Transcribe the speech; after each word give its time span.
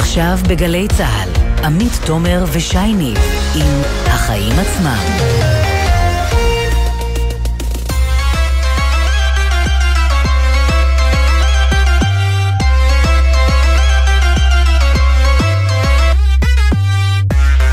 עכשיו 0.00 0.38
בגלי 0.48 0.88
צה"ל, 0.88 1.64
עמית 1.64 1.92
תומר 2.06 2.44
ושייני 2.52 3.14
עם 3.54 3.82
החיים 4.06 4.52
עצמם. 4.58 4.98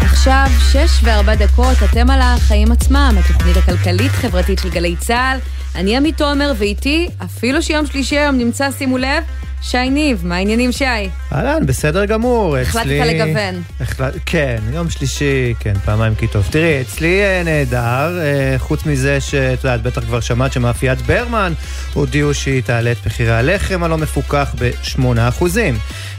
עכשיו 0.02 0.48
שש 0.72 1.04
וארבע 1.04 1.36
דקות, 1.36 1.78
אתם 1.92 2.10
על 2.10 2.20
החיים 2.22 2.72
עצמם, 2.72 3.16
התוכנית 3.20 3.58
הכלכלית-חברתית 3.58 4.60
של 4.60 4.70
גלי 4.70 4.96
צה"ל. 4.96 5.40
אני 5.76 5.98
עמית 5.98 6.18
תומר, 6.18 6.54
ואיתי, 6.58 7.08
אפילו 7.26 7.62
שיום 7.62 7.86
שלישי 7.86 8.18
היום 8.18 8.38
נמצא, 8.38 8.72
שימו 8.72 8.98
לב, 8.98 9.24
שי 9.62 9.90
ניב, 9.90 10.22
מה 10.26 10.36
העניינים 10.36 10.72
שי? 10.72 10.86
אהלן, 11.34 11.66
בסדר 11.66 12.06
גמור. 12.06 12.58
החלטת 12.58 12.86
אצלי... 12.86 13.00
לגוון. 13.00 13.62
החלט... 13.80 14.14
כן, 14.26 14.58
יום 14.74 14.90
שלישי, 14.90 15.54
כן, 15.60 15.74
פעמיים 15.86 16.16
כי 16.16 16.28
טוב. 16.28 16.48
תראי, 16.52 16.82
אצלי 16.82 17.22
אה, 17.22 17.42
נהדר, 17.46 18.20
אה, 18.20 18.56
חוץ 18.58 18.86
מזה 18.86 19.22
שאת 19.22 19.64
יודעת, 19.64 19.84
בטח 19.84 20.02
כבר 20.02 20.20
שמעת 20.20 20.54
שמאפיית 20.54 21.02
ברמן 21.02 21.54
הודיעו 21.94 22.34
שהיא 22.34 22.64
תעלה 22.64 22.92
את 22.92 23.06
מחירי 23.06 23.32
הלחם 23.32 23.84
הלא 23.84 23.98
מפוקח 23.98 24.56
ב-8%. 24.60 25.46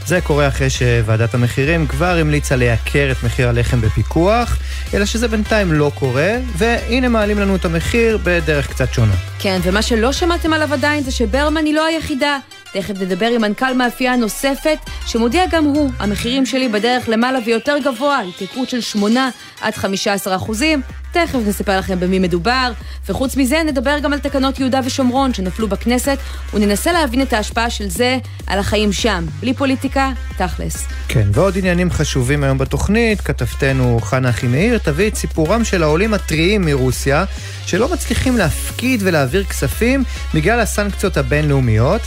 זה 0.05 0.21
קורה 0.21 0.47
אחרי 0.47 0.69
שוועדת 0.69 1.33
המחירים 1.33 1.87
כבר 1.87 2.17
המליצה 2.17 2.55
לייקר 2.55 3.11
את 3.11 3.23
מחיר 3.23 3.49
הלחם 3.49 3.81
בפיקוח, 3.81 4.57
אלא 4.93 5.05
שזה 5.05 5.27
בינתיים 5.27 5.73
לא 5.73 5.91
קורה, 5.95 6.37
והנה 6.57 7.09
מעלים 7.09 7.39
לנו 7.39 7.55
את 7.55 7.65
המחיר 7.65 8.19
בדרך 8.23 8.67
קצת 8.69 8.93
שונה. 8.93 9.13
כן, 9.39 9.59
ומה 9.63 9.81
שלא 9.81 10.11
שמעתם 10.11 10.53
עליו 10.53 10.73
עדיין 10.73 11.03
זה 11.03 11.11
שברמן 11.11 11.65
היא 11.65 11.73
לא 11.73 11.85
היחידה. 11.85 12.37
תכף 12.73 13.01
נדבר 13.01 13.25
עם 13.25 13.41
מנכ"ל 13.41 13.73
מאפייה 13.73 14.15
נוספת, 14.15 14.77
שמודיע 15.05 15.43
גם 15.51 15.63
הוא, 15.63 15.91
המחירים 15.99 16.45
שלי 16.45 16.69
בדרך 16.69 17.09
למעלה 17.09 17.39
ויותר 17.45 17.75
גבוה, 17.85 18.19
התייקרות 18.29 18.69
של 18.69 18.81
8 18.81 19.29
עד 19.61 19.75
15 19.75 20.35
אחוזים. 20.35 20.81
תכף 21.11 21.39
נספר 21.47 21.79
לכם 21.79 21.99
במי 21.99 22.19
מדובר, 22.19 22.71
וחוץ 23.09 23.37
מזה 23.37 23.61
נדבר 23.65 23.99
גם 23.99 24.13
על 24.13 24.19
תקנות 24.19 24.59
יהודה 24.59 24.79
ושומרון 24.85 25.33
שנפלו 25.33 25.67
בכנסת, 25.67 26.17
וננסה 26.53 26.91
להבין 26.91 27.21
את 27.21 27.33
ההשפעה 27.33 27.69
של 27.69 27.89
זה 27.89 28.17
על 28.47 28.59
החיים 28.59 28.91
שם, 28.91 29.25
בלי 29.39 29.53
פוליטיקה, 29.53 30.11
תכלס. 30.37 30.87
כן, 31.07 31.27
ועוד 31.33 31.57
עניינים 31.57 31.91
חשובים 31.91 32.43
היום 32.43 32.57
בתוכנית, 32.57 33.21
כתבתנו 33.21 33.99
חנה 34.01 34.29
אחימאיר 34.29 34.77
תביא 34.77 35.07
את 35.07 35.15
סיפורם 35.15 35.63
של 35.63 35.83
העולים 35.83 36.13
הטריים 36.13 36.61
מרוסיה, 36.65 37.25
שלא 37.65 37.93
מצליחים 37.93 38.37
להפקיד 38.37 39.01
ולהעביר 39.03 39.43
כספים 39.43 40.03
בגלל 40.33 40.59
הסנקציות 40.59 41.17
הבינלאומיות. 41.17 42.01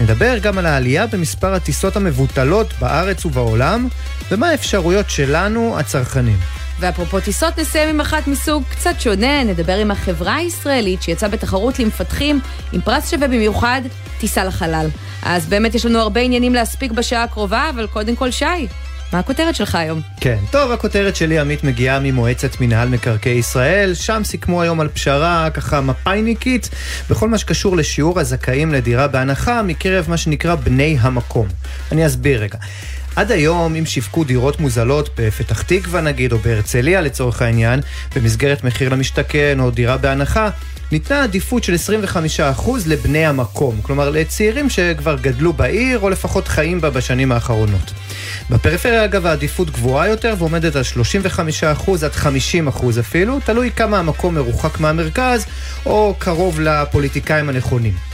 נדבר 0.00 0.38
גם 0.38 0.58
על 0.58 0.66
העלייה 0.66 1.06
במספר 1.06 1.54
הטיסות 1.54 1.96
המבוטלות 1.96 2.74
בארץ 2.80 3.24
ובעולם, 3.24 3.88
ומה 4.30 4.48
האפשרויות 4.48 5.10
שלנו, 5.10 5.78
הצרכנים. 5.78 6.36
ואפרופו 6.80 7.20
טיסות, 7.20 7.58
נסיים 7.58 7.88
עם 7.88 8.00
אחת 8.00 8.26
מסוג 8.26 8.62
קצת 8.70 9.00
שונה, 9.00 9.44
נדבר 9.44 9.76
עם 9.76 9.90
החברה 9.90 10.34
הישראלית 10.34 11.02
שיצאה 11.02 11.28
בתחרות 11.28 11.78
למפתחים 11.78 12.40
עם 12.72 12.80
פרס 12.80 13.10
שווה 13.10 13.28
במיוחד, 13.28 13.82
טיסה 14.20 14.44
לחלל. 14.44 14.86
אז 15.22 15.46
באמת 15.46 15.74
יש 15.74 15.86
לנו 15.86 15.98
הרבה 15.98 16.20
עניינים 16.20 16.54
להספיק 16.54 16.92
בשעה 16.92 17.22
הקרובה, 17.22 17.70
אבל 17.74 17.86
קודם 17.86 18.16
כל 18.16 18.30
שי, 18.30 18.66
מה 19.12 19.18
הכותרת 19.18 19.54
שלך 19.54 19.74
היום? 19.74 20.00
כן, 20.20 20.38
טוב, 20.50 20.72
הכותרת 20.72 21.16
שלי, 21.16 21.38
עמית, 21.38 21.64
מגיעה 21.64 22.00
ממועצת 22.02 22.60
מינהל 22.60 22.88
מקרקעי 22.88 23.32
ישראל, 23.32 23.94
שם 23.94 24.22
סיכמו 24.24 24.62
היום 24.62 24.80
על 24.80 24.88
פשרה 24.88 25.50
ככה 25.54 25.80
מפאיניקית, 25.80 26.68
בכל 27.10 27.28
מה 27.28 27.38
שקשור 27.38 27.76
לשיעור 27.76 28.20
הזכאים 28.20 28.72
לדירה 28.72 29.08
בהנחה 29.08 29.62
מקרב 29.62 30.04
מה 30.08 30.16
שנקרא 30.16 30.54
בני 30.54 30.96
המקום. 31.00 31.46
אני 31.92 32.06
אסביר 32.06 32.42
רגע. 32.42 32.58
עד 33.16 33.32
היום, 33.32 33.74
אם 33.74 33.86
שיווקו 33.86 34.24
דירות 34.24 34.60
מוזלות 34.60 35.08
בפתח 35.18 35.62
תקווה 35.62 36.00
נגיד, 36.00 36.32
או 36.32 36.38
בהרצליה 36.38 37.00
לצורך 37.00 37.42
העניין, 37.42 37.80
במסגרת 38.16 38.64
מחיר 38.64 38.88
למשתכן 38.88 39.60
או 39.60 39.70
דירה 39.70 39.96
בהנחה, 39.96 40.50
ניתנה 40.92 41.22
עדיפות 41.22 41.64
של 41.64 41.74
25% 42.58 42.70
לבני 42.86 43.26
המקום, 43.26 43.80
כלומר 43.82 44.10
לצעירים 44.10 44.70
שכבר 44.70 45.16
גדלו 45.20 45.52
בעיר 45.52 45.98
או 45.98 46.10
לפחות 46.10 46.48
חיים 46.48 46.80
בה 46.80 46.90
בשנים 46.90 47.32
האחרונות. 47.32 47.92
בפריפריה 48.50 49.04
אגב 49.04 49.26
העדיפות 49.26 49.70
גבוהה 49.70 50.08
יותר 50.08 50.34
ועומדת 50.38 50.76
על 50.76 50.82
35% 50.82 51.90
עד 52.04 52.34
50% 52.70 53.00
אפילו, 53.00 53.40
תלוי 53.44 53.70
כמה 53.76 53.98
המקום 53.98 54.34
מרוחק 54.34 54.80
מהמרכז 54.80 55.46
או 55.86 56.14
קרוב 56.18 56.60
לפוליטיקאים 56.60 57.48
הנכונים. 57.48 58.11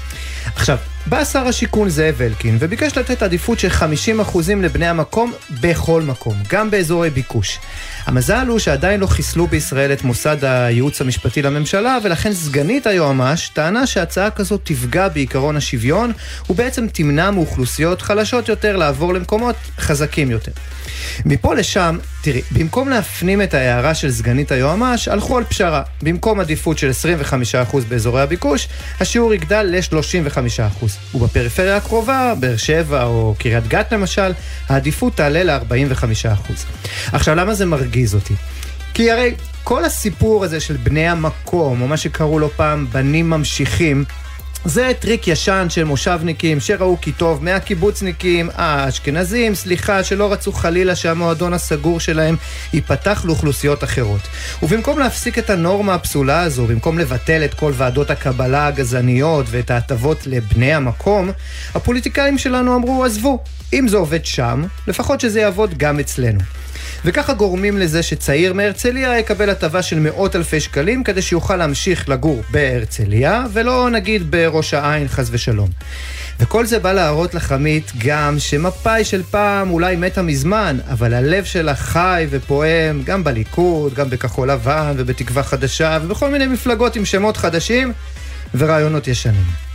עכשיו, 0.59 0.79
בא 1.07 1.25
שר 1.25 1.47
השיכון 1.47 1.89
זאב 1.89 2.23
אלקין 2.23 2.57
וביקש 2.61 2.99
לתת 2.99 3.23
עדיפות 3.23 3.59
של 3.59 3.69
50% 3.69 4.39
לבני 4.63 4.87
המקום 4.87 5.33
בכל 5.61 6.03
מקום, 6.03 6.37
גם 6.49 6.71
באזורי 6.71 7.11
ביקוש. 7.11 7.59
המזל 8.07 8.47
הוא 8.49 8.59
שעדיין 8.59 9.01
לא 9.01 9.07
חיסלו 9.07 9.47
בישראל 9.47 9.93
את 9.93 10.03
מוסד 10.03 10.45
הייעוץ 10.45 11.01
המשפטי 11.01 11.43
לממשלה, 11.43 11.99
ולכן 12.03 12.33
סגנית 12.33 12.87
היועמ"ש 12.87 13.49
טענה 13.49 13.87
שהצעה 13.87 14.31
כזאת 14.31 14.61
תפגע 14.65 15.09
בעקרון 15.09 15.57
השוויון, 15.57 16.13
ובעצם 16.51 16.87
תמנע 16.89 17.31
מאוכלוסיות 17.31 18.03
חלשות 18.03 18.49
יותר 18.49 18.77
לעבור 18.77 19.15
למקומות 19.15 19.57
חזקים 19.79 20.31
יותר. 20.31 20.53
מפה 21.25 21.55
לשם, 21.55 21.99
תראי, 22.23 22.43
במקום 22.51 22.89
להפנים 22.89 23.43
את 23.43 23.55
ההערה 23.55 23.95
של 23.95 24.13
סגנית 24.13 24.53
היועמ"ש, 24.53 25.09
הלכו 25.09 25.39
על 25.39 25.45
פשרה. 25.45 25.83
במקום 26.03 26.41
עדיפות 26.41 26.79
של 26.79 26.91
25% 27.71 27.77
באזורי 27.89 28.23
הביקוש, 28.23 28.69
השיעור 29.01 29.35
יגדל 29.35 29.63
ל-35%. 29.63 30.87
ובפריפריה 31.15 31.77
הקרובה, 31.77 32.35
באר 32.41 32.57
שבע 32.57 33.05
או 33.05 33.35
קריית 33.39 33.69
גת 33.69 33.93
למשל, 33.93 34.33
העדיפות 34.69 35.17
תעלה 35.17 35.45
ל-45%. 35.45 36.53
עכשיו, 37.13 37.35
למה 37.35 37.55
זה 37.55 37.67
מרגיז 37.67 38.15
אותי? 38.15 38.35
כי 38.95 39.11
הרי 39.11 39.35
כל 39.65 39.85
הסיפור 39.85 40.45
הזה 40.45 40.61
של 40.61 40.77
בני 40.77 41.09
המקום, 41.09 41.83
או 41.83 41.89
מה 41.89 41.97
שקראו 41.97 42.39
לו 42.39 42.51
פעם 42.51 42.87
בנים 42.93 43.31
ממשיכים, 43.31 44.05
זה 44.65 44.93
טריק 45.01 45.29
ישן 45.29 45.67
של 45.71 45.85
מושבניקים 45.85 46.61
שראו 46.61 47.01
כי 47.01 47.13
טוב 47.13 47.45
מהקיבוצניקים 47.45 48.51
האשכנזים, 48.55 49.55
סליחה, 49.55 50.05
שלא 50.05 50.33
רצו 50.33 50.53
חלילה 50.53 50.97
שהמועדון 50.97 51.53
הסגור 51.53 52.01
שלהם 52.01 52.37
ייפתח 52.73 53.23
לאוכלוסיות 53.25 53.85
אחרות. 53.85 54.21
ובמקום 54.63 54.99
להפסיק 54.99 55.39
את 55.39 55.51
הנורמה 55.51 55.95
הפסולה 55.95 56.41
הזו, 56.41 56.67
במקום 56.67 56.99
לבטל 56.99 57.45
את 57.45 57.55
כל 57.55 57.73
ועדות 57.75 58.11
הקבלה 58.11 58.67
הגזעניות 58.67 59.47
ואת 59.51 59.71
ההטבות 59.71 60.27
לבני 60.27 60.75
המקום, 60.75 61.31
הפוליטיקאים 61.75 62.39
שלנו 62.39 62.77
אמרו, 62.77 63.05
עזבו, 63.05 63.39
אם 63.73 63.89
זה 63.89 63.97
עובד 63.97 64.25
שם, 64.25 64.65
לפחות 64.87 65.21
שזה 65.21 65.41
יעבוד 65.41 65.79
גם 65.79 66.01
אצלנו. 66.01 66.58
וככה 67.05 67.33
גורמים 67.33 67.79
לזה 67.79 68.03
שצעיר 68.03 68.53
מהרצליה 68.53 69.19
יקבל 69.19 69.51
הטבה 69.51 69.83
של 69.83 69.99
מאות 69.99 70.37
אלפי 70.37 70.61
שקלים 70.61 71.05
כדי 71.05 71.23
שיוכל 71.23 71.57
להמשיך 71.57 72.09
לגור 72.09 72.43
בהרצליה, 72.51 73.45
ולא 73.53 73.91
נגיד 73.91 74.31
בראש 74.31 74.75
העין 74.75 75.09
חס 75.09 75.29
ושלום. 75.31 75.69
וכל 76.41 76.67
זה 76.67 76.79
בא 76.79 76.93
להראות 76.93 77.35
לחמית 77.35 77.93
גם 77.99 78.39
שמפאי 78.39 79.05
של 79.05 79.23
פעם 79.23 79.71
אולי 79.71 79.97
מתה 79.97 80.23
מזמן, 80.23 80.79
אבל 80.91 81.15
הלב 81.15 81.45
שלה 81.45 81.75
חי 81.75 82.27
ופועם 82.31 83.03
גם 83.05 83.25
בליכוד, 83.25 83.95
גם 83.95 84.11
בכחול 84.11 84.51
לבן 84.51 84.95
ובתקווה 84.97 85.43
חדשה 85.43 85.99
ובכל 86.03 86.31
מיני 86.31 86.47
מפלגות 86.47 86.97
עם 86.97 87.05
שמות 87.05 87.37
חדשים 87.37 87.93
ורעיונות 88.55 89.09
ישנים. 89.09 89.68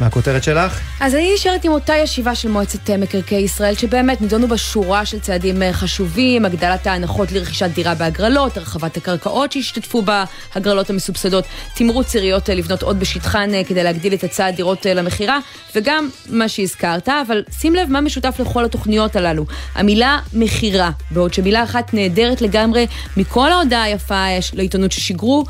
מה 0.00 0.06
הכותרת 0.06 0.44
שלך? 0.44 0.80
אז 1.00 1.14
אני 1.14 1.34
נשארת 1.34 1.64
עם 1.64 1.72
אותה 1.72 1.94
ישיבה 1.96 2.34
של 2.34 2.48
מועצת 2.48 2.90
מקרקעי 2.90 3.42
ישראל, 3.42 3.74
שבאמת 3.74 4.20
נידונו 4.20 4.48
בה 4.48 4.56
של 5.04 5.20
צעדים 5.20 5.62
אה, 5.62 5.72
חשובים, 5.72 6.44
הגדלת 6.44 6.86
ההנחות 6.86 7.32
לרכישת 7.32 7.70
דירה 7.74 7.94
בהגרלות, 7.94 8.56
הרחבת 8.56 8.96
הקרקעות 8.96 9.52
שהשתתפו 9.52 10.02
בהגרלות 10.02 10.90
המסובסדות, 10.90 11.44
תמרוץ 11.74 12.14
עיריות 12.14 12.50
אה, 12.50 12.54
לבנות 12.54 12.82
עוד 12.82 13.00
בשטחן 13.00 13.54
אה, 13.54 13.64
כדי 13.64 13.84
להגדיל 13.84 14.14
את 14.14 14.24
הצעת 14.24 14.54
דירות 14.54 14.86
למכירה, 14.86 15.38
וגם 15.74 16.08
מה 16.30 16.48
שהזכרת, 16.48 17.08
אבל 17.08 17.42
שים 17.60 17.74
לב 17.74 17.90
מה 17.90 18.00
משותף 18.00 18.40
לכל 18.40 18.64
התוכניות 18.64 19.16
הללו. 19.16 19.46
המילה 19.74 20.18
מכירה, 20.34 20.90
בעוד 21.10 21.34
שמילה 21.34 21.62
אחת 21.62 21.94
נהדרת 21.94 22.42
לגמרי 22.42 22.86
מכל 23.16 23.52
ההודעה 23.52 23.82
היפה 23.82 24.24
לעיתונות 24.54 24.92
ששיגרו, 24.92 25.44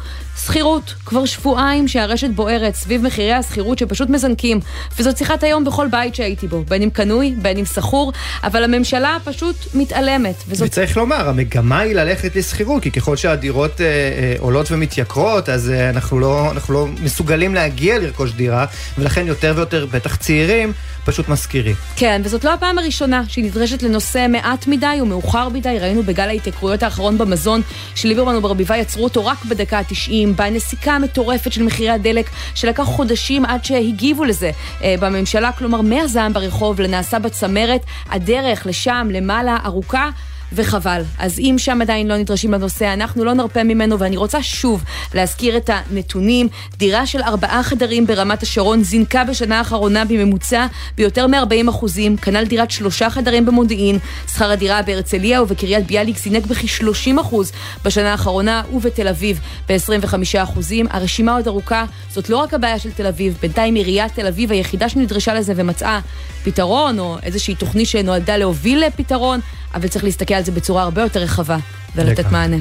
שכירות. 0.47 0.95
כבר 1.05 1.25
שבועיים 1.25 1.89
שהרשת 1.89 2.31
בוערת 2.31 2.75
סביב 2.75 3.03
מחירי 3.03 3.33
השכירות 3.33 3.79
שפשוט 3.79 4.11
מזנקים, 4.11 4.61
וזאת 4.99 5.19
שיחת 5.19 5.43
היום 5.43 5.65
בכל 5.65 5.89
בית 5.89 6.15
שהייתי 6.15 6.49
בו, 6.49 6.65
בין 6.69 6.83
אם 6.83 6.91
קנוי, 6.91 7.35
בין 7.43 7.57
אם 7.57 7.65
שכור, 7.65 8.13
אבל 8.45 8.65
הממשלה 8.65 9.17
פשוט 9.25 9.57
מתעלמת. 9.75 10.35
וזאת... 10.49 10.69
וצריך 10.69 10.97
לומר, 10.97 11.29
המגמה 11.29 11.79
היא 11.79 11.95
ללכת 11.95 12.37
לשכירות, 12.37 12.83
כי 12.83 12.91
ככל 12.91 13.17
שהדירות 13.17 13.81
אה, 13.81 13.87
אה, 13.87 14.35
עולות 14.39 14.71
ומתייקרות, 14.71 15.49
אז 15.49 15.71
אה, 15.71 15.91
אנחנו, 15.91 16.19
לא, 16.19 16.51
אנחנו 16.51 16.75
לא 16.75 16.87
מסוגלים 17.03 17.55
להגיע 17.55 17.99
לרכוש 17.99 18.33
דירה, 18.33 18.67
ולכן 18.99 19.27
יותר 19.27 19.53
ויותר, 19.57 19.87
בטח 19.87 20.17
צעירים, 20.17 20.73
פשוט 21.05 21.29
משכירים. 21.29 21.75
כן, 21.97 22.23
וזאת 22.25 22.45
לא 22.45 22.55
הפעם 22.55 22.79
הראשונה 22.79 23.23
שהיא 23.29 23.45
נדרשת 23.45 23.83
לנושא 23.83 24.27
מעט 24.29 24.67
מדי 24.67 24.99
ומאוחר 25.03 25.49
מדי. 25.49 25.79
ראינו 25.81 26.03
בגל 26.03 26.29
ההתייקרויות 26.29 26.83
האחרון 26.83 27.19
במזון, 27.19 27.63
שליברמן 27.95 28.37
וברביבאי 28.37 28.79
יצרו 28.79 29.05
אותו 29.05 29.27
רק 29.27 29.45
בדקה 29.45 29.79
ה-90, 29.79 30.28
דולרים, 30.29 30.37
בנסיקה 30.37 30.99
מטורפת 30.99 31.53
של 31.53 31.63
מחירי 31.63 31.91
הדלק, 31.91 32.31
שלקח 32.55 32.83
חודשים 32.83 33.45
עד 33.45 33.65
שהגיבו 33.65 34.25
לזה 34.25 34.51
אה, 34.83 34.95
בממשלה, 35.01 35.53
כלומר 35.53 35.81
מהזעם 35.81 36.33
ברחוב 36.33 36.81
לנעשה 36.81 37.19
בצמרת, 37.19 37.81
הדרך 38.11 38.67
לשם, 38.67 39.09
למעלה, 39.11 39.57
ארוכה. 39.65 40.11
וחבל. 40.53 41.03
אז 41.19 41.39
אם 41.39 41.55
שם 41.59 41.83
עדיין 41.83 42.09
לא 42.09 42.17
נדרשים 42.17 42.53
לנושא, 42.53 42.93
אנחנו 42.93 43.25
לא 43.25 43.35
נרפה 43.35 43.65
ממנו, 43.65 43.99
ואני 43.99 44.17
רוצה 44.17 44.43
שוב 44.43 44.85
להזכיר 45.15 45.57
את 45.57 45.71
הנתונים. 45.73 46.49
דירה 46.77 47.07
של 47.07 47.23
ארבעה 47.23 47.63
חדרים 47.63 48.07
ברמת 48.07 48.43
השרון 48.43 48.83
זינקה 48.83 49.25
בשנה 49.25 49.59
האחרונה 49.59 50.05
בממוצע 50.05 50.67
ביותר 50.97 51.27
מ-40 51.27 51.71
אחוזים, 51.71 52.17
כנ"ל 52.17 52.45
דירת 52.45 52.71
שלושה 52.71 53.11
חדרים 53.11 53.47
במודיעין. 53.47 53.99
שכר 54.33 54.51
הדירה 54.51 54.83
בהרצליה 54.83 55.43
ובקריית 55.43 55.87
ביאליק 55.87 56.19
זינק 56.19 56.47
בכ-30 56.47 57.21
אחוז 57.21 57.53
בשנה 57.85 58.13
האחרונה, 58.13 58.63
ובתל 58.73 59.09
אביב 59.09 59.41
ב-25 59.69 60.15
אחוזים. 60.43 60.87
הרשימה 60.91 61.35
עוד 61.35 61.49
ארוכה, 61.49 61.85
זאת 62.11 62.31
לא 62.31 62.37
רק 62.37 62.55
הבעיה 62.55 62.79
של 62.79 62.93
תל 62.93 63.07
אביב, 63.07 63.39
בינתיים 63.41 63.75
עיריית 63.75 64.15
תל 64.15 64.27
אביב 64.27 64.53
היחידה 64.53 64.89
שנדרשה 64.89 65.35
לזה 65.35 65.53
ומצאה 65.57 66.01
פתרון, 66.45 66.99
או 66.99 67.17
איזושהי 67.23 67.55
תוכנית 67.55 67.89
שנועדה 67.89 68.37
להוביל 68.37 68.85
לפתרון, 68.87 69.41
אבל 69.75 69.89
צריך 69.89 70.05
להסתכל 70.05 70.35
על 70.39 70.45
זה 70.45 70.53
בצורה 70.53 70.83
הרבה 70.83 71.03
יותר 71.03 71.21
רחבה 71.21 71.57
ולתת. 71.97 72.33
מענה. 72.33 72.57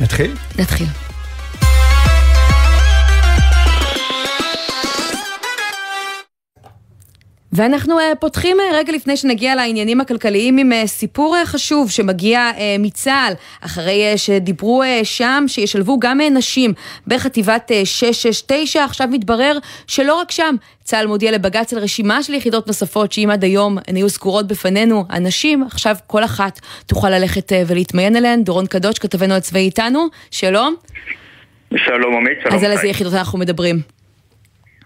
נתחיל? 0.00 0.34
נתחיל. 0.58 0.86
ואנחנו 7.56 7.98
uh, 7.98 8.14
פותחים 8.20 8.56
uh, 8.56 8.74
רגע 8.74 8.92
לפני 8.92 9.16
שנגיע 9.16 9.54
לעניינים 9.54 10.00
הכלכליים 10.00 10.58
עם 10.58 10.72
uh, 10.72 10.86
סיפור 10.86 11.36
חשוב 11.44 11.90
שמגיע 11.90 12.50
מצה"ל, 12.78 13.32
אחרי 13.60 14.12
שדיברו 14.16 14.82
שם 15.04 15.44
שישלבו 15.46 15.98
גם 15.98 16.20
נשים 16.20 16.72
בחטיבת 17.06 17.70
uh, 17.70 17.86
669, 17.86 18.84
עכשיו 18.84 19.08
מתברר 19.10 19.58
שלא 19.86 20.14
רק 20.14 20.30
שם, 20.30 20.54
צה"ל 20.84 21.06
מודיע 21.06 21.32
לבג"ץ 21.32 21.72
על 21.72 21.78
רשימה 21.78 22.22
של 22.22 22.34
יחידות 22.34 22.66
נוספות 22.66 23.12
שאם 23.12 23.28
עד 23.32 23.44
היום 23.44 23.78
הן 23.88 23.96
היו 23.96 24.08
סגורות 24.08 24.46
בפנינו, 24.46 25.04
הנשים, 25.08 25.62
עכשיו 25.62 25.96
כל 26.06 26.24
אחת 26.24 26.60
תוכל 26.86 27.10
ללכת 27.10 27.52
ולהתמיין 27.66 28.16
אליהן. 28.16 28.44
דורון 28.44 28.66
קדוש, 28.66 28.98
כתבנו 28.98 29.34
הצבאי 29.34 29.62
איתנו, 29.62 30.06
שלום. 30.30 30.74
שלום 31.76 32.16
עמית, 32.16 32.38
שלום. 32.42 32.54
אז 32.54 32.64
על 32.64 32.70
איזה. 32.70 32.86
יחידות 32.86 33.14
אנחנו 33.14 33.38
מדברים? 33.38 34.03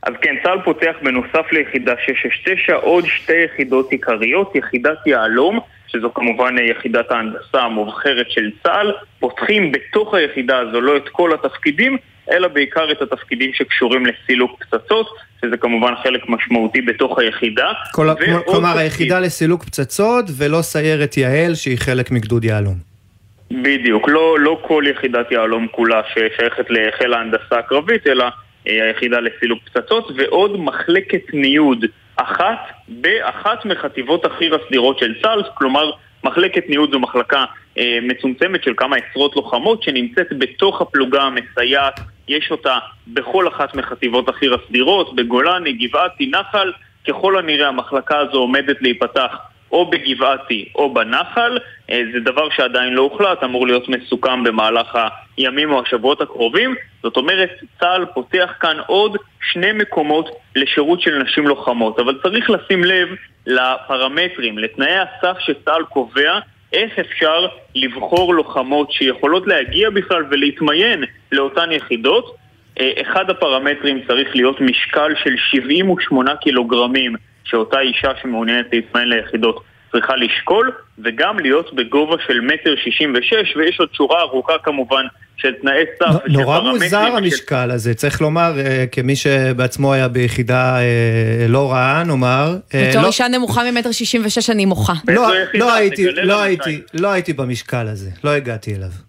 אז 0.08 0.14
כן, 0.22 0.34
צה"ל 0.42 0.58
פותח 0.64 0.92
בנוסף 1.02 1.52
ליחידה 1.52 1.92
669 2.06 2.74
עוד 2.74 3.04
שתי 3.06 3.44
יחידות 3.44 3.90
עיקריות, 3.92 4.54
יחידת 4.54 5.06
יהלום, 5.06 5.60
שזו 5.88 6.14
כמובן 6.14 6.54
יחידת 6.70 7.10
ההנדסה 7.10 7.60
המובחרת 7.60 8.30
של 8.30 8.50
צה"ל, 8.62 8.92
פותחים 9.20 9.72
בתוך 9.72 10.14
היחידה 10.14 10.58
הזו 10.58 10.80
לא 10.80 10.96
את 10.96 11.08
כל 11.12 11.30
התפקידים, 11.34 11.96
אלא 12.30 12.48
בעיקר 12.48 12.92
את 12.92 13.02
התפקידים 13.02 13.50
שקשורים 13.54 14.06
לסילוק 14.06 14.64
פצצות, 14.64 15.06
שזה 15.40 15.56
כמובן 15.56 15.92
חלק 16.02 16.28
משמעותי 16.28 16.80
בתוך 16.80 17.18
היחידה. 17.18 17.72
כל, 17.92 18.08
כלומר, 18.46 18.68
תפקיד- 18.68 18.80
היחידה 18.82 19.20
לסילוק 19.20 19.64
פצצות 19.64 20.24
ולא 20.38 20.62
סיירת 20.62 21.16
יעל 21.16 21.54
שהיא 21.54 21.78
חלק 21.78 22.10
מגדוד 22.10 22.44
יהלום. 22.44 22.74
בדיוק, 23.50 24.08
לא, 24.08 24.38
לא 24.40 24.60
כל 24.62 24.84
יחידת 24.90 25.32
יהלום 25.32 25.66
כולה 25.70 26.00
ששייכת 26.12 26.66
לחיל 26.70 27.14
ההנדסה 27.14 27.58
הקרבית, 27.58 28.06
אלא 28.06 28.24
היחידה 28.72 29.20
לסילוק 29.20 29.58
פצצות, 29.64 30.10
ועוד 30.16 30.60
מחלקת 30.60 31.22
ניוד 31.32 31.84
אחת 32.16 32.58
באחת 32.88 33.64
מחטיבות 33.64 34.24
החי"ר 34.24 34.54
הסדירות 34.54 34.98
של 34.98 35.14
צה"ל, 35.22 35.42
כלומר 35.54 35.90
מחלקת 36.24 36.68
ניוד 36.68 36.92
זו 36.92 37.00
מחלקה 37.00 37.44
אה, 37.78 37.98
מצומצמת 38.02 38.64
של 38.64 38.72
כמה 38.76 38.96
עשרות 38.96 39.36
לוחמות 39.36 39.82
שנמצאת 39.82 40.26
בתוך 40.38 40.80
הפלוגה 40.80 41.22
המסייעת, 41.22 42.00
יש 42.28 42.50
אותה 42.50 42.78
בכל 43.08 43.48
אחת 43.48 43.74
מחטיבות 43.74 44.28
החי"ר 44.28 44.54
הסדירות, 44.54 45.16
בגולני, 45.16 45.72
גבעתי, 45.72 46.26
נחל, 46.26 46.72
ככל 47.08 47.38
הנראה 47.38 47.68
המחלקה 47.68 48.18
הזו 48.18 48.38
עומדת 48.38 48.82
להיפתח 48.82 49.36
או 49.72 49.90
בגבעתי 49.90 50.68
או 50.74 50.94
בנחל, 50.94 51.58
אה, 51.90 52.02
זה 52.12 52.20
דבר 52.20 52.48
שעדיין 52.50 52.94
לא 52.94 53.02
הוחלט, 53.02 53.44
אמור 53.44 53.66
להיות 53.66 53.88
מסוכם 53.88 54.44
במהלך 54.44 54.98
הימים 55.36 55.72
או 55.72 55.82
השבועות 55.82 56.20
הקרובים. 56.20 56.74
זאת 57.02 57.16
אומרת, 57.16 57.50
צה"ל 57.80 58.04
פותח 58.14 58.50
כאן 58.60 58.76
עוד 58.86 59.16
שני 59.52 59.72
מקומות 59.72 60.30
לשירות 60.56 61.00
של 61.00 61.22
נשים 61.22 61.46
לוחמות, 61.46 61.98
אבל 61.98 62.18
צריך 62.22 62.50
לשים 62.50 62.84
לב 62.84 63.08
לפרמטרים, 63.46 64.58
לתנאי 64.58 64.96
הסף 64.98 65.38
שצה"ל 65.38 65.84
קובע, 65.84 66.38
איך 66.72 66.98
אפשר 66.98 67.46
לבחור 67.74 68.34
לוחמות 68.34 68.92
שיכולות 68.92 69.46
להגיע 69.46 69.90
בכלל 69.90 70.24
ולהתמיין 70.30 71.04
לאותן 71.32 71.72
יחידות. 71.72 72.36
אה, 72.80 72.92
אחד 73.02 73.30
הפרמטרים 73.30 74.00
צריך 74.08 74.36
להיות 74.36 74.60
משקל 74.60 75.14
של 75.24 75.34
78 75.50 76.36
קילוגרמים 76.36 77.14
שאותה 77.50 77.80
אישה 77.80 78.08
שמעוניינת 78.22 78.66
להתמיין 78.72 79.08
ליחידות 79.08 79.60
צריכה 79.92 80.12
לשקול, 80.16 80.70
וגם 81.04 81.38
להיות 81.38 81.74
בגובה 81.74 82.16
של 82.26 82.40
מטר 82.40 82.74
שישים 82.84 83.14
ושש, 83.18 83.56
ויש 83.56 83.80
עוד 83.80 83.88
שורה 83.92 84.20
ארוכה 84.20 84.52
כמובן 84.64 85.02
של 85.36 85.52
תנאי 85.62 85.74
סף. 85.98 86.06
נו- 86.06 86.18
ושל 86.26 86.32
נורא 86.32 86.60
מוזר 86.60 86.88
של- 87.10 87.16
המשקל 87.16 87.70
הזה, 87.70 87.94
צריך 87.94 88.20
לומר, 88.20 88.52
אה, 88.58 88.84
כמי 88.92 89.16
שבעצמו 89.16 89.92
היה 89.92 90.08
ביחידה 90.08 90.78
אה, 90.78 91.46
לא 91.48 91.70
רעה, 91.72 92.02
נאמר. 92.04 92.56
אה, 92.74 92.88
בתור 92.90 93.02
לא- 93.02 93.06
אישה 93.06 93.28
נמוכה 93.28 93.70
ממטר 93.70 93.92
שישים 93.92 94.22
ושש 94.24 94.50
אני 94.50 94.64
מוחה. 94.64 94.92
באיזו 95.04 95.22
לא-? 95.22 95.28
לא 95.54 95.74
הייתי, 95.74 96.06
לא 96.12 96.42
הייתי. 96.42 96.80
לא 96.94 97.08
הייתי 97.12 97.32
במשקל 97.32 97.86
הזה, 97.88 98.10
לא 98.24 98.30
הגעתי 98.30 98.74
אליו. 98.74 99.07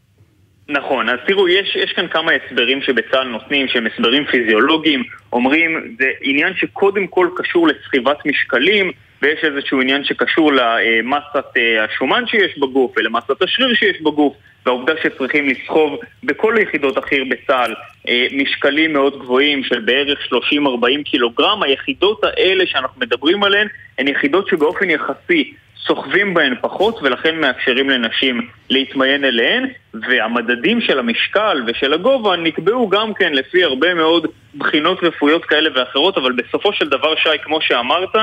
נכון, 0.70 1.10
אז 1.10 1.20
תראו, 1.28 1.48
יש, 1.48 1.76
יש 1.76 1.94
כאן 1.94 2.08
כמה 2.08 2.32
הסברים 2.32 2.82
שבצה"ל 2.82 3.28
נותנים, 3.28 3.68
שהם 3.68 3.88
הסברים 3.88 4.26
פיזיולוגיים, 4.26 5.04
אומרים, 5.34 5.96
זה 6.00 6.06
עניין 6.22 6.54
שקודם 6.56 7.08
כל 7.08 7.30
קשור 7.38 7.68
לסחיבת 7.68 8.26
משקלים, 8.26 8.92
ויש 9.22 9.44
איזשהו 9.44 9.82
עניין 9.82 10.04
שקשור 10.04 10.52
למסת 10.54 11.58
אה, 11.58 11.84
השומן 11.84 12.24
שיש 12.28 12.58
בגוף 12.58 12.94
ולמסת 12.98 13.42
השריר 13.42 13.74
שיש 13.74 14.02
בגוף, 14.02 14.34
והעובדה 14.66 14.94
שצריכים 15.04 15.50
לסחוב 15.50 16.00
בכל 16.24 16.58
היחידות 16.58 16.98
החי"ר 16.98 17.24
בצה"ל 17.30 17.74
אה, 18.10 18.28
משקלים 18.32 18.94
מאוד 18.94 19.20
גבוהים 19.20 19.64
של 19.64 19.80
בערך 19.80 20.20
30-40 20.54 21.04
קילוגרם, 21.06 21.64
היחידות 21.64 22.24
האלה 22.24 22.64
שאנחנו 22.68 23.02
מדברים 23.02 23.44
עליהן 23.44 23.68
הן 23.98 24.08
יחידות 24.08 24.48
שבאופן 24.48 24.90
יחסי 24.90 25.54
סוחבים 25.88 26.34
בהן 26.34 26.56
פחות 26.62 27.00
ולכן 27.02 27.40
מאפשרים 27.40 27.90
לנשים 27.90 28.48
להתמיין 28.70 29.26
אליהן 29.26 29.70
והמדדים 29.94 30.82
של 30.82 31.00
המשקל 31.00 31.64
ושל 31.68 31.94
הגובה 31.94 32.36
נקבעו 32.36 32.90
גם 32.90 33.14
כן 33.14 33.34
לפי 33.34 33.64
הרבה 33.64 33.94
מאוד 33.94 34.28
בחינות 34.58 35.04
רפואיות 35.04 35.46
כאלה 35.46 35.70
ואחרות 35.76 36.18
אבל 36.18 36.32
בסופו 36.32 36.74
של 36.74 36.90
דבר 36.90 37.16
שי 37.16 37.40
כמו 37.44 37.62
שאמרת 37.62 38.16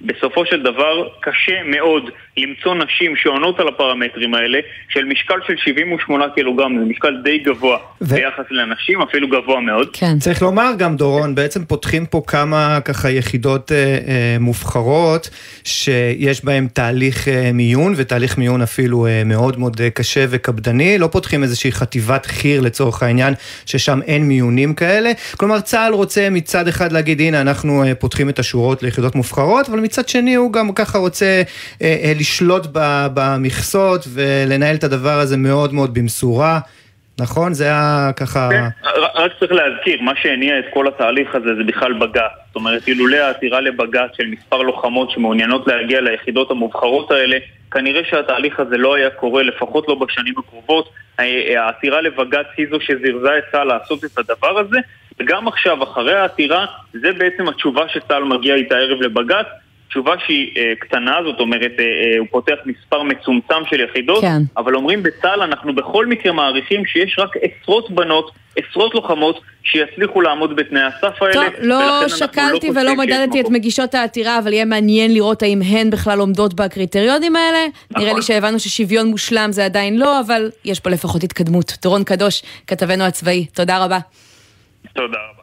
בסופו 0.00 0.46
של 0.46 0.62
דבר 0.62 1.08
קשה 1.20 1.62
מאוד 1.64 2.10
למצוא 2.36 2.74
נשים 2.74 3.16
שעונות 3.16 3.60
על 3.60 3.68
הפרמטרים 3.68 4.34
האלה 4.34 4.58
של 4.88 5.04
משקל 5.04 5.34
של 5.46 5.54
78 5.64 6.24
קילוגרם, 6.34 6.78
זה 6.78 6.84
משקל 6.84 7.16
די 7.24 7.38
גבוה 7.38 7.78
ו- 8.00 8.14
ביחס 8.14 8.44
לנשים, 8.50 9.02
אפילו 9.02 9.28
גבוה 9.28 9.60
מאוד. 9.60 9.88
כן. 9.92 10.18
צריך 10.18 10.42
לומר 10.42 10.70
גם, 10.78 10.96
דורון, 10.96 11.34
בעצם 11.34 11.64
פותחים 11.64 12.06
פה 12.06 12.22
כמה 12.26 12.78
ככה 12.84 13.10
יחידות 13.10 13.72
אה, 13.72 13.76
אה, 13.76 14.36
מובחרות, 14.40 15.30
שיש 15.64 16.44
בהן 16.44 16.68
תהליך 16.72 17.28
אה, 17.28 17.50
מיון, 17.54 17.92
ותהליך 17.96 18.38
מיון 18.38 18.62
אפילו 18.62 19.06
אה, 19.06 19.22
מאוד 19.24 19.58
מאוד 19.58 19.80
אה, 19.80 19.90
קשה 19.90 20.24
וקפדני. 20.28 20.98
לא 20.98 21.06
פותחים 21.06 21.42
איזושהי 21.42 21.72
חטיבת 21.72 22.26
חי"ר 22.26 22.60
לצורך 22.60 23.02
העניין, 23.02 23.34
ששם 23.66 24.00
אין 24.06 24.28
מיונים 24.28 24.74
כאלה. 24.74 25.12
כלומר, 25.36 25.60
צה"ל 25.60 25.92
רוצה 25.92 26.30
מצד 26.30 26.68
אחד 26.68 26.92
להגיד, 26.92 27.20
הנה, 27.20 27.40
אנחנו 27.40 27.84
אה, 27.84 27.94
פותחים 27.94 28.28
את 28.28 28.38
השורות 28.38 28.82
ליחידות 28.82 29.14
מובחרות, 29.14 29.68
אבל 29.68 29.80
מצד 29.88 30.08
שני 30.08 30.34
הוא 30.34 30.52
גם 30.52 30.72
ככה 30.72 30.98
רוצה 30.98 31.42
אה, 31.82 31.96
אה, 32.04 32.12
לשלוט 32.20 32.66
ב- 32.72 33.06
במכסות 33.14 34.04
ולנהל 34.14 34.74
את 34.76 34.84
הדבר 34.84 35.18
הזה 35.18 35.36
מאוד 35.36 35.74
מאוד 35.74 35.94
במשורה. 35.94 36.58
נכון? 37.20 37.54
זה 37.54 37.64
היה 37.64 38.10
ככה... 38.16 38.48
כן, 38.52 38.64
רק- 39.14 39.32
צריך 39.40 39.52
להזכיר, 39.52 40.02
מה 40.02 40.12
שהניע 40.22 40.58
את 40.58 40.64
כל 40.74 40.88
התהליך 40.88 41.34
הזה 41.34 41.48
זה 41.58 41.64
בכלל 41.66 41.92
בג"ץ. 41.92 42.32
זאת 42.46 42.56
אומרת, 42.56 42.88
אילולא 42.88 43.16
העתירה 43.16 43.60
לבג"ץ 43.60 44.10
של 44.16 44.26
מספר 44.26 44.62
לוחמות 44.62 45.10
שמעוניינות 45.10 45.66
להגיע 45.66 46.00
ליחידות 46.00 46.50
המובחרות 46.50 47.10
האלה, 47.10 47.36
כנראה 47.70 48.00
שהתהליך 48.10 48.60
הזה 48.60 48.76
לא 48.76 48.94
היה 48.94 49.10
קורה, 49.10 49.42
לפחות 49.42 49.88
לא 49.88 49.94
בשנים 49.94 50.34
הקרובות. 50.38 50.88
העתירה 51.18 52.00
לבג"ץ 52.00 52.46
היא 52.56 52.66
זו 52.70 52.80
שזירזה 52.80 53.38
את 53.38 53.44
צה"ל 53.52 53.64
לעשות 53.64 54.04
את 54.04 54.18
הדבר 54.18 54.58
הזה, 54.58 54.78
וגם 55.20 55.48
עכשיו, 55.48 55.82
אחרי 55.82 56.14
העתירה, 56.14 56.66
זה 56.92 57.12
בעצם 57.18 57.48
התשובה 57.48 57.82
שצה"ל 57.88 58.24
מגיע 58.24 58.54
איתה 58.54 58.76
הערב 58.76 59.00
לבג"ץ. 59.00 59.46
תשובה 59.88 60.14
שהיא 60.26 60.50
אה, 60.56 60.72
קטנה, 60.78 61.18
זאת 61.24 61.40
אומרת, 61.40 61.72
אה, 61.78 61.84
אה, 61.84 62.18
הוא 62.18 62.26
פותח 62.30 62.54
מספר 62.64 63.02
מצומצם 63.02 63.54
של 63.70 63.80
יחידות, 63.80 64.20
כן. 64.20 64.42
אבל 64.56 64.74
אומרים 64.74 65.02
בצה"ל 65.02 65.42
אנחנו 65.42 65.74
בכל 65.74 66.06
מקרה 66.06 66.32
מעריכים 66.32 66.86
שיש 66.86 67.18
רק 67.18 67.30
עשרות 67.42 67.90
בנות, 67.90 68.30
עשרות 68.56 68.94
לוחמות 68.94 69.40
שיצליחו 69.62 70.20
לעמוד 70.20 70.56
בתנאי 70.56 70.82
הסף 70.82 71.22
האלה. 71.22 71.32
טוב, 71.32 71.44
לא 71.60 72.02
אנחנו 72.02 72.16
שקלתי 72.16 72.54
חושבים 72.54 72.76
ולא 72.76 72.94
מדדתי 72.96 73.40
את. 73.40 73.46
מגישות 73.50 73.94
העתירה, 73.94 74.38
אבל 74.38 74.52
יהיה 74.52 74.64
מעניין 74.64 75.14
לראות 75.14 75.42
האם 75.42 75.60
הן 75.62 75.90
בכלל 75.90 76.18
עומדות 76.18 76.54
בקריטריונים 76.54 77.36
האלה. 77.36 77.66
נכון. 77.90 78.02
נראה 78.02 78.14
לי 78.14 78.22
שהבנו 78.22 78.58
ששוויון 78.58 79.06
מושלם 79.06 79.52
זה 79.52 79.64
עדיין 79.64 79.98
לא, 79.98 80.20
אבל 80.20 80.50
יש 80.64 80.80
פה 80.80 80.90
לפחות 80.90 81.22
התקדמות. 81.22 81.72
דורון 81.82 82.04
קדוש, 82.04 82.42
כתבנו 82.66 83.04
הצבאי, 83.04 83.46
תודה 83.54 83.84
רבה. 83.84 83.98
תודה 84.94 85.18
רבה. 85.32 85.37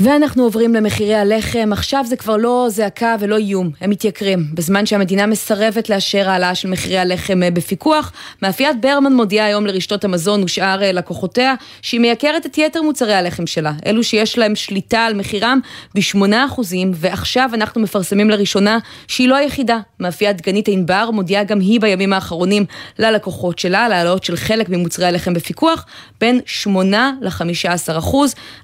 ואנחנו 0.00 0.42
עוברים 0.42 0.74
למחירי 0.74 1.14
הלחם, 1.14 1.68
עכשיו 1.72 2.04
זה 2.08 2.16
כבר 2.16 2.36
לא 2.36 2.66
זעקה 2.70 3.16
ולא 3.20 3.36
איום, 3.36 3.70
הם 3.80 3.90
מתייקרים. 3.90 4.44
בזמן 4.54 4.86
שהמדינה 4.86 5.26
מסרבת 5.26 5.88
לאשר 5.88 6.30
העלאה 6.30 6.54
של 6.54 6.68
מחירי 6.68 6.98
הלחם 6.98 7.42
אה, 7.42 7.50
בפיקוח, 7.50 8.12
מאפיית 8.42 8.80
ברמן 8.80 9.12
מודיעה 9.12 9.46
היום 9.46 9.66
לרשתות 9.66 10.04
המזון 10.04 10.42
ושאר 10.42 10.82
אה, 10.82 10.92
לקוחותיה 10.92 11.54
שהיא 11.82 12.00
מייקרת 12.00 12.46
את 12.46 12.58
יתר 12.58 12.82
מוצרי 12.82 13.14
הלחם 13.14 13.46
שלה, 13.46 13.72
אלו 13.86 14.02
שיש 14.04 14.38
להם 14.38 14.54
שליטה 14.54 14.98
על 14.98 15.14
מחירם 15.14 15.60
ב-8%, 15.94 16.60
ועכשיו 16.94 17.50
אנחנו 17.54 17.80
מפרסמים 17.80 18.30
לראשונה 18.30 18.78
שהיא 19.08 19.28
לא 19.28 19.36
היחידה. 19.36 19.78
מאפיית 20.00 20.36
דגנית 20.36 20.68
ענבר 20.68 21.10
מודיעה 21.10 21.44
גם 21.44 21.60
היא 21.60 21.80
בימים 21.80 22.12
האחרונים 22.12 22.64
ללקוחות 22.98 23.58
שלה, 23.58 23.88
להעלאות 23.88 24.24
של 24.24 24.36
חלק 24.36 24.68
ממוצרי 24.68 25.06
הלחם 25.06 25.34
בפיקוח, 25.34 25.86
בין 26.20 26.40
8 26.46 27.12
ל-15%. 27.20 28.16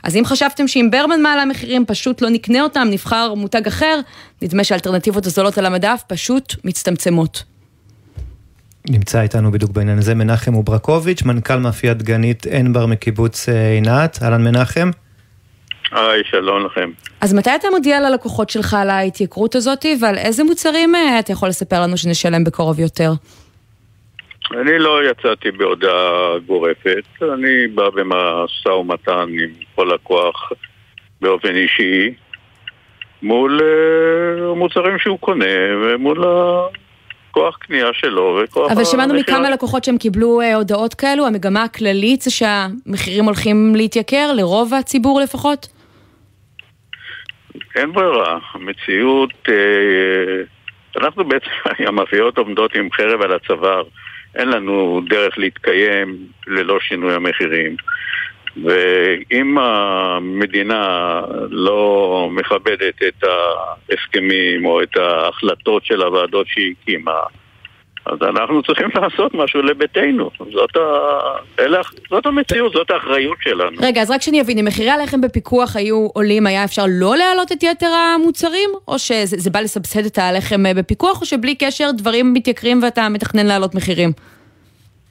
אז 0.04 0.16
אם 0.16 0.24
חשבתם 0.24 0.68
שאם 0.68 0.88
ברמן 0.90 1.20
מעלה 1.30 1.44
מחירים, 1.44 1.86
פשוט 1.86 2.22
לא 2.22 2.28
נקנה 2.30 2.62
אותם, 2.62 2.88
נבחר 2.90 3.34
מותג 3.34 3.66
אחר, 3.66 4.00
נדמה 4.42 4.64
שהאלטרנטיבות 4.64 5.26
הזולות 5.26 5.58
על 5.58 5.66
המדף 5.66 6.02
פשוט 6.08 6.54
מצטמצמות. 6.64 7.42
נמצא 8.90 9.20
איתנו 9.20 9.50
בדיוק 9.50 9.70
בעניין 9.70 9.98
הזה 9.98 10.14
מנחם 10.14 10.54
אוברקוביץ', 10.54 11.22
מנכ"ל 11.22 11.56
מאפיית 11.56 11.96
דגנית 11.96 12.46
עין 12.46 12.72
בר 12.72 12.86
מקיבוץ 12.86 13.48
אה, 13.48 13.70
עינת. 13.70 14.18
אהלן 14.22 14.44
מנחם. 14.44 14.90
היי, 15.92 16.22
שלום 16.30 16.66
לכם. 16.66 16.90
אז 17.20 17.34
מתי 17.34 17.50
אתה 17.54 17.68
מודיע 17.70 18.00
ללקוחות 18.00 18.50
שלך 18.50 18.74
על 18.74 18.90
ההתייקרות 18.90 19.54
הזאת, 19.54 19.86
ועל 20.00 20.18
איזה 20.18 20.44
מוצרים 20.44 20.94
אה, 20.94 21.18
אתה 21.18 21.32
יכול 21.32 21.48
לספר 21.48 21.82
לנו 21.82 21.96
שנשלם 21.96 22.44
בקרוב 22.44 22.80
יותר? 22.80 23.10
אני 24.60 24.78
לא 24.78 24.98
יצאתי 25.10 25.50
בהודעה 25.50 26.38
גורפת, 26.46 27.22
אני 27.22 27.66
בא 27.74 27.90
במשא 27.90 28.68
ומתן 28.68 29.26
עם 29.28 29.50
כל 29.74 29.94
הכוח 29.94 30.52
באופן 31.20 31.56
אישי 31.56 32.14
מול 33.22 33.60
uh, 33.60 34.52
המוצרים 34.52 34.98
שהוא 34.98 35.18
קונה 35.18 35.44
ומול 35.82 36.24
הכוח 37.30 37.56
קנייה 37.56 37.88
שלו 37.92 38.40
וכוח 38.44 38.72
אבל 38.72 38.84
שמענו 38.84 39.14
מכמה 39.14 39.50
לקוחות 39.50 39.84
שהם 39.84 39.98
קיבלו 39.98 40.40
uh, 40.42 40.54
הודעות 40.54 40.94
כאלו, 40.94 41.26
המגמה 41.26 41.62
הכללית 41.62 42.20
זה 42.20 42.30
שהמחירים 42.30 43.24
הולכים 43.24 43.72
להתייקר, 43.76 44.32
לרוב 44.36 44.74
הציבור 44.74 45.20
לפחות? 45.20 45.68
אין 47.76 47.92
ברירה, 47.92 48.38
המציאות, 48.52 49.48
uh, 49.48 51.00
אנחנו 51.00 51.24
בעצם, 51.24 51.50
המאפיות 51.88 52.38
עומדות 52.38 52.74
עם 52.74 52.88
חרב 52.92 53.22
על 53.22 53.32
הצוואר, 53.32 53.82
אין 54.34 54.48
לנו 54.48 55.00
דרך 55.08 55.38
להתקיים 55.38 56.16
ללא 56.46 56.80
שינוי 56.80 57.14
המחירים. 57.14 57.76
ואם 58.64 59.58
המדינה 59.58 61.20
לא 61.50 62.28
מכבדת 62.30 63.02
את 63.08 63.24
ההסכמים 63.24 64.66
או 64.66 64.82
את 64.82 64.96
ההחלטות 64.96 65.84
של 65.84 66.02
הוועדות 66.02 66.46
שהיא 66.46 66.74
הקימה, 66.82 67.20
אז 68.06 68.18
אנחנו 68.22 68.62
צריכים 68.62 68.88
לעשות 68.94 69.34
משהו 69.34 69.62
לביתנו. 69.62 70.30
זאת, 70.52 70.76
ה... 70.76 70.80
אלה... 71.58 71.80
זאת 72.10 72.26
המציאות, 72.26 72.72
זאת 72.72 72.90
האחריות 72.90 73.36
שלנו. 73.40 73.76
רגע, 73.80 74.02
אז 74.02 74.10
רק 74.10 74.22
שאני 74.22 74.40
אבין, 74.40 74.58
אם 74.58 74.64
מחירי 74.64 74.90
הלחם 74.90 75.20
בפיקוח 75.20 75.76
היו 75.76 76.08
עולים, 76.14 76.46
היה 76.46 76.64
אפשר 76.64 76.82
לא 76.88 77.16
להעלות 77.16 77.52
את 77.52 77.62
יתר 77.62 77.86
המוצרים? 77.86 78.70
או 78.88 78.98
שזה 78.98 79.50
בא 79.50 79.60
לסבסד 79.60 80.04
את 80.06 80.18
הלחם 80.18 80.62
בפיקוח, 80.76 81.20
או 81.20 81.26
שבלי 81.26 81.54
קשר 81.54 81.90
דברים 81.98 82.34
מתייקרים 82.34 82.82
ואתה 82.82 83.08
מתכנן 83.08 83.46
להעלות 83.46 83.74
מחירים? 83.74 84.10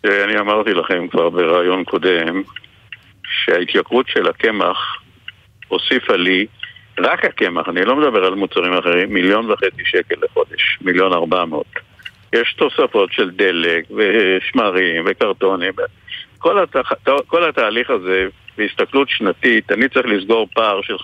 אני 0.05 0.39
אמרתי 0.39 0.73
לכם 0.73 1.07
כבר 1.07 1.29
בריאיון 1.29 1.83
קודם, 1.83 2.43
שההתייקרות 3.49 4.07
של 4.07 4.27
הקמח 4.27 5.01
הוסיפה 5.67 6.15
לי, 6.15 6.45
רק 6.99 7.25
הקמח, 7.25 7.69
אני 7.69 7.85
לא 7.85 7.95
מדבר 7.95 8.25
על 8.25 8.35
מוצרים 8.35 8.73
אחרים, 8.73 9.13
מיליון 9.13 9.51
וחצי 9.51 9.85
שקל 9.85 10.15
לחודש, 10.21 10.77
מיליון 10.81 11.13
ארבע 11.13 11.45
מאות. 11.45 11.73
יש 12.33 12.53
תוספות 12.57 13.13
של 13.13 13.29
דלק 13.29 13.85
ושמרים 13.91 15.03
וקרטונים. 15.07 15.73
כל, 16.37 16.59
הת... 16.59 16.75
כל 17.27 17.49
התהליך 17.49 17.89
הזה, 17.89 18.27
בהסתכלות 18.57 19.09
שנתית, 19.09 19.71
אני 19.71 19.89
צריך 19.89 20.05
לסגור 20.05 20.47
פער 20.53 20.81
של 20.81 20.95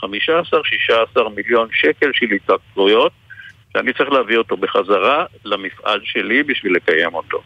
15-16 1.20 1.30
מיליון 1.36 1.68
שקל 1.72 2.12
של 2.14 2.26
התייקרויות, 2.26 3.12
שאני 3.74 3.94
צריך 3.94 4.10
להביא 4.10 4.38
אותו 4.38 4.58
בחזרה 4.58 5.26
למפעל 5.46 6.00
שלי 6.04 6.44
בשביל 6.44 6.76
לקיים 6.76 7.14
אותו. 7.14 7.42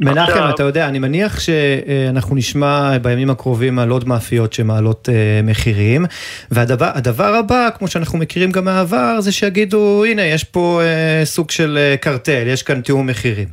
מנחם, 0.00 0.20
עכשיו... 0.20 0.50
אתה 0.50 0.62
יודע, 0.62 0.88
אני 0.88 0.98
מניח 0.98 1.40
שאנחנו 1.40 2.36
נשמע 2.36 2.98
בימים 3.02 3.30
הקרובים 3.30 3.78
על 3.78 3.90
עוד 3.90 4.08
מאפיות 4.08 4.52
שמעלות 4.52 5.08
אה, 5.08 5.40
מחירים, 5.44 6.02
והדבר 6.50 7.34
הבא, 7.34 7.68
כמו 7.78 7.88
שאנחנו 7.88 8.18
מכירים 8.18 8.50
גם 8.52 8.64
מהעבר, 8.64 9.20
זה 9.20 9.32
שיגידו, 9.32 10.04
הנה, 10.04 10.22
יש 10.22 10.44
פה 10.44 10.80
אה, 10.82 11.20
סוג 11.24 11.50
של 11.50 11.78
אה, 11.78 11.96
קרטל, 11.96 12.44
יש 12.46 12.62
כאן 12.62 12.80
תיאום 12.80 13.06
מחירים. 13.06 13.48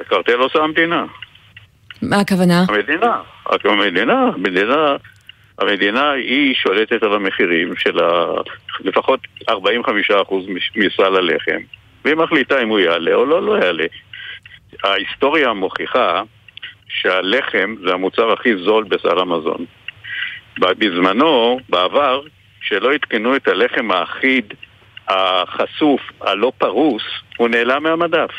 הקרטל 0.00 0.38
עושה 0.38 0.58
המדינה. 0.58 1.04
מה 2.02 2.20
הכוונה? 2.20 2.64
המדינה, 2.68 3.20
המדינה, 3.66 4.30
המדינה, 4.34 4.96
המדינה 5.58 6.10
היא 6.10 6.54
שולטת 6.54 7.02
על 7.02 7.14
המחירים 7.14 7.76
של 7.76 7.98
ה... 7.98 8.26
לפחות 8.80 9.20
45% 9.50 9.54
מסל 10.76 11.16
הלחם, 11.16 11.60
והיא 12.04 12.16
מחליטה 12.16 12.62
אם 12.62 12.68
הוא 12.68 12.78
יעלה 12.78 13.14
או 13.14 13.24
לא, 13.24 13.42
לא 13.42 13.64
יעלה. 13.64 13.84
ההיסטוריה 14.84 15.52
מוכיחה 15.52 16.22
שהלחם 16.88 17.74
זה 17.86 17.92
המוצר 17.92 18.32
הכי 18.32 18.56
זול 18.64 18.84
בסל 18.84 19.18
המזון. 19.18 19.64
בזמנו, 20.58 21.58
בעבר, 21.68 22.20
כשלא 22.60 22.92
עדכנו 22.94 23.36
את 23.36 23.48
הלחם 23.48 23.90
האחיד, 23.90 24.54
החשוף, 25.08 26.00
הלא 26.20 26.52
פרוס, 26.58 27.02
הוא 27.36 27.48
נעלם 27.48 27.82
מהמדף. 27.82 28.30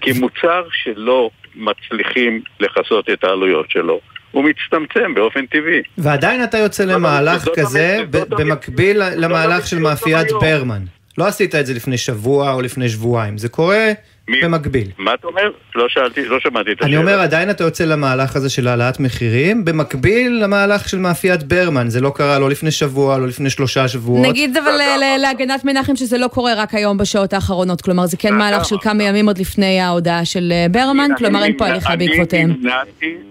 כי 0.00 0.12
מוצר 0.12 0.62
שלא 0.72 1.30
מצליחים 1.54 2.42
לכסות 2.60 3.10
את 3.10 3.24
העלויות 3.24 3.70
שלו, 3.70 4.00
הוא 4.30 4.44
מצטמצם 4.44 5.14
באופן 5.14 5.46
טבעי. 5.46 5.82
ועדיין 5.98 6.44
אתה 6.44 6.58
יוצא 6.58 6.84
למהלך 6.84 7.48
כזה, 7.56 7.98
במקביל 8.10 9.02
למהלך 9.16 9.66
של 9.66 9.78
מאפיית 9.78 10.28
ברמן. 10.40 10.82
לא 11.18 11.26
עשית 11.26 11.54
את 11.54 11.66
זה 11.66 11.74
לפני 11.74 11.98
שבוע 11.98 12.52
או 12.52 12.62
לפני 12.62 12.88
שבועיים, 12.88 13.38
זה 13.38 13.48
קורה 13.48 13.92
מי, 14.28 14.40
במקביל. 14.42 14.88
מה 14.98 15.14
אתה 15.14 15.26
אומר? 15.26 15.50
לא 15.74 15.88
שאלתי, 15.88 16.24
לא 16.24 16.40
שמעתי 16.40 16.72
את 16.72 16.80
השאלה. 16.80 16.96
אני 16.96 16.96
אומר, 16.96 17.20
עדיין 17.20 17.50
אתה 17.50 17.64
יוצא 17.64 17.84
למהלך 17.84 18.36
הזה 18.36 18.50
של 18.50 18.68
העלאת 18.68 19.00
מחירים, 19.00 19.64
במקביל 19.64 20.40
למהלך 20.44 20.88
של 20.88 20.98
מאפיית 20.98 21.42
ברמן, 21.42 21.88
זה 21.88 22.00
לא 22.00 22.12
קרה 22.14 22.38
לא 22.38 22.50
לפני 22.50 22.70
שבוע, 22.70 23.18
לא 23.18 23.26
לפני 23.26 23.50
שלושה 23.50 23.88
שבועות. 23.88 24.26
נגיד 24.26 24.56
אבל 24.56 24.78
להגנת 25.18 25.64
מנחם 25.64 25.96
שזה 25.96 26.18
לא 26.18 26.28
קורה 26.28 26.54
רק 26.56 26.74
היום 26.74 26.98
בשעות 26.98 27.32
האחרונות, 27.32 27.80
כלומר 27.80 28.06
זה 28.06 28.16
כן 28.16 28.34
מהלך 28.34 28.64
של 28.64 28.76
כמה 28.82 29.02
ימים 29.02 29.26
עוד 29.26 29.38
לפני 29.38 29.80
ההודעה 29.80 30.24
של 30.24 30.52
אה, 30.52 30.66
ברמן, 30.70 31.10
כלומר 31.18 31.44
אין 31.44 31.56
פה 31.58 31.66
הליכה 31.66 31.96
בעקבותיהם. 31.96 32.54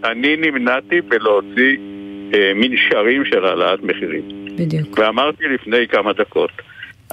אני 0.04 0.36
נמנעתי 0.38 1.02
בלהוציא 1.02 1.78
אה, 2.34 2.52
מנשרים 2.56 3.26
של 3.26 3.46
העלאת 3.46 3.84
מחירים. 3.84 4.22
בדיוק. 4.58 5.00
ואמרתי 5.00 5.44
לפני 5.54 5.88
כמה 5.88 6.14
דקות, 6.14 6.52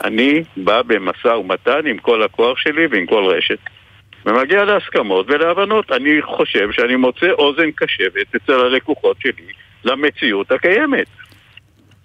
אני 0.04 0.42
בא 0.56 0.82
במשא 0.82 1.28
ומתן 1.28 1.86
עם 1.86 1.98
כל 1.98 2.22
הכוח 2.22 2.58
שלי 2.58 2.86
ועם 2.86 3.06
כל 3.06 3.24
רשת. 3.24 3.58
ומגיע 4.26 4.64
להסכמות 4.64 5.26
ולהבנות. 5.28 5.92
אני 5.92 6.22
חושב 6.22 6.72
שאני 6.72 6.96
מוצא 6.96 7.30
אוזן 7.30 7.70
קשבת 7.70 8.34
אצל 8.36 8.60
הלקוחות 8.60 9.16
שלי 9.20 9.52
למציאות 9.84 10.52
הקיימת. 10.52 11.06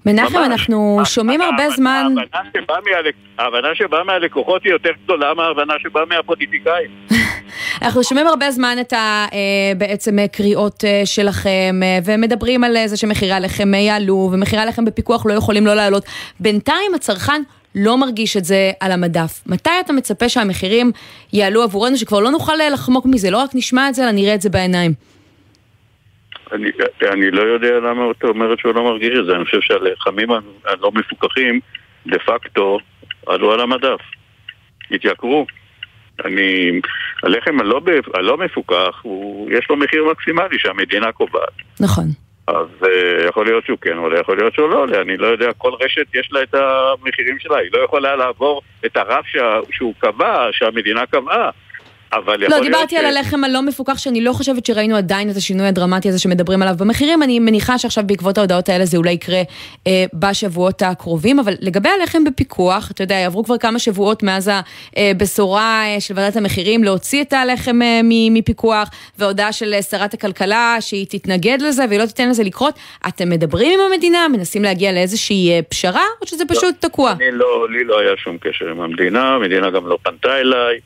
מנחם, 0.05 0.38
אנחנו 0.38 1.01
שומעים 1.05 1.41
הרבה 1.41 1.69
זמן... 1.69 2.15
ההבנה 3.38 3.75
שבאה 3.75 4.03
מהלקוחות 4.03 4.63
היא 4.63 4.72
יותר 4.72 4.89
גדולה 5.03 5.34
מההבנה 5.34 5.74
שבאה 5.79 6.05
מהפוליטיקאים. 6.05 6.91
אנחנו 7.81 8.03
שומעים 8.03 8.27
הרבה 8.27 8.51
זמן 8.51 8.77
את 8.81 8.93
ה, 8.93 9.25
אה, 9.34 9.38
בעצם 9.77 10.19
אה, 10.19 10.27
קריאות 10.27 10.84
אה, 10.84 11.01
שלכם, 11.05 11.79
ומדברים 12.05 12.63
על 12.63 12.77
זה 12.86 12.98
שמחירי 12.98 13.31
הלחם 13.31 13.74
יעלו, 13.74 14.29
ומחירי 14.34 14.62
הלחם 14.62 14.86
בפיקוח 14.86 15.25
לא 15.25 15.34
יכולים 15.34 15.65
לא 15.65 15.74
לעלות. 15.74 16.03
בינתיים 16.39 16.93
הצרכן 16.96 17.41
לא 17.75 17.97
מרגיש 17.97 18.38
את 18.38 18.45
זה 18.45 18.71
על 18.79 18.91
המדף. 18.91 19.43
מתי 19.45 19.69
אתה 19.85 19.93
מצפה 19.93 20.29
שהמחירים 20.29 20.91
יעלו 21.33 21.63
עבורנו, 21.63 21.97
שכבר 21.97 22.19
לא 22.19 22.31
נוכל 22.31 22.53
לחמוק 22.73 23.05
מזה, 23.05 23.31
לא 23.31 23.38
רק 23.38 23.49
נשמע 23.53 23.89
את 23.89 23.95
זה, 23.95 24.03
אלא 24.03 24.11
נראה 24.11 24.35
את 24.35 24.41
זה 24.41 24.49
בעיניים? 24.49 24.93
אני, 26.51 26.69
אני 27.13 27.31
לא 27.31 27.41
יודע 27.41 27.79
למה 27.79 28.11
אתה 28.11 28.27
אומרת 28.27 28.59
שהוא 28.59 28.75
לא 28.75 28.83
מרגיש 28.83 29.11
את 29.19 29.25
זה, 29.25 29.35
אני 29.35 29.45
חושב 29.45 29.61
שהלחמים 29.61 30.29
הלא 30.65 30.91
מפוקחים, 30.95 31.59
דה 32.07 32.19
פקטו, 32.19 32.79
עלו 33.27 33.53
על 33.53 33.59
המדף, 33.59 33.99
התייקרו. 34.91 35.45
אני, 36.25 36.71
הלחם 37.23 37.59
הלא, 37.59 37.81
הלא 38.13 38.38
מפוקח, 38.38 38.99
הוא, 39.01 39.51
יש 39.51 39.65
לו 39.69 39.77
מחיר 39.77 40.05
מקסימלי 40.11 40.59
שהמדינה 40.59 41.11
קובעת. 41.11 41.53
נכון. 41.79 42.05
אז 42.50 42.68
uh, 42.82 43.27
יכול 43.27 43.46
להיות 43.46 43.65
שהוא 43.65 43.77
כן 43.82 43.98
עולה, 43.98 44.20
יכול 44.20 44.38
להיות 44.38 44.53
שהוא 44.53 44.70
לא 44.70 44.82
עולה, 44.82 45.01
אני 45.01 45.18
לא 45.18 45.27
יודע, 45.27 45.53
כל 45.53 45.72
רשת 45.82 46.15
יש 46.15 46.29
לה 46.32 46.44
את 46.44 46.53
המחירים 46.53 47.39
שלה, 47.39 47.58
היא 47.58 47.70
לא 47.74 47.79
יכולה 47.79 48.15
לעבור 48.15 48.62
את 48.86 48.98
הרף 48.98 49.25
שה, 49.25 49.60
שהוא 49.72 49.94
קבע, 50.00 50.48
שהמדינה 50.51 51.06
קבעה. 51.06 51.50
אבל 52.13 52.43
יכול 52.43 52.57
לא, 52.57 52.63
דיברתי 52.63 52.95
ש... 52.95 52.99
על 52.99 53.05
הלחם 53.05 53.43
הלא 53.43 53.61
מפוקח, 53.61 53.97
שאני 53.97 54.21
לא 54.21 54.33
חושבת 54.33 54.65
שראינו 54.65 54.95
עדיין 54.95 55.29
את 55.29 55.35
השינוי 55.35 55.67
הדרמטי 55.67 56.09
הזה 56.09 56.19
שמדברים 56.19 56.61
עליו 56.61 56.75
במחירים. 56.77 57.23
אני 57.23 57.39
מניחה 57.39 57.77
שעכשיו 57.77 58.03
בעקבות 58.07 58.37
ההודעות 58.37 58.69
האלה 58.69 58.85
זה 58.85 58.97
אולי 58.97 59.11
יקרה 59.11 59.41
אה, 59.87 60.05
בשבועות 60.13 60.81
הקרובים, 60.81 61.39
אבל 61.39 61.53
לגבי 61.59 61.89
הלחם 61.89 62.23
בפיקוח, 62.23 62.91
אתה 62.91 63.03
יודע, 63.03 63.15
יעברו 63.15 63.43
כבר 63.43 63.57
כמה 63.57 63.79
שבועות 63.79 64.23
מאז 64.23 64.51
הבשורה 64.97 65.83
אה, 65.85 65.99
של 65.99 66.13
ועדת 66.17 66.35
המחירים 66.35 66.83
להוציא 66.83 67.21
את 67.21 67.33
הלחם 67.33 67.81
אה, 67.81 68.01
מפיקוח, 68.03 68.89
והודעה 69.17 69.53
של 69.53 69.73
אה, 69.73 69.81
שרת 69.81 70.13
הכלכלה 70.13 70.77
שהיא 70.79 71.05
תתנגד 71.09 71.57
לזה 71.61 71.85
והיא 71.89 71.99
לא 71.99 72.05
תיתן 72.05 72.29
לזה 72.29 72.43
לקרות. 72.43 72.79
אתם 73.07 73.29
מדברים 73.29 73.79
עם 73.79 73.91
המדינה, 73.91 74.27
מנסים 74.27 74.63
להגיע 74.63 74.91
לאיזושהי 74.91 75.51
אה, 75.51 75.59
פשרה, 75.69 76.05
או 76.21 76.27
שזה 76.27 76.43
פשוט 76.47 76.63
לא, 76.83 76.89
תקוע? 76.89 77.11
אני 77.11 77.31
לא, 77.31 77.67
לי 77.69 77.83
לא 77.83 77.99
היה 77.99 78.17
שום 78.17 78.37
קשר 78.37 78.69
עם 78.69 78.81
המדינה, 78.81 79.27
המדינה 79.27 79.69
גם 79.69 79.87
לא 79.87 79.97
פנתה 80.03 80.37
אליי. 80.37 80.79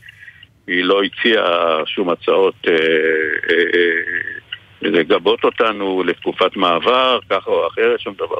היא 0.67 0.83
לא 0.83 1.01
הציעה 1.03 1.81
שום 1.85 2.09
הצעות 2.09 2.55
אה, 2.67 2.73
אה, 2.73 3.63
אה, 3.75 4.89
לגבות 4.89 5.43
אותנו 5.43 6.03
לתקופת 6.03 6.55
מעבר, 6.55 7.19
ככה 7.29 7.51
או 7.51 7.67
אחרת, 7.67 7.99
שום 7.99 8.13
דבר. 8.13 8.37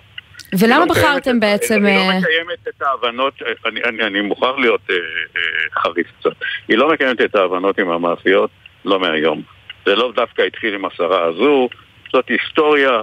ולמה 0.60 0.80
לא 0.80 0.86
בחרתם 0.86 1.40
בעצם... 1.40 1.86
היא 1.86 1.98
לא 1.98 2.18
מקיימת 2.18 2.68
את 2.68 2.82
ההבנות, 2.82 3.34
אני, 3.66 3.84
אני, 3.84 4.04
אני 4.04 4.22
מוכרח 4.22 4.56
להיות 4.58 4.82
אה, 4.90 4.96
אה, 4.96 5.82
חריף 5.82 6.08
קצת, 6.20 6.32
היא 6.68 6.78
לא 6.78 6.90
מקיימת 6.90 7.22
את 7.22 7.36
ההבנות 7.36 7.80
עם 7.80 7.90
המאפיות, 7.90 8.50
לא 8.86 9.00
מהיום. 9.00 9.42
זה 9.86 9.96
לא 9.96 10.12
דווקא 10.16 10.42
התחיל 10.42 10.74
עם 10.74 10.86
השרה 10.86 11.26
הזו, 11.26 11.70
זאת 12.14 12.26
היסטוריה, 12.30 13.02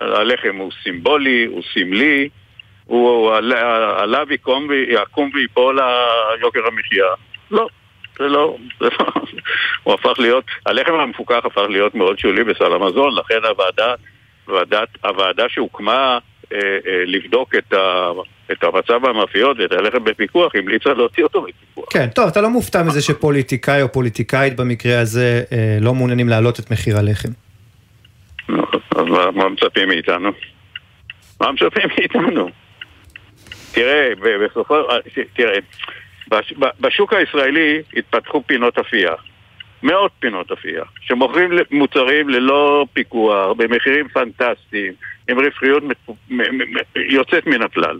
הלחם 0.00 0.56
הוא 0.56 0.72
סימבולי, 0.82 1.44
הוא 1.44 1.62
סמלי, 1.74 2.28
הוא 2.84 3.34
עליו 3.96 4.26
יקום 4.30 4.68
ויפול 5.34 5.78
יוקר 6.40 6.66
המחיה. 6.66 7.06
לא, 7.50 7.68
זה 8.20 8.28
לא, 8.28 8.56
זה 8.80 8.86
לא, 9.00 9.06
הוא 9.82 9.94
הפך 9.94 10.18
להיות, 10.18 10.44
הלחם 10.66 10.94
המפוקח 10.94 11.40
הפך 11.44 11.62
להיות 11.68 11.94
מאוד 11.94 12.18
שולי 12.18 12.44
בסל 12.44 12.72
המזון, 12.72 13.14
לכן 13.14 13.38
הוועדה, 13.48 13.94
ועדת, 14.48 14.88
הוועדה 15.04 15.44
שהוקמה 15.48 16.18
אה, 16.52 16.58
אה, 16.58 17.04
לבדוק 17.06 17.54
את, 17.54 17.72
ה, 17.72 18.10
את 18.52 18.64
המצב 18.64 19.08
במאפיות 19.08 19.56
ואת 19.60 19.72
הלחם 19.72 20.04
בפיקוח, 20.04 20.52
המליצה 20.54 20.94
להוציא 20.94 21.24
אותו 21.24 21.42
מפיקוח. 21.42 21.84
כן, 21.92 22.06
טוב, 22.14 22.28
אתה 22.28 22.40
לא 22.40 22.50
מופתע 22.50 22.82
מזה 22.82 23.02
שפוליטיקאי 23.02 23.82
או 23.82 23.92
פוליטיקאית 23.92 24.56
במקרה 24.56 25.00
הזה 25.00 25.42
אה, 25.52 25.78
לא 25.80 25.94
מעוניינים 25.94 26.28
להעלות 26.28 26.60
את 26.60 26.70
מחיר 26.70 26.98
הלחם. 26.98 27.28
אז 28.96 29.04
מה, 29.06 29.30
מה 29.30 29.48
מצפים 29.48 29.88
מאיתנו? 29.88 30.30
מה 31.40 31.52
מצפים 31.52 31.88
מאיתנו? 31.98 32.48
תראה, 33.72 34.12
בסופו, 34.44 34.74
אה, 34.74 34.98
בשוק 36.80 37.12
הישראלי 37.12 37.82
התפתחו 37.96 38.42
פינות 38.46 38.78
אפייה. 38.78 39.14
מאות 39.82 40.12
פינות 40.18 40.52
אפייה, 40.52 40.82
שמוכרים 41.00 41.50
מוצרים 41.70 42.28
ללא 42.28 42.86
פיקוח, 42.92 43.52
במחירים 43.56 44.08
פנטסטיים, 44.08 44.92
עם 45.28 45.38
רווחיות 45.38 45.82
יוצאת 46.96 47.46
מן 47.46 47.62
הכלל. 47.62 47.98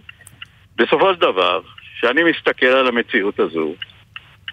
בסופו 0.76 1.14
של 1.14 1.20
דבר, 1.20 1.60
כשאני 1.96 2.22
מסתכל 2.22 2.66
על 2.66 2.86
המציאות 2.86 3.40
הזו, 3.40 3.74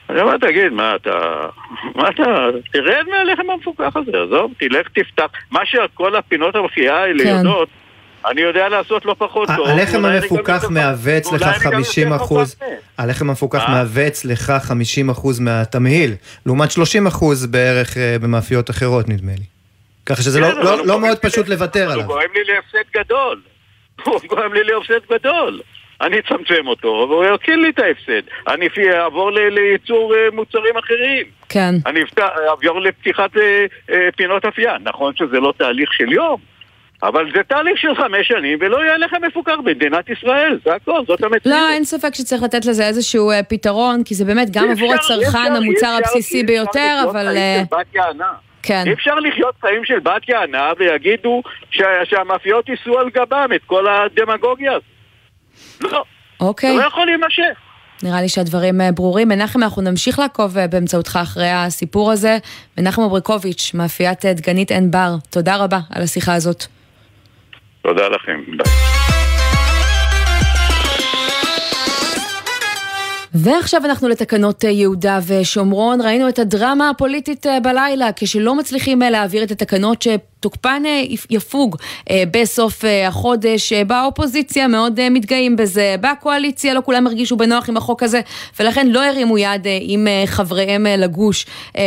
אני 0.10 0.22
אומר, 0.22 0.38
תגיד, 0.38 0.74
מה 0.74 0.96
אתה... 0.96 1.48
מה 1.96 2.10
אתה... 2.10 2.48
תרד 2.72 3.06
מהלחם 3.10 3.50
המפוקח 3.50 3.96
הזה, 3.96 4.12
עזוב, 4.24 4.54
תלך 4.58 4.88
תפתח. 4.88 5.28
מה 5.52 5.66
שכל 5.66 6.16
הפינות 6.16 6.56
המחייה 6.56 6.98
האלה 6.98 7.24
כן. 7.24 7.36
יודעות, 7.38 7.70
אני 8.26 8.42
יודע 8.42 8.70
לעשות 8.70 9.06
לא 9.06 9.16
פחות 9.18 9.50
טוב. 9.56 9.68
הלחם 9.68 10.06
המפוקח 10.06 10.70
מהווה 10.70 11.18
אצלך 11.18 11.44
50 11.44 12.14
אחוז, 12.14 12.56
הלחם 12.98 13.30
המפוקח 13.30 13.70
מהווה 13.70 14.08
אצלך 14.08 14.54
50 14.62 15.10
אחוז 15.10 15.40
מהתמהיל, 15.40 16.12
לעומת 16.46 16.72
30 16.72 17.08
אחוז 17.08 17.46
בערך 17.46 17.98
אה, 17.98 18.16
במאפיות 18.22 18.70
אחרות 18.70 19.10
נדמה 19.10 19.32
לי. 19.32 19.46
ככה 20.06 20.22
שזה 20.22 20.40
לא, 20.40 20.64
לא, 20.64 20.86
לא 20.86 21.00
מאוד 21.00 21.18
פשוט 21.18 21.48
לוותר 21.50 21.92
עליו. 21.92 22.06
הוא 22.06 22.14
גורם 22.14 22.30
לי 22.34 22.44
להפסד 22.44 22.90
גדול. 22.98 23.42
הוא 24.06 24.20
גורם 24.30 24.54
לי 24.54 24.64
להפסד 24.64 25.06
גדול. 25.12 25.62
אני 26.02 26.20
אצמצם 26.20 26.68
אותו, 26.68 26.88
והוא 27.10 27.26
ירקיל 27.26 27.60
לי 27.60 27.70
את 27.70 27.80
ההפסד. 27.80 28.22
אני 28.48 28.68
אעבור 28.94 29.32
לייצור 29.32 30.16
אה, 30.16 30.32
מוצרים 30.34 30.78
אחרים. 30.78 31.26
כן. 31.50 31.76
אני 31.86 32.00
אעבור 32.50 32.82
לפתיחת 32.82 33.38
אה, 33.38 34.10
פינות 34.16 34.46
אפייה. 34.46 34.76
נכון 34.84 35.16
שזה 35.16 35.40
לא 35.40 35.54
תהליך 35.58 35.94
של 35.94 36.12
יום. 36.12 36.57
אבל 37.04 37.32
זה 37.36 37.44
תהליך 37.44 37.78
של 37.78 37.96
חמש 37.96 38.28
שנים, 38.28 38.58
ולא 38.62 38.78
יהיה 38.78 38.98
לחם 38.98 39.18
מפוקח 39.28 39.56
במדינת 39.64 40.10
ישראל, 40.10 40.60
זה 40.66 40.76
הכל, 40.76 41.02
זאת 41.08 41.24
המציאות. 41.24 41.46
לא, 41.46 41.70
אין 41.70 41.84
ספק 41.84 42.16
שצריך 42.16 42.44
לתת 42.44 42.66
לזה 42.66 42.88
איזשהו 42.88 43.32
אה, 43.32 43.44
פתרון, 43.44 44.04
כי 44.04 44.16
זה 44.16 44.26
באמת 44.26 44.50
גם 44.52 44.70
עבור 44.72 44.94
הצרכן 44.94 45.56
המוצר 45.56 45.98
הבסיסי 45.98 46.44
ביותר, 46.44 47.04
אבל... 47.10 47.38
אה, 47.38 47.64
כן. 48.64 48.84
אי 48.88 48.94
אפשר 48.94 49.16
לחיות 49.16 49.56
חיים 49.62 49.86
של 49.86 50.00
בת 50.00 50.30
יענה 50.30 50.72
ויגידו 50.80 51.42
שהמאפיות 52.04 52.70
יישאו 52.70 53.00
על 53.00 53.10
גבם 53.10 53.50
את 53.56 53.62
כל 53.66 53.86
הדמגוגיה 53.88 54.72
הזאת. 54.72 55.92
לא. 55.94 56.04
אוקיי. 56.40 56.72
זה 56.72 56.82
לא 56.82 56.88
יכול 56.88 57.06
להימשך. 57.06 57.60
נראה 58.04 58.22
לי 58.22 58.30
שהדברים 58.30 58.82
אה, 58.82 58.92
ברורים. 58.92 59.28
מנחם, 59.28 59.64
אנחנו 59.64 59.82
נמשיך 59.82 60.20
לעקוב 60.20 60.56
באמצעותך 60.70 61.20
אחרי 61.22 61.50
הסיפור 61.50 62.12
הזה. 62.12 62.38
מנחם 62.78 63.02
אברקוביץ', 63.02 63.72
מאפיית 63.74 64.26
דגנית 64.26 64.72
עין 64.72 64.92
בר, 64.92 65.16
תודה 65.30 65.58
רבה 65.58 65.80
על 65.96 66.04
השיחה 66.04 66.34
הזאת. 66.34 66.77
תודה 67.88 68.08
לכם, 68.08 68.42
ביי. 68.58 68.74
ועכשיו 73.34 73.82
אנחנו 73.86 74.08
לתקנות 74.08 74.66
אה, 74.66 74.70
יהודה 74.70 75.20
ושומרון. 75.28 76.02
ראינו 76.02 76.30
את 76.30 76.40
הדרמה 76.40 76.90
הפוליטית 76.90 77.48
אה, 77.48 77.60
בלילה, 77.60 78.10
כשלא 78.16 78.56
מצליחים 78.56 79.04
אה, 79.04 79.10
להעביר 79.10 79.44
את 79.44 79.52
התקנות 79.52 80.02
ש... 80.02 80.08
תוקפן 80.40 80.84
אה, 80.86 81.04
יפוג 81.30 81.76
אה, 82.10 82.24
בסוף 82.32 82.86
אה, 82.86 83.08
החודש. 83.08 83.74
באופוזיציה 83.74 84.68
מאוד 84.68 85.10
מתגאים 85.10 85.56
בזה, 85.56 85.96
בקואליציה 86.02 86.74
לא 86.74 86.82
כולם 86.86 87.08
הרגישו 87.08 87.38
בנוח 87.38 87.70
עם 87.70 87.78
החוק 87.78 88.04
הזה, 88.04 88.22
ולכן 88.60 88.88
לא 88.88 89.04
הרימו 89.06 89.38
יד 89.38 89.68
עם 89.82 90.08
חבריהם 90.26 90.86
לגוש, 90.98 91.46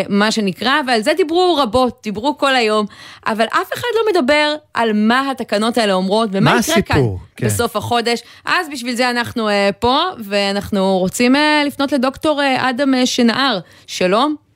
מה 0.09 0.33
שנקרא, 0.33 0.73
ועל 0.87 1.01
זה 1.01 1.13
דיברו 1.17 1.57
רבות, 1.57 2.01
דיברו 2.03 2.39
כל 2.39 2.55
היום, 2.55 2.87
אבל 3.27 3.45
אף 3.45 3.73
אחד 3.75 3.89
לא 3.95 4.21
מדבר 4.21 4.55
על 4.75 4.91
מה 4.95 5.31
התקנות 5.31 5.79
האלה 5.79 5.93
אומרות 5.93 6.29
ומה 6.33 6.51
יקרה 6.51 6.59
הסיפור? 6.59 7.19
כאן 7.19 7.27
כן. 7.37 7.47
בסוף 7.47 7.77
החודש. 7.77 8.21
אז 8.45 8.67
בשביל 8.73 8.95
זה 8.95 9.11
אנחנו 9.11 9.49
פה, 9.79 10.01
ואנחנו 10.25 10.99
רוצים 10.99 11.35
לפנות 11.67 11.93
לדוקטור 11.93 12.41
אדם 12.59 12.95
שנער. 13.07 13.59
שלום. 13.87 14.50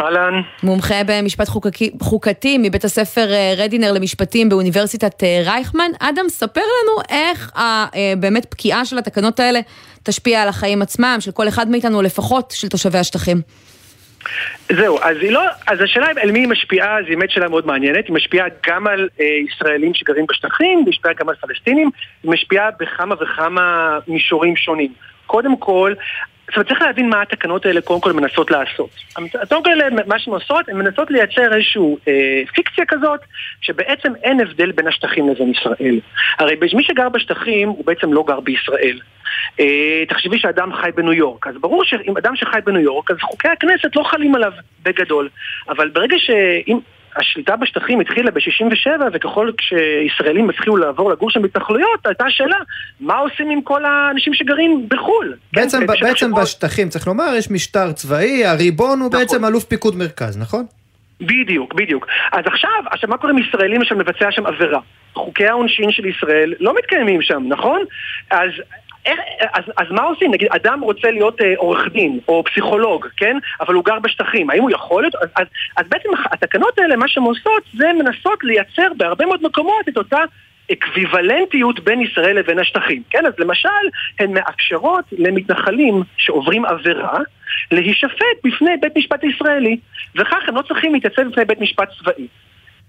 אהלן. 0.00 0.40
מומחה 0.62 0.94
במשפט 1.06 1.48
חוקקי, 1.48 1.90
חוקתי 2.02 2.58
מבית 2.58 2.84
הספר 2.84 3.32
אה, 3.32 3.54
רדינר 3.56 3.92
למשפטים 3.92 4.48
באוניברסיטת 4.48 5.24
אה, 5.24 5.42
רייכמן. 5.44 5.90
אדם, 6.00 6.28
ספר 6.28 6.60
לנו 6.60 7.02
איך 7.10 7.52
אה, 7.56 7.86
באמת 8.16 8.44
פקיעה 8.44 8.84
של 8.84 8.98
התקנות 8.98 9.40
האלה 9.40 9.60
תשפיע 10.02 10.42
על 10.42 10.48
החיים 10.48 10.82
עצמם, 10.82 11.16
של 11.20 11.30
כל 11.32 11.48
אחד 11.48 11.68
מאיתנו, 11.68 12.02
לפחות 12.02 12.50
של 12.50 12.68
תושבי 12.68 12.98
השטחים. 12.98 13.40
זהו, 14.68 14.98
אז 15.02 15.16
היא 15.20 15.32
לא, 15.32 15.42
אז 15.66 15.80
השאלה 15.80 16.06
על 16.22 16.30
מי 16.32 16.38
היא 16.38 16.48
משפיעה, 16.48 16.96
זו 17.02 17.08
באמת 17.08 17.30
שאלה 17.30 17.48
מאוד 17.48 17.66
מעניינת, 17.66 18.06
היא 18.08 18.16
משפיעה 18.16 18.46
גם 18.66 18.86
על 18.86 19.08
אה, 19.20 19.26
ישראלים 19.48 19.94
שגרים 19.94 20.26
בשטחים, 20.28 20.78
היא 20.78 20.88
משפיעה 20.88 21.14
גם 21.14 21.28
על 21.28 21.34
פלסטינים, 21.34 21.90
היא 22.22 22.30
משפיעה 22.30 22.70
בכמה 22.80 23.14
וכמה 23.20 23.98
מישורים 24.08 24.56
שונים. 24.56 24.92
קודם 25.26 25.56
כל, 25.56 25.94
זאת 26.46 26.56
אומרת, 26.56 26.68
צריך 26.68 26.82
להבין 26.82 27.08
מה 27.08 27.22
התקנות 27.22 27.66
האלה 27.66 27.80
קודם 27.80 28.00
כל 28.00 28.12
מנסות 28.12 28.50
לעשות. 28.50 28.90
התקנות 29.42 29.66
האלה, 29.66 29.84
מה 30.06 30.18
שהן 30.18 30.34
עושות, 30.34 30.68
הן 30.68 30.76
מנסות 30.76 31.10
לייצר 31.10 31.54
איזושהי 31.54 31.82
אה, 32.08 32.42
פיקציה 32.54 32.84
כזאת, 32.88 33.20
שבעצם 33.60 34.12
אין 34.22 34.40
הבדל 34.40 34.72
בין 34.72 34.86
השטחים 34.86 35.28
לבין 35.28 35.50
ישראל. 35.50 36.00
הרי 36.38 36.56
מי 36.74 36.84
שגר 36.84 37.08
בשטחים, 37.08 37.68
הוא 37.68 37.84
בעצם 37.84 38.12
לא 38.12 38.24
גר 38.26 38.40
בישראל. 38.40 39.00
אה, 39.60 40.04
תחשבי 40.08 40.38
שאדם 40.38 40.72
חי 40.72 40.90
בניו 40.96 41.12
יורק, 41.12 41.46
אז 41.46 41.54
ברור 41.60 41.84
שאם 41.84 42.16
אדם 42.16 42.36
שחי 42.36 42.58
בניו 42.64 42.80
יורק, 42.80 43.10
אז 43.10 43.16
חוקי 43.20 43.48
הכנסת 43.48 43.96
לא 43.96 44.02
חלים 44.02 44.34
עליו 44.34 44.52
בגדול. 44.82 45.28
אבל 45.68 45.88
ברגע 45.88 46.16
שאם... 46.18 46.78
השליטה 47.16 47.56
בשטחים 47.56 48.00
התחילה 48.00 48.30
ב-67, 48.30 49.02
וככל 49.12 49.50
שישראלים 49.60 50.50
התחילו 50.50 50.76
לעבור 50.76 51.10
לגור 51.10 51.30
שם 51.30 51.42
בהתנחלויות, 51.42 52.06
הייתה 52.06 52.24
שאלה, 52.28 52.56
מה 53.00 53.18
עושים 53.18 53.50
עם 53.50 53.62
כל 53.62 53.84
האנשים 53.84 54.34
שגרים 54.34 54.86
בחו"ל? 54.88 55.34
בעצם, 55.52 55.80
כן, 55.80 55.86
בעצם 55.86 56.14
שכל... 56.16 56.40
בשטחים, 56.42 56.88
צריך 56.88 57.06
לומר, 57.06 57.34
יש 57.38 57.50
משטר 57.50 57.92
צבאי, 57.92 58.44
הריבון 58.44 59.00
הוא 59.00 59.08
נכון. 59.08 59.20
בעצם 59.20 59.44
אלוף 59.44 59.64
פיקוד 59.64 59.96
מרכז, 59.96 60.38
נכון? 60.38 60.66
בדיוק, 61.20 61.74
בדיוק. 61.74 62.06
אז 62.32 62.44
עכשיו, 62.46 62.70
עכשיו 62.90 63.10
מה 63.10 63.16
קורה 63.16 63.32
עם 63.32 63.38
ישראלים 63.38 63.84
שם 63.84 63.98
מבצע 63.98 64.30
שם 64.30 64.46
עבירה? 64.46 64.80
חוקי 65.14 65.46
העונשין 65.46 65.92
של 65.92 66.06
ישראל 66.06 66.54
לא 66.60 66.74
מתקיימים 66.78 67.22
שם, 67.22 67.42
נכון? 67.48 67.80
אז 68.30 68.50
איך, 69.06 69.20
אז, 69.54 69.64
אז 69.76 69.86
מה 69.90 70.02
עושים? 70.02 70.30
נגיד, 70.30 70.48
אדם 70.50 70.80
רוצה 70.80 71.10
להיות 71.10 71.40
אה, 71.40 71.54
עורך 71.56 71.88
דין 71.92 72.18
או 72.28 72.44
פסיכולוג, 72.44 73.06
כן? 73.16 73.36
אבל 73.60 73.74
הוא 73.74 73.84
גר 73.84 73.98
בשטחים, 73.98 74.50
האם 74.50 74.62
הוא 74.62 74.70
יכול 74.70 75.02
להיות? 75.02 75.14
אז, 75.14 75.28
אז, 75.36 75.46
אז 75.76 75.86
בעצם 75.88 76.08
התקנות 76.32 76.78
האלה, 76.78 76.96
מה 76.96 77.08
שהן 77.08 77.24
עושות, 77.24 77.62
זה 77.74 77.92
מנסות 77.92 78.44
לייצר 78.44 78.88
בהרבה 78.96 79.26
מאוד 79.26 79.42
מקומות 79.42 79.88
את 79.88 79.96
אותה 79.96 80.18
אקוויוולנטיות 80.72 81.80
בין 81.80 82.00
ישראל 82.00 82.38
לבין 82.38 82.58
השטחים. 82.58 83.02
כן, 83.10 83.26
אז 83.26 83.32
למשל, 83.38 83.68
הן 84.20 84.32
מאפשרות 84.32 85.04
למתנחלים 85.12 86.02
שעוברים 86.16 86.64
עבירה 86.64 87.18
להישפט 87.70 88.36
בפני 88.44 88.70
בית 88.80 88.96
משפט 88.96 89.24
ישראלי, 89.24 89.76
וכך 90.16 90.48
הם 90.48 90.56
לא 90.56 90.62
צריכים 90.62 90.94
להתייצב 90.94 91.22
בפני 91.22 91.44
בית 91.44 91.60
משפט 91.60 91.88
צבאי. 91.98 92.26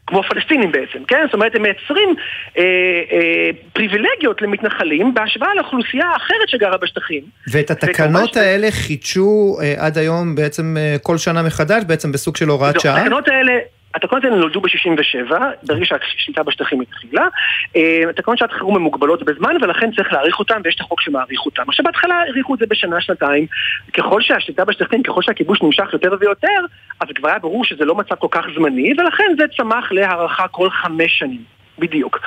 כמו 0.07 0.19
הפלסטינים 0.19 0.71
בעצם, 0.71 1.03
כן? 1.07 1.21
זאת 1.25 1.33
אומרת, 1.33 1.55
הם 1.55 1.61
מייצרים 1.61 2.15
אה, 2.57 2.63
אה, 3.11 3.49
פריבילגיות 3.73 4.41
למתנחלים 4.41 5.13
בהשוואה 5.13 5.55
לאוכלוסייה 5.55 6.05
האחרת 6.05 6.49
שגרה 6.49 6.77
בשטחים. 6.77 7.23
ואת 7.51 7.71
התקנות 7.71 8.33
ש... 8.33 8.37
האלה 8.37 8.71
חידשו 8.71 9.57
אה, 9.61 9.73
עד 9.77 9.97
היום 9.97 10.35
בעצם 10.35 10.77
אה, 10.77 10.95
כל 11.03 11.17
שנה 11.17 11.43
מחדש, 11.43 11.83
בעצם 11.87 12.11
בסוג 12.11 12.37
של 12.37 12.49
הוראת 12.49 12.75
לא, 12.75 12.81
שעה? 12.81 12.97
התקנות 12.97 13.27
האלה... 13.27 13.53
התקנות 13.97 14.23
האלה 14.23 14.35
נולדו 14.35 14.61
ב-67, 14.61 15.33
ברגע 15.63 15.85
שהשליטה 15.85 16.43
בשטחים 16.43 16.81
התחילה. 16.81 17.27
אה, 17.75 18.03
התקנות 18.09 18.37
שעת 18.37 18.51
חירום 18.51 18.75
הן 18.75 18.81
מוגבלות 18.81 19.23
בזמן, 19.23 19.55
ולכן 19.61 19.91
צריך 19.95 20.13
להאריך 20.13 20.39
אותן, 20.39 20.61
ויש 20.63 20.75
את 20.75 20.81
החוק 20.81 21.01
שמאריך 21.01 21.45
אותן. 21.45 21.63
עכשיו 21.67 21.85
בהתחלה 21.85 22.15
האריכו 22.15 22.53
את 22.53 22.59
זה 22.59 22.65
בשנה, 22.69 23.01
שנתיים. 23.01 23.45
ככל 23.93 24.21
שהשליטה 24.21 24.65
בשטחים, 24.65 25.03
ככל 25.03 25.21
שהכיבוש 25.21 25.61
נמשך 25.61 25.89
יותר 25.93 26.13
ויותר, 26.19 26.59
אז 26.99 27.07
כבר 27.15 27.29
היה 27.29 27.39
ברור 27.39 27.65
שזה 27.65 27.85
לא 27.85 27.95
מצב 27.95 28.15
כל 28.15 28.27
כך 28.31 28.45
זמני, 28.55 28.93
ולכן 28.97 29.31
זה 29.37 29.45
צמח 29.57 29.91
להארכה 29.91 30.47
כל 30.47 30.69
חמש 30.69 31.19
שנים. 31.19 31.41
בדיוק. 31.79 32.19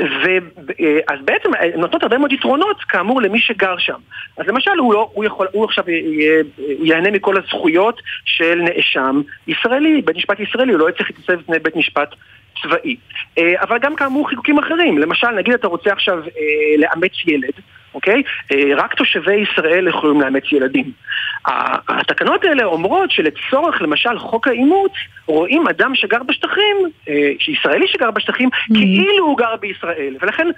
אה, 0.00 0.06
ואז 0.66 1.18
בעצם 1.24 1.50
נותנות 1.76 2.02
הרבה 2.02 2.18
מאוד 2.18 2.32
יתרונות, 2.32 2.80
כאמור, 2.88 3.22
למי 3.22 3.40
שגר 3.40 3.78
שם. 3.78 3.98
אז 4.36 4.46
למשל, 4.46 4.70
הוא, 4.78 4.94
לא, 4.94 5.10
הוא, 5.12 5.24
יכול, 5.24 5.46
הוא 5.52 5.64
עכשיו 5.64 5.84
ייהנה 6.58 7.10
מכל 7.10 7.36
הזכויות 7.36 8.02
של 8.24 8.60
נאשם 8.62 9.20
ישראלי, 9.46 10.02
בית 10.02 10.16
משפט 10.16 10.40
ישראלי, 10.40 10.72
הוא 10.72 10.80
לא 10.80 10.88
יצטרך 10.88 11.10
להתייצב 11.10 11.42
בפני 11.42 11.58
בית 11.58 11.76
משפט 11.76 12.08
צבאי. 12.62 12.96
אה, 13.38 13.62
אבל 13.62 13.78
גם 13.78 13.96
כאמור 13.96 14.28
חיקוקים 14.28 14.58
אחרים, 14.58 14.98
למשל, 14.98 15.30
נגיד 15.30 15.54
אתה 15.54 15.66
רוצה 15.66 15.92
עכשיו 15.92 16.18
אה, 16.18 16.76
לאמץ 16.78 17.12
ילד, 17.26 17.52
אוקיי? 17.94 18.22
אה, 18.52 18.76
רק 18.76 18.94
תושבי 18.94 19.34
ישראל 19.34 19.88
יכולים 19.88 20.20
לאמץ 20.20 20.52
ילדים. 20.52 20.92
התקנות 21.88 22.44
האלה 22.44 22.64
אומרות 22.64 23.10
שלצורך 23.10 23.82
למשל 23.82 24.18
חוק 24.18 24.48
האימוץ, 24.48 24.92
רואים 25.26 25.68
אדם 25.68 25.94
שגר 25.94 26.22
בשטחים, 26.22 26.76
ישראלי 27.48 27.88
שגר 27.88 28.10
בשטחים, 28.10 28.48
mm-hmm. 28.48 28.74
כאילו 28.74 29.24
הוא 29.24 29.38
גר 29.38 29.56
בישראל, 29.60 30.16
ולכן 30.22 30.48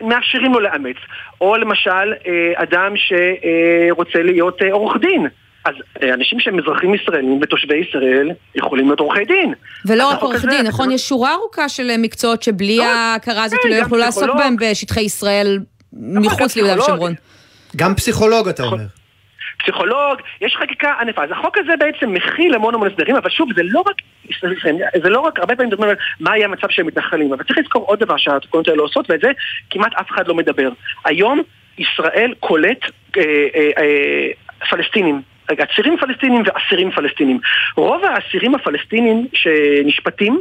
מאפשרים 0.00 0.52
לו 0.52 0.60
לאמץ. 0.60 0.96
או 1.40 1.56
למשל 1.56 2.12
אדם 2.56 2.92
שרוצה 2.96 4.22
להיות 4.22 4.62
עורך 4.72 4.96
דין. 5.00 5.26
אז 5.64 5.74
אה, 6.02 6.14
אנשים 6.14 6.40
שהם 6.40 6.58
אזרחים 6.58 6.94
ישראלים 6.94 7.38
ותושבי 7.42 7.76
ישראל 7.76 8.30
יכולים 8.54 8.86
להיות 8.86 9.00
עורכי 9.00 9.24
דין. 9.24 9.54
ולא 9.86 10.08
רק 10.10 10.22
עורך 10.22 10.44
דין, 10.44 10.66
נכון? 10.66 10.90
יש 10.90 11.08
שורה 11.08 11.34
ארוכה 11.34 11.68
של 11.68 11.90
אה, 11.90 11.98
מקצועות 11.98 12.42
שבלי 12.42 12.76
לא, 12.76 12.84
ההכרה 12.84 13.44
הזאת 13.44 13.58
כן, 13.62 13.68
לא 13.68 13.74
יוכלו 13.74 13.98
לעסוק 13.98 14.30
בהם 14.38 14.56
בשטחי 14.60 15.00
ישראל 15.00 15.58
נכון, 15.92 16.26
מחוץ 16.26 16.56
ליהודה 16.56 16.82
ושומרון. 16.82 17.14
גם 17.76 17.94
פסיכולוג, 17.94 18.48
אתה 18.48 18.62
אומר. 18.62 18.97
פסיכולוג, 19.58 20.20
יש 20.40 20.56
חקיקה 20.56 20.92
ענפה. 21.00 21.24
אז 21.24 21.30
החוק 21.30 21.58
הזה 21.58 21.72
בעצם 21.78 22.12
מכיל 22.12 22.54
המון 22.54 22.74
המון 22.74 22.88
הסדרים, 22.88 23.16
אבל 23.16 23.30
שוב, 23.30 23.48
זה 23.56 23.62
לא 23.64 23.80
רק, 23.80 23.96
זה 25.02 25.08
לא 25.08 25.20
רק, 25.20 25.38
הרבה 25.38 25.56
פעמים 25.56 25.68
מדברים 25.68 25.90
על 25.90 25.96
מה 26.20 26.36
יהיה 26.36 26.46
המצב 26.46 26.68
של 26.70 26.82
מתנחלים, 26.82 27.32
אבל 27.32 27.44
צריך 27.44 27.58
לזכור 27.58 27.84
עוד 27.84 27.98
דבר 27.98 28.16
שהתקנות 28.16 28.68
האלה 28.68 28.82
עושות, 28.82 29.10
ואת 29.10 29.20
זה 29.20 29.30
כמעט 29.70 29.94
אף 29.94 30.10
אחד 30.10 30.28
לא 30.28 30.34
מדבר. 30.34 30.68
היום 31.04 31.40
ישראל 31.78 32.34
קולט 32.40 32.84
אה, 33.16 33.22
אה, 33.54 33.70
אה, 33.78 34.28
פלסטינים 34.70 35.22
עצירים 35.48 35.96
פלסטינים 35.96 36.42
ואסירים 36.46 36.90
פלסטינים. 36.90 37.40
רוב 37.76 38.04
האסירים 38.04 38.54
הפלסטינים 38.54 39.26
שנשפטים, 39.32 40.40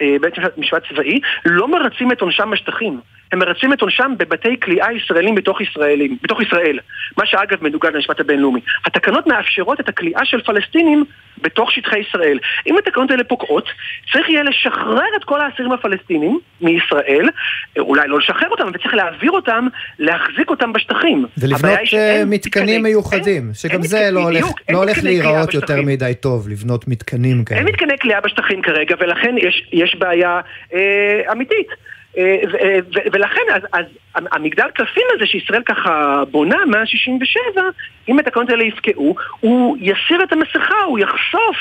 אה, 0.00 0.16
בעצם 0.20 0.42
משפט 0.56 0.82
צבאי, 0.88 1.20
לא 1.44 1.68
מרצים 1.68 2.12
את 2.12 2.20
עונשם 2.20 2.50
בשטחים. 2.50 3.00
הם 3.32 3.38
מרצים 3.38 3.72
את 3.72 3.80
עונשם 3.80 4.12
בבתי 4.18 4.60
כליאה 4.60 4.92
ישראלים 4.92 5.34
בתוך, 5.34 5.60
ישראלים, 5.60 6.16
בתוך 6.22 6.42
ישראל. 6.42 6.78
מה 7.18 7.26
שאגב 7.26 7.58
מנוגד 7.60 7.90
למשפט 7.94 8.20
הבינלאומי. 8.20 8.60
התקנות 8.84 9.26
מאפשרות 9.26 9.80
את 9.80 9.88
הכליאה 9.88 10.24
של 10.24 10.42
פלסטינים 10.42 11.04
בתוך 11.42 11.72
שטחי 11.72 11.98
ישראל. 11.98 12.38
אם 12.66 12.78
התקנות 12.78 13.10
האלה 13.10 13.24
פוקעות, 13.24 13.68
צריך 14.12 14.28
יהיה 14.28 14.42
לשחרר 14.42 15.16
את 15.16 15.24
כל 15.24 15.40
האסירים 15.40 15.72
הפלסטינים 15.72 16.38
מישראל, 16.60 17.28
אולי 17.78 18.08
לא 18.08 18.18
לשחרר 18.18 18.48
אותם, 18.50 18.66
אבל 18.66 18.78
צריך 18.78 18.94
להעביר 18.94 19.30
אותם, 19.30 19.66
להחזיק 19.98 20.50
אותם 20.50 20.72
בשטחים. 20.72 21.26
ולבנות 21.38 21.78
אה, 21.94 22.22
מתקנים 22.26 22.82
מיוחדים, 22.82 23.44
אין, 23.44 23.54
שגם 23.54 23.72
אין 23.72 23.82
זה 23.82 23.96
מתקנים, 23.96 24.14
לא 24.14 24.20
הולך, 24.20 24.42
בדיוק, 24.42 24.60
לא 24.70 24.78
הולך 24.78 25.04
להיראות 25.04 25.54
יותר 25.54 25.82
מדי 25.82 26.12
טוב, 26.20 26.48
לבנות 26.48 26.88
מתקנים 26.88 27.44
כאלה. 27.44 27.60
אין 27.60 27.68
מתקני 27.68 27.98
כליאה 27.98 28.20
בשטחים 28.20 28.62
כרגע, 28.62 28.94
ולכן 29.00 29.34
יש, 29.38 29.68
יש 29.72 29.96
בעיה 29.98 30.40
אה, 30.74 31.32
אמיתית. 31.32 31.68
אה, 32.18 32.36
אה, 32.60 32.78
ולכן, 33.12 33.40
אז, 33.54 33.62
אז 33.72 33.84
המגדל 34.14 34.70
קלפים 34.74 35.04
הזה 35.14 35.26
שישראל 35.26 35.62
ככה 35.62 36.22
בונה 36.30 36.64
מאז 36.66 36.88
67, 36.88 37.62
אם 38.08 38.18
התקנות 38.18 38.50
האלה 38.50 38.64
יפקעו, 38.64 39.14
הוא 39.40 39.76
יסיר 39.80 40.22
את 40.22 40.32
המסכה, 40.32 40.82
הוא 40.86 40.98
יחשוף 40.98 41.56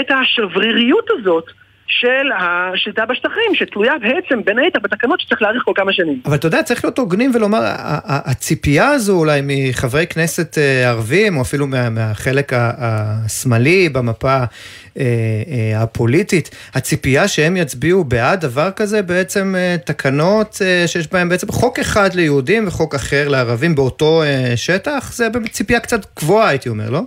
את 0.00 0.10
השבריריות 0.10 1.10
הזאת. 1.10 1.50
של 2.00 2.32
השליטה 2.38 3.06
בשטחים, 3.06 3.54
שתלויה 3.54 3.92
בעצם 4.00 4.44
בין 4.44 4.58
היתר 4.58 4.78
בתקנות 4.82 5.20
שצריך 5.20 5.42
להאריך 5.42 5.62
כל 5.64 5.72
כמה 5.74 5.92
שנים. 5.92 6.20
אבל 6.24 6.34
אתה 6.34 6.46
יודע, 6.46 6.62
צריך 6.62 6.84
להיות 6.84 6.98
הוגנים 6.98 7.30
ולומר, 7.34 7.60
הציפייה 8.04 8.88
הזו 8.88 9.18
אולי 9.18 9.40
מחברי 9.44 10.06
כנסת 10.06 10.58
אה, 10.58 10.88
ערבים, 10.88 11.36
או 11.36 11.42
אפילו 11.42 11.66
מהחלק 11.66 12.52
השמאלי 12.54 13.88
במפה 13.88 14.36
אה, 14.36 14.44
אה, 14.96 15.82
הפוליטית, 15.82 16.50
הציפייה 16.74 17.28
שהם 17.28 17.56
יצביעו 17.56 18.04
בעד 18.04 18.40
דבר 18.40 18.70
כזה, 18.70 19.02
בעצם 19.02 19.54
תקנות 19.84 20.58
שיש 20.86 21.12
בהן 21.12 21.28
בעצם 21.28 21.52
חוק 21.52 21.78
אחד 21.78 22.14
ליהודים 22.14 22.66
וחוק 22.66 22.94
אחר 22.94 23.28
לערבים 23.28 23.74
באותו 23.74 24.22
שטח, 24.56 25.12
זה 25.12 25.28
ציפייה 25.50 25.80
קצת 25.80 26.06
גבוהה, 26.18 26.48
הייתי 26.48 26.68
אומר, 26.68 26.90
לא? 26.90 27.02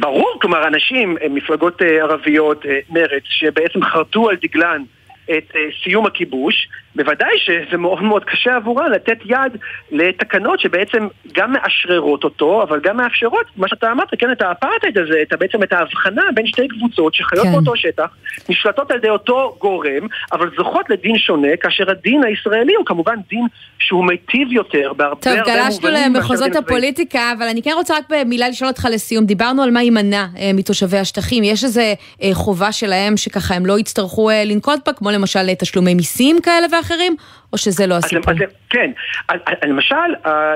ברור, 0.00 0.38
כלומר 0.40 0.66
אנשים, 0.66 1.16
מפלגות 1.30 1.82
אה, 1.82 2.02
ערביות, 2.02 2.66
אה, 2.66 2.78
מרצ, 2.90 3.22
שבעצם 3.24 3.82
חרטו 3.82 4.28
על 4.28 4.36
דגלן 4.42 4.82
את 5.30 5.56
אה, 5.56 5.60
סיום 5.82 6.06
הכיבוש, 6.06 6.68
בוודאי 6.96 7.38
שזה 7.38 7.76
מאוד 7.76 8.02
מאוד 8.02 8.24
קשה 8.24 8.56
עבורה 8.56 8.88
לתת 8.88 9.18
יד 9.24 9.56
לתקנות 9.90 10.60
שבעצם 10.60 11.06
גם 11.32 11.52
מאשררות 11.52 12.24
אותו, 12.24 12.62
אבל 12.62 12.80
גם 12.80 12.96
מאפשרות, 12.96 13.46
מה 13.56 13.68
שאתה 13.68 13.92
אמרת, 13.92 14.08
כן, 14.18 14.32
את 14.32 14.42
האפרטהייד 14.42 14.98
הזה, 14.98 15.22
את, 15.22 15.32
בעצם 15.38 15.62
את 15.62 15.72
ההבחנה 15.72 16.22
בין 16.34 16.46
שתי 16.46 16.68
קבוצות 16.68 17.14
שחיות 17.14 17.44
כן. 17.44 17.52
באותו 17.52 17.76
שטח, 17.76 18.06
נשלטות 18.48 18.90
על 18.90 18.96
ידי 18.96 19.08
אותו 19.08 19.56
גורם, 19.60 20.06
אבל 20.32 20.50
זוכות 20.56 20.90
לדין 20.90 21.18
שונה, 21.18 21.56
כאשר 21.60 21.90
הדין 21.90 22.24
הישראלי 22.24 22.74
הוא 22.74 22.86
כמובן 22.86 23.14
דין 23.30 23.46
שהוא 23.78 24.04
מיטיב 24.04 24.52
יותר 24.52 24.92
בהרבה 24.96 25.20
טוב, 25.20 25.32
הרבה 25.32 25.50
מובנים. 25.50 25.70
טוב, 25.70 25.90
גלשנו 25.90 26.18
למחוזות 26.18 26.56
הפוליטיקה, 26.56 27.32
אבל 27.38 27.46
אני 27.48 27.62
כן 27.62 27.72
רוצה 27.74 27.96
רק 27.96 28.04
במילה 28.10 28.48
לשאול 28.48 28.70
אותך 28.70 28.88
לסיום. 28.92 29.24
דיברנו 29.24 29.62
על 29.62 29.70
מה 29.70 29.82
יימנע 29.82 30.26
אה, 30.38 30.50
מתושבי 30.54 30.98
השטחים. 30.98 31.44
יש 31.44 31.64
איזו 31.64 31.80
אה, 32.22 32.30
חובה 32.32 32.72
שלהם 32.72 33.16
שככה 33.16 33.54
הם 33.54 33.66
לא 33.66 33.78
יצטרכו 33.78 34.30
אה, 34.30 34.44
לנקוט 34.44 34.86
בה, 34.86 34.92
כמו 34.92 35.10
למשל 35.18 35.54
תשלומי 35.54 35.94
מיסים 35.94 36.40
כאלה 36.40 36.66
ואחרים? 36.72 37.16
או 37.52 37.58
שזה 37.58 37.86
לא 37.86 37.94
הסיפור? 37.94 38.32
אז, 38.34 38.36
אז, 38.42 38.48
כן, 38.70 38.90
אז, 39.28 39.38
למשל, 39.64 39.94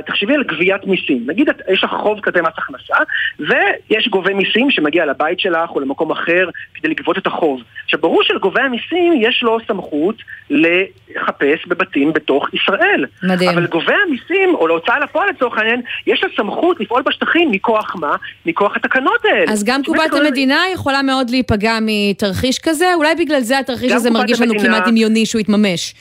תחשבי 0.07 0.35
על 0.35 0.45
גביית 0.45 0.87
מיסים. 0.87 1.25
נגיד 1.27 1.49
יש 1.73 1.85
לך 1.85 1.91
חוב 1.91 2.21
כזה 2.21 2.43
מס 2.43 2.53
הכנסה, 2.59 2.95
ויש 3.39 4.09
גובה 4.09 4.35
מיסים 4.35 4.71
שמגיע 4.71 5.07
לבית 5.07 5.41
שלך 5.41 5.71
או 5.71 5.81
למקום 5.81 6.11
אחר 6.11 6.49
כדי 6.75 6.89
לגבות 6.89 7.19
את 7.19 7.27
החוב. 7.27 7.61
עכשיו, 7.85 8.01
ברור 8.01 8.23
שלגובה 8.23 8.63
המיסים 8.63 9.13
יש 9.17 9.43
לו 9.43 9.59
סמכות 9.69 10.17
לחפש 10.51 11.67
בבתים 11.67 12.13
בתוך 12.13 12.55
ישראל. 12.55 13.07
מדהים. 13.23 13.51
אבל 13.51 13.63
לגובה 13.63 13.95
המיסים, 14.07 14.55
או 14.55 14.67
להוצאה 14.67 14.99
לפועל 14.99 15.29
לצורך 15.31 15.59
העניין, 15.59 15.83
יש 16.07 16.25
לה 16.25 16.29
סמכות 16.37 16.81
לפעול 16.81 17.03
בשטחים 17.03 17.51
מכוח 17.51 17.97
מה? 17.97 18.17
מכוח 18.47 18.77
התקנות 18.77 19.25
האלה. 19.25 19.53
אז 19.53 19.65
גם 19.65 19.83
קופת 19.85 20.15
המדינה 20.15 20.61
יכולה 20.75 21.03
מאוד 21.03 21.31
להיפגע 21.31 21.79
מתרחיש 21.83 22.59
כזה? 22.59 22.95
אולי 22.95 23.15
בגלל 23.15 23.41
זה 23.41 23.59
התרחיש 23.59 23.93
הזה 23.93 24.11
מרגיש 24.11 24.41
לנו 24.41 24.55
כמעט 24.59 24.89
דמיוני 24.89 25.27
שהוא 25.27 25.41
יתממש. 25.41 25.95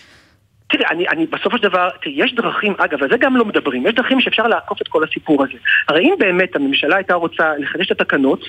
תראה, 0.72 0.90
אני, 0.92 1.08
אני 1.08 1.26
בסופו 1.26 1.58
של 1.58 1.64
דבר, 1.64 1.90
תראה, 1.90 2.16
יש 2.16 2.34
דרכים, 2.34 2.74
אגב, 2.78 3.04
על 3.04 3.10
זה 3.10 3.18
גם 3.18 3.38
לא 3.38 3.46
מדברים, 3.46 3.88
יש 3.88 3.94
דרכים 3.94 4.22
שאפשר 4.22 4.48
לעקוף 4.48 4.82
את 4.82 4.88
כל 4.88 5.04
הסיפור 5.04 5.44
הזה. 5.44 5.58
הרי 5.88 6.04
אם 6.04 6.14
באמת 6.20 6.56
הממשלה 6.56 6.96
הייתה 6.96 7.14
רוצה 7.14 7.54
לחדש 7.58 7.92
את 7.92 8.02
התקנות, 8.02 8.40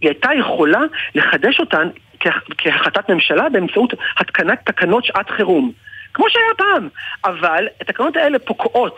היא 0.00 0.10
הייתה 0.10 0.30
יכולה 0.38 0.80
לחדש 1.14 1.60
אותן 1.60 1.88
כהחלטת 2.58 3.10
ממשלה 3.10 3.48
באמצעות 3.48 3.94
התקנת 4.18 4.58
תקנות 4.64 5.04
שעת 5.04 5.30
חירום. 5.30 5.72
כמו 6.14 6.26
שהיה 6.28 6.54
פעם. 6.56 6.88
אבל 7.24 7.68
התקנות 7.80 8.16
האלה 8.16 8.38
פוקעות 8.38 8.96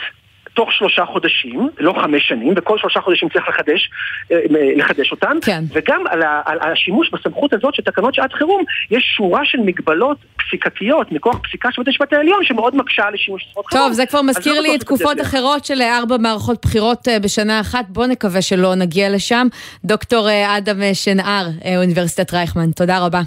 תוך 0.55 0.73
שלושה 0.73 1.05
חודשים, 1.05 1.69
לא 1.79 1.95
חמש 2.03 2.29
שנים, 2.29 2.55
וכל 2.57 2.79
שלושה 2.79 3.01
חודשים 3.01 3.29
צריך 3.29 3.49
לחדש, 3.49 3.91
אה, 4.33 4.39
לחדש 4.77 5.13
אותם. 5.13 5.37
כן. 5.43 5.65
וגם 5.73 6.07
על, 6.11 6.23
ה, 6.23 6.43
על 6.45 6.73
השימוש 6.73 7.11
בסמכות 7.11 7.53
הזאת 7.53 7.75
של 7.75 7.83
תקנות 7.83 8.15
שעת 8.15 8.33
חירום, 8.33 8.65
יש 8.91 9.15
שורה 9.17 9.41
של 9.45 9.59
מגבלות 9.59 10.19
פסיקתיות 10.37 11.13
מכוח 11.13 11.39
פסיקה 11.39 11.69
של 11.73 11.83
בית 11.83 11.89
המשפט 11.89 12.13
העליון 12.13 12.45
שמאוד 12.45 12.77
מקשה 12.77 13.03
על 13.07 13.17
שימוש 13.17 13.45
בסמכות 13.45 13.67
חירום. 13.67 13.87
טוב, 13.87 13.93
זה 13.93 14.07
כבר 14.07 14.23
מזכיר 14.23 14.61
לי 14.61 14.79
תקופות 14.79 15.21
אחרות 15.21 15.65
של 15.65 15.83
ארבע 15.83 16.17
מערכות 16.17 16.59
בחירות 16.63 17.09
אה, 17.09 17.19
בשנה 17.19 17.61
אחת. 17.61 17.85
בואו 17.89 18.07
נקווה 18.07 18.43
שלא 18.43 18.75
נגיע 18.75 19.11
לשם. 19.11 19.47
דוקטור 19.85 20.29
אה, 20.29 20.59
אדם 20.59 20.77
שנער, 20.95 21.47
אוניברסיטת 21.77 22.35
רייכמן, 22.35 22.71
תודה 22.71 23.07
רבה. 23.07 23.21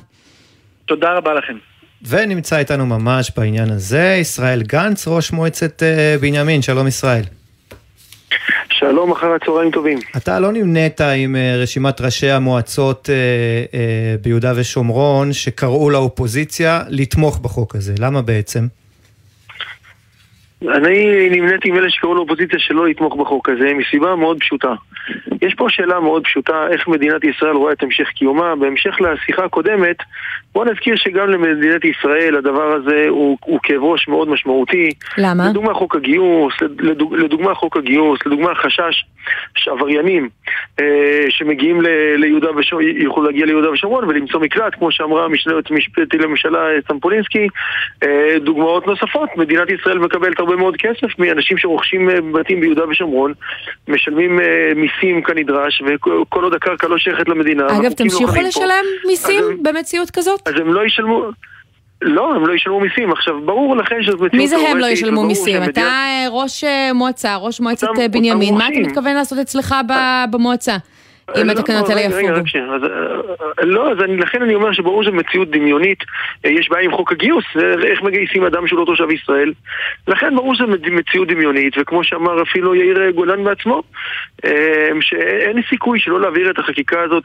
תודה 0.86 1.14
רבה 1.14 1.34
לכם. 1.34 1.75
ונמצא 2.10 2.58
איתנו 2.58 2.86
ממש 2.86 3.32
בעניין 3.38 3.70
הזה 3.70 4.18
ישראל 4.22 4.62
גנץ, 4.62 5.08
ראש 5.08 5.32
מועצת 5.32 5.82
uh, 5.82 6.22
בנימין, 6.22 6.62
שלום 6.62 6.88
ישראל. 6.88 7.24
שלום, 8.70 9.12
אחר 9.12 9.34
הצהריים 9.34 9.72
טובים. 9.72 10.00
אתה 10.18 10.40
לא 10.40 10.52
נמנית 10.52 11.02
עם 11.02 11.36
uh, 11.36 11.62
רשימת 11.64 12.02
ראשי 12.02 12.30
המועצות 12.30 13.10
uh, 13.10 13.74
ביהודה 14.24 14.54
ושומרון 14.56 15.34
שקראו 15.34 15.90
לאופוזיציה 15.90 16.82
לתמוך 16.90 17.40
בחוק 17.40 17.76
הזה, 17.76 17.94
למה 18.00 18.22
בעצם? 18.22 18.68
אני 20.62 21.30
נמניתי 21.30 21.70
עם 21.70 21.78
אלה 21.78 21.90
שקראו 21.90 22.16
לאופוזיציה 22.16 22.60
שלא 22.60 22.88
לתמוך 22.88 23.16
בחוק 23.16 23.50
הזה, 23.50 23.74
מסיבה 23.74 24.16
מאוד 24.16 24.38
פשוטה. 24.40 24.74
יש 25.42 25.54
פה 25.58 25.66
שאלה 25.70 26.00
מאוד 26.00 26.24
פשוטה, 26.24 26.68
איך 26.72 26.88
מדינת 26.88 27.24
ישראל 27.24 27.52
רואה 27.56 27.74
את 27.74 27.84
המשך 27.84 28.08
קיומה. 28.16 28.56
בהמשך 28.56 28.96
לשיחה 29.02 29.46
הקודמת, 29.46 29.98
בוא 30.56 30.66
נזכיר 30.66 30.96
שגם 30.96 31.30
למדינת 31.30 31.86
ישראל 31.86 32.36
הדבר 32.36 32.74
הזה 32.74 33.06
הוא, 33.10 33.38
הוא 33.46 33.60
כאב 33.64 33.84
ראש 33.84 34.08
מאוד 34.08 34.28
משמעותי. 34.30 34.90
למה? 35.18 35.50
לדוגמה 35.50 35.74
חוק 35.74 35.96
הגיוס, 35.96 36.54
לדוג, 36.80 37.16
לדוגמה 37.16 37.56
חוק 37.56 37.78
הגיוס, 37.78 38.20
לדוגמה 38.26 38.56
חשש 38.56 39.06
שעבריינים 39.58 40.30
אה, 40.80 41.26
שמגיעים 41.30 41.82
ל, 41.82 41.88
ליהודה 42.16 42.58
ושומרון, 42.58 42.88
יוכלו 42.98 43.24
להגיע 43.24 43.46
ליהודה 43.46 43.72
ושומרון 43.72 44.04
ולמצוא 44.04 44.40
מקלט, 44.40 44.76
כמו 44.76 44.92
שאמרה 44.92 45.26
המשנה 45.26 45.54
היועץ 45.54 45.66
המשפטי 45.72 46.18
לממשלה 46.18 46.60
סמפולינסקי. 46.88 47.48
אה, 48.04 48.36
דוגמאות 48.40 48.88
נוספות, 48.88 49.30
מדינת 49.38 49.70
ישראל 49.70 50.00
מקבלת 50.00 50.40
הרבה 50.40 50.56
מאוד 50.56 50.76
כסף 50.78 51.20
מאנשים 51.20 51.58
שרוכשים 51.58 52.10
אה, 52.10 52.22
בתים 52.22 52.60
ביהודה 52.60 52.90
ושומרון, 52.90 53.34
משלמים 53.88 54.40
אה, 54.40 54.72
מיסים 54.76 55.24
כנדרש, 55.24 55.82
וכל 55.82 56.44
עוד 56.44 56.54
הקרקע 56.54 56.88
לא 56.88 56.98
שייכת 56.98 57.30
למדינה. 57.30 57.68
אגב, 57.68 57.92
תמשיכו 57.92 58.42
לשלם 58.48 58.86
מיסים 59.08 59.44
במציאות 59.62 60.10
כזאת? 60.10 60.45
אז 60.46 60.54
הם 60.58 60.74
לא 60.74 60.86
ישלמו... 60.86 61.22
לא, 62.02 62.36
הם 62.36 62.48
לא 62.48 62.54
ישלמו 62.54 62.80
מיסים. 62.80 63.12
עכשיו, 63.12 63.42
ברור 63.46 63.78
לכם 63.78 63.96
שזאת 64.02 64.16
מציאות 64.16 64.34
מי 64.34 64.48
זה 64.48 64.56
הם 64.58 64.78
לא 64.78 64.86
ישלמו 64.86 65.24
מיסים? 65.24 65.64
אתה 65.64 65.82
אה, 65.82 66.26
ראש 66.30 66.64
מועצה, 66.94 67.36
ראש 67.36 67.60
מועצת 67.60 67.88
בנימין, 68.12 68.56
מה 68.58 68.68
אתה 68.68 68.80
מתכוון 68.80 69.16
לעשות 69.16 69.40
אצלך 69.40 69.76
במועצה? 70.32 70.78
אם 71.42 71.50
התקנות 71.50 71.90
האלה 71.90 72.02
יפוגו. 72.02 72.18
רגע, 72.18 72.32
רגע, 72.32 72.60
לא, 73.64 73.92
אז 73.92 73.98
לכן 74.18 74.42
אני 74.42 74.56
אומר 74.56 74.74
שברור 74.74 75.04
שזו 75.04 75.12
מציאות 75.12 75.50
דמיונית, 75.50 76.04
אה, 76.46 76.50
יש 76.50 76.70
בעיה 76.70 76.86
עם 76.86 76.92
חוק 76.92 77.12
הגיוס, 77.12 77.46
איך 77.84 78.02
מגייסים 78.02 78.44
אדם 78.44 78.68
שהוא 78.68 78.80
לא 78.80 78.86
תושב 78.86 79.12
ישראל. 79.12 79.54
לכן 80.08 80.36
ברור 80.36 80.56
שזו 80.56 80.66
מציאות 80.92 81.28
דמיונית, 81.28 81.74
וכמו 81.78 82.04
שאמר 82.04 82.42
אפילו 82.42 82.76
יאיר 82.76 83.10
גולן 83.10 83.44
בעצמו, 83.44 83.84
אה, 84.46 84.52
שאין 85.02 85.62
סיכוי 85.70 86.00
שלא 86.00 86.22
להעביר 86.22 86.52
את 86.52 86.60
החקיקה 86.60 87.02
הזאת, 87.02 87.24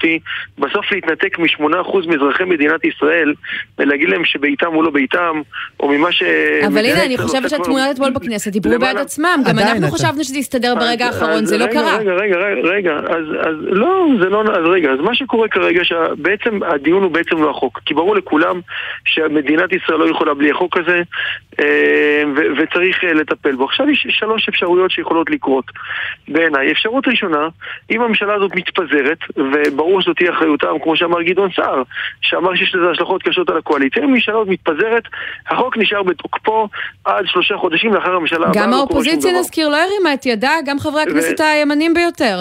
בסוף 0.58 0.92
להתנתק 0.92 1.38
מ-8% 1.38 2.06
מאזרחי 2.06 2.44
מדינת 2.44 2.84
ישראל, 2.84 3.34
ולהגיד 3.78 4.08
להם 4.08 4.24
שביתם 4.24 4.72
הוא 4.74 4.84
לא 4.84 4.90
ביתם, 4.90 5.40
או 5.80 5.88
ממה 5.88 6.12
ש... 6.12 6.22
אבל 6.66 6.84
הנה, 6.84 7.04
אני 7.04 7.18
חושבת 7.18 7.50
שהתמונות 7.50 7.88
אתמול 7.94 8.10
בכנסת 8.10 8.52
דיברו 8.52 8.78
בעד 8.78 8.96
עצמם, 8.96 9.42
גם 9.46 9.58
אנחנו 9.58 9.90
חשבנו 9.90 10.24
שזה 10.24 10.38
יסתדר 10.38 10.74
ברגע 10.74 11.06
האחרון, 11.06 11.44
זה 11.44 11.58
לא 11.58 11.66
קרה. 11.66 11.96
רגע, 11.96 12.12
רגע, 12.36 12.68
רגע, 12.68 12.92
אז 12.94 13.54
לא... 13.60 13.89
לא, 13.90 14.07
זה 14.20 14.29
לא... 14.29 14.40
אז 14.40 14.64
רגע, 14.64 14.90
אז 14.90 15.00
מה 15.00 15.14
שקורה 15.14 15.48
כרגע, 15.48 15.85
שבעצם 15.85 16.62
הדיון 16.62 17.03
הוא 17.03 17.11
בעצם 17.11 17.42
לא 17.42 17.50
החוק. 17.50 17.81
כי 17.87 17.94
ברור 17.94 18.16
לכולם 18.16 18.61
שמדינת 19.05 19.72
ישראל 19.72 19.98
לא 19.98 20.11
יכולה 20.11 20.35
בלי 20.35 20.50
החוק 20.50 20.76
הזה, 20.76 21.03
אה, 21.61 22.22
ו- 22.37 22.46
וצריך 22.59 23.05
אה, 23.05 23.12
לטפל 23.12 23.55
בו. 23.57 23.64
עכשיו 23.64 23.90
יש 23.90 24.07
שלוש 24.11 24.48
אפשרויות 24.48 24.90
שיכולות 24.90 25.31
לקרות 25.31 25.64
בעיניי. 26.29 26.72
אפשרות 26.72 27.09
ראשונה, 27.09 27.48
אם 27.90 28.03
הממשלה 28.03 28.35
הזאת 28.35 28.55
מתפזרת, 28.55 29.18
וברור 29.37 30.00
שזאת 30.03 30.16
תהיה 30.16 30.33
אחריותם, 30.33 30.79
כמו 30.83 30.96
שאמר 30.96 31.22
גדעון 31.22 31.50
סער, 31.57 31.83
שאמר 32.20 32.55
שיש 32.57 32.74
לזה 32.74 32.90
השלכות 32.90 33.22
קשות 33.22 33.50
על 33.50 33.57
הקואליציה, 33.57 34.03
אם 34.03 34.09
הממשלה 34.09 34.35
הזאת 34.35 34.48
מתפזרת, 34.48 35.03
החוק 35.50 35.76
נשאר 35.76 36.03
בתוקפו 36.03 36.68
עד 37.05 37.24
שלושה 37.26 37.57
חודשים 37.57 37.94
לאחר 37.94 38.14
הממשלה 38.14 38.46
הבאה. 38.46 38.62
גם 38.62 38.70
לא 38.70 38.76
האופוזיציה, 38.76 39.33
נזכיר, 39.40 39.68
לא 39.68 39.76
הרימה 39.76 40.14
את 40.14 40.26
ידה, 40.26 40.53
גם 40.66 40.79
חברי 40.79 41.03
הכנסת. 41.03 41.40
הימנים 41.40 41.94
ביותר. 41.94 42.40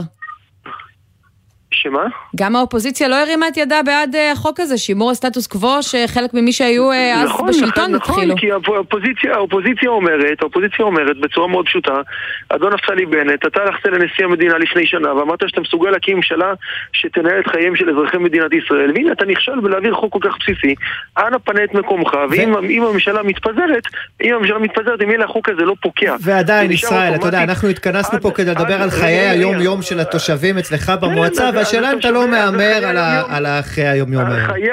שמה? 1.71 2.05
גם 2.35 2.55
האופוזיציה 2.55 3.07
לא 3.07 3.15
הרימה 3.15 3.47
את 3.47 3.57
ידה 3.57 3.81
בעד 3.85 4.15
uh, 4.15 4.33
החוק 4.33 4.59
הזה, 4.59 4.77
שימור 4.77 5.11
הסטטוס 5.11 5.47
קוו, 5.47 5.83
שחלק 5.83 6.33
ממי 6.33 6.51
שהיו 6.51 6.91
uh, 6.91 6.95
אז 6.95 7.29
נכון, 7.29 7.49
בשלטון 7.49 7.91
נכון, 7.91 7.95
התחילו. 7.95 8.35
נכון, 8.35 8.37
כי 8.37 8.51
האופוזיציה, 8.51 9.33
האופוזיציה 9.33 9.89
אומרת, 9.89 10.41
האופוזיציה 10.41 10.85
אומרת 10.85 11.17
בצורה 11.19 11.47
מאוד 11.47 11.65
פשוטה, 11.65 12.01
אדון 12.49 12.73
נפתלי 12.73 13.05
בנט, 13.05 13.45
אתה 13.45 13.61
הלכת 13.61 13.85
לנשיא 13.85 14.25
המדינה 14.25 14.57
לפני 14.57 14.87
שנה 14.87 15.13
ואמרת 15.15 15.39
שאתה 15.47 15.61
מסוגל 15.61 15.89
להקים 15.89 16.15
ממשלה 16.15 16.53
שתנהל 16.93 17.39
את 17.39 17.47
חייהם 17.47 17.75
של 17.75 17.89
אזרחי 17.89 18.17
מדינת 18.17 18.53
ישראל, 18.53 18.91
והנה 18.95 19.11
אתה 19.11 19.25
נכשל 19.25 19.59
בלהעביר 19.59 19.95
חוק 19.95 20.13
כל 20.13 20.19
כך 20.21 20.37
בסיסי, 20.39 20.75
אנא 21.17 21.37
פנה 21.37 21.63
את 21.63 21.73
מקומך, 21.73 22.13
ואם 22.31 22.83
הממשלה 22.83 23.23
מתפזרת, 23.23 23.83
אם 24.23 24.33
הממשלה 24.35 24.59
מתפזרת, 24.59 25.01
אם 25.01 25.09
יהיה 25.09 25.25
החוק 25.25 25.49
הזה 25.49 25.61
לא 25.61 25.75
פוקע. 25.81 26.15
ועדיין, 26.21 26.71
ישראל, 26.71 27.15
אתה 27.15 27.27
יודע, 27.27 27.43
אנחנו 27.43 27.69
התכנסנו 27.69 28.21
פה 28.21 28.31
כדי 28.31 28.51
לדבר 28.51 28.81
על 28.81 28.89
חיי 28.89 29.29
היום-יום 29.29 29.81
של 29.81 29.99
התושבים 29.99 30.57
אצלך 30.57 30.85
כן, 30.85 30.95
במועצה, 31.01 31.49
השאלה 31.61 31.93
אם 31.93 31.99
אתה 31.99 32.11
לא 32.11 32.27
מהמר 32.27 32.85
על 33.29 33.45
החיי 33.45 33.87
היום-יום 33.87 34.23
האלה. 34.23 34.47
חיי 34.47 34.69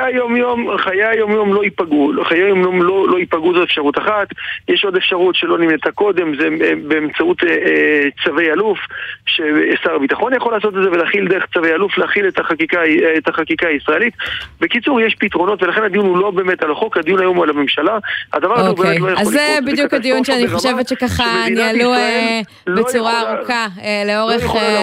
חיי 0.78 1.04
היום-יום 1.04 1.54
לא 1.54 1.64
ייפגעו, 1.64 2.12
חיי 2.24 2.42
היום-יום 2.42 2.82
לא, 2.82 3.08
לא 3.08 3.18
ייפגעו 3.18 3.54
זו 3.54 3.62
אפשרות 3.62 3.98
אחת. 3.98 4.28
יש 4.68 4.84
עוד 4.84 4.96
אפשרות 4.96 5.34
שלא 5.34 5.58
נמנתה 5.58 5.90
קודם, 5.90 6.36
זה 6.36 6.48
אה, 6.64 6.72
באמצעות 6.88 7.44
אה, 7.44 7.48
אה, 7.48 8.02
צווי 8.24 8.52
אלוף, 8.52 8.78
ששר 9.26 9.94
הביטחון 9.94 10.34
יכול 10.34 10.52
לעשות 10.52 10.76
את 10.76 10.82
זה 10.82 10.90
ולהכיל 10.90 11.28
דרך 11.28 11.46
צווי 11.54 11.72
אלוף, 11.72 11.98
להכיל 11.98 12.28
את 12.28 13.28
החקיקה, 13.28 13.68
הישראלית. 13.68 14.14
בקיצור, 14.60 15.00
יש 15.00 15.14
פתרונות, 15.14 15.62
ולכן 15.62 15.82
הדיון 15.82 16.06
הוא 16.06 16.18
לא 16.18 16.30
באמת 16.30 16.62
על 16.62 16.70
החוק, 16.70 16.96
הדיון 16.96 17.20
היום 17.20 17.36
הוא 17.36 17.44
על 17.44 17.50
הממשלה. 17.50 17.98
הדבר 18.32 18.54
הזה 18.54 18.68
הוא 18.68 18.76
באמת 18.76 19.00
לא 19.00 19.10
יכול 19.10 19.10
לקרות. 19.10 19.26
אז 19.26 19.28
זה 19.28 19.58
בדיוק 19.66 19.94
הדיון 19.94 20.24
שאני 20.24 20.48
חושבת 20.48 20.88
שככה 20.88 21.24
ניהלו 21.50 21.92
לא 22.66 22.82
בצורה 22.82 23.20
ארוכה 23.20 23.66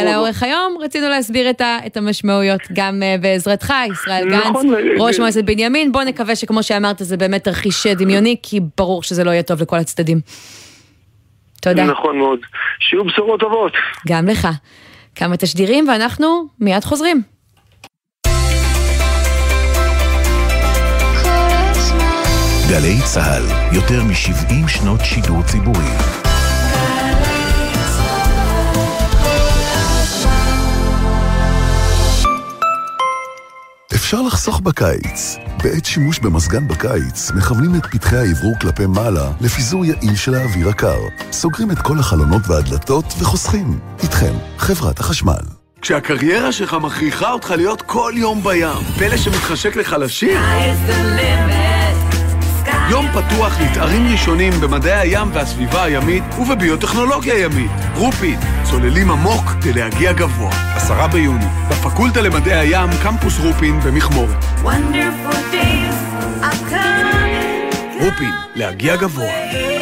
לאורך 0.05 0.43
היום. 0.43 0.77
רצינו 0.81 1.09
להסביר 1.09 1.49
את 1.85 1.92
המשמעויות 1.97 2.62
גם 2.73 3.01
uh, 3.01 3.21
בעזרתך, 3.21 3.73
ישראל 3.91 4.25
נכון, 4.25 4.67
גנץ, 4.69 4.99
ראש 4.99 5.19
מועצת 5.19 5.43
בנימין. 5.43 5.91
בוא 5.91 6.03
נקווה 6.03 6.36
שכמו 6.36 6.63
שאמרת 6.63 6.97
זה 6.99 7.17
באמת 7.17 7.43
תרחיש 7.43 7.88
דמיוני, 7.88 8.36
כי 8.43 8.60
ברור 8.77 9.03
שזה 9.03 9.23
לא 9.23 9.32
יהיה 9.32 9.43
טוב 9.43 9.62
לכל 9.62 9.77
הצדדים. 9.77 10.19
תודה. 11.62 11.86
נכון 11.86 12.17
מאוד. 12.17 12.39
שיהיו 12.79 13.06
בשורות 13.06 13.39
טובות. 13.39 13.73
גם 14.08 14.27
לך. 14.27 14.47
כמה 15.15 15.38
תשדירים 15.38 15.88
ואנחנו 15.89 16.47
מיד 16.60 16.84
חוזרים. 16.84 17.21
גלי 22.69 22.95
צה"ל, 23.06 23.75
יותר 23.75 24.03
מ-70 24.03 24.67
שנות 24.67 24.99
שידור 25.03 25.43
ציבורי. 25.43 26.22
אפשר 34.13 34.26
לחסוך 34.26 34.60
בקיץ. 34.60 35.38
בעת 35.63 35.86
שימוש 35.86 36.19
במזגן 36.19 36.67
בקיץ, 36.67 37.32
מכוונים 37.32 37.76
את 37.76 37.86
פתחי 37.86 38.15
האוורור 38.15 38.54
כלפי 38.62 38.86
מעלה 38.86 39.32
לפיזור 39.41 39.86
יעיל 39.86 40.15
של 40.15 40.34
האוויר 40.34 40.69
הקר. 40.69 40.99
סוגרים 41.32 41.71
את 41.71 41.80
כל 41.80 41.99
החלונות 41.99 42.41
והדלתות 42.47 43.06
וחוסכים. 43.19 43.80
איתכם, 44.04 44.34
חברת 44.58 44.99
החשמל. 44.99 45.43
כשהקריירה 45.82 46.52
שלך 46.52 46.73
מכריחה 46.73 47.32
אותך 47.32 47.52
להיות 47.52 47.82
כל 47.82 48.13
יום 48.15 48.43
בים, 48.43 48.78
פלא 48.99 49.17
שמתחשק 49.17 49.76
לך 49.76 49.95
לשיר? 49.99 50.39
יום 52.93 53.06
פתוח 53.08 53.60
לתארים 53.62 54.12
ראשונים 54.12 54.53
במדעי 54.62 54.99
הים 54.99 55.27
והסביבה 55.34 55.84
הימית 55.84 56.23
ובביוטכנולוגיה 56.39 57.39
ימית. 57.39 57.71
רופין, 57.95 58.39
צוללים 58.63 59.12
עמוק 59.12 59.45
כדי 59.62 59.73
להגיע 59.73 60.13
גבוה. 60.13 60.51
עשרה 60.75 61.08
ביוני, 61.08 61.45
בפקולטה 61.69 62.21
למדעי 62.21 62.53
הים, 62.53 62.89
קמפוס 63.03 63.39
רופין 63.39 63.79
במכמורת. 63.79 64.45
רופין, 67.99 68.32
להגיע 68.56 68.95
גבוה. 68.95 69.72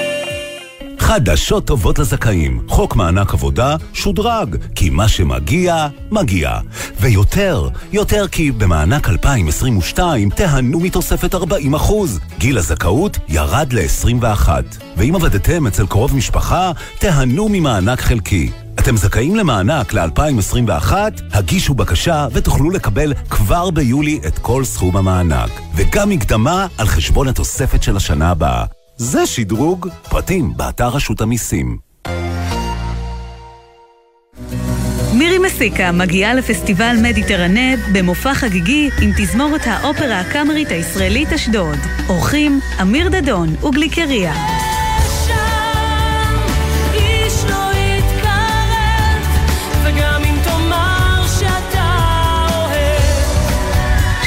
חדשות 1.02 1.66
טובות 1.66 2.00
לזכאים. 2.00 2.62
חוק 2.68 2.96
מענק 2.96 3.34
עבודה 3.34 3.76
שודרג, 3.94 4.56
כי 4.76 4.90
מה 4.90 5.08
שמגיע, 5.08 5.88
מגיע. 6.12 6.60
ויותר, 7.00 7.70
יותר 7.92 8.28
כי 8.28 8.52
במענק 8.52 9.10
2022 9.10 10.30
תיהנו 10.30 10.80
מתוספת 10.80 11.36
40%. 11.36 11.40
גיל 12.38 12.58
הזכאות 12.58 13.18
ירד 13.30 13.74
ל-21. 13.74 14.50
ואם 14.98 15.16
עבדתם 15.16 15.68
אצל 15.68 15.88
קרוב 15.88 16.16
משפחה, 16.16 16.72
תיהנו 17.00 17.50
ממענק 17.50 18.02
חלקי. 18.02 18.52
אתם 18.80 18.98
זכאים 18.98 19.36
למענק 19.36 19.94
ל-2021? 19.94 20.94
הגישו 21.34 21.74
בקשה 21.74 22.28
ותוכלו 22.32 22.70
לקבל 22.70 23.14
כבר 23.30 23.70
ביולי 23.70 24.20
את 24.28 24.40
כל 24.40 24.64
סכום 24.64 24.98
המענק. 24.98 25.62
וגם 25.76 26.10
מקדמה 26.10 26.68
על 26.78 26.88
חשבון 26.88 27.28
התוספת 27.28 27.84
של 27.84 27.96
השנה 27.98 28.30
הבאה. 28.32 28.81
זה 29.04 29.26
שדרוג. 29.26 29.88
פרטים 30.10 30.54
באתר 30.58 30.88
רשות 30.88 31.22
המיסים. 31.22 31.78
מירי 35.14 35.40
הקלאסיקה 35.62 35.92
מגיעה 35.92 36.34
לפסטיבל 36.34 36.96
מדיטרנה 37.04 37.76
במופע 37.94 38.34
חגיגי 38.34 38.90
עם 39.02 39.12
תזמורת 39.18 39.62
האופרה 39.66 40.20
הקאמרית 40.20 40.72
הישראלית 40.72 41.34
אשדוד. 41.34 41.78
אורחים 42.10 42.60
אמיר 42.82 43.10
דדון 43.10 43.56
וגליקריה. 43.56 44.61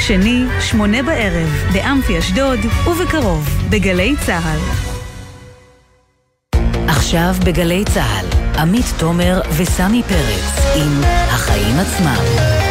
שני, 0.07 0.45
שמונה 0.59 1.03
בערב, 1.03 1.49
באמפי 1.73 2.19
אשדוד, 2.19 2.59
ובקרוב, 2.87 3.49
בגלי 3.69 4.15
צה"ל. 4.25 4.59
עכשיו 6.87 7.35
בגלי 7.45 7.83
צה"ל, 7.93 8.25
עמית 8.59 8.85
תומר 8.97 9.41
וסמי 9.57 10.03
פרץ 10.03 10.75
עם 10.75 11.01
החיים 11.03 11.75
עצמם. 11.79 12.64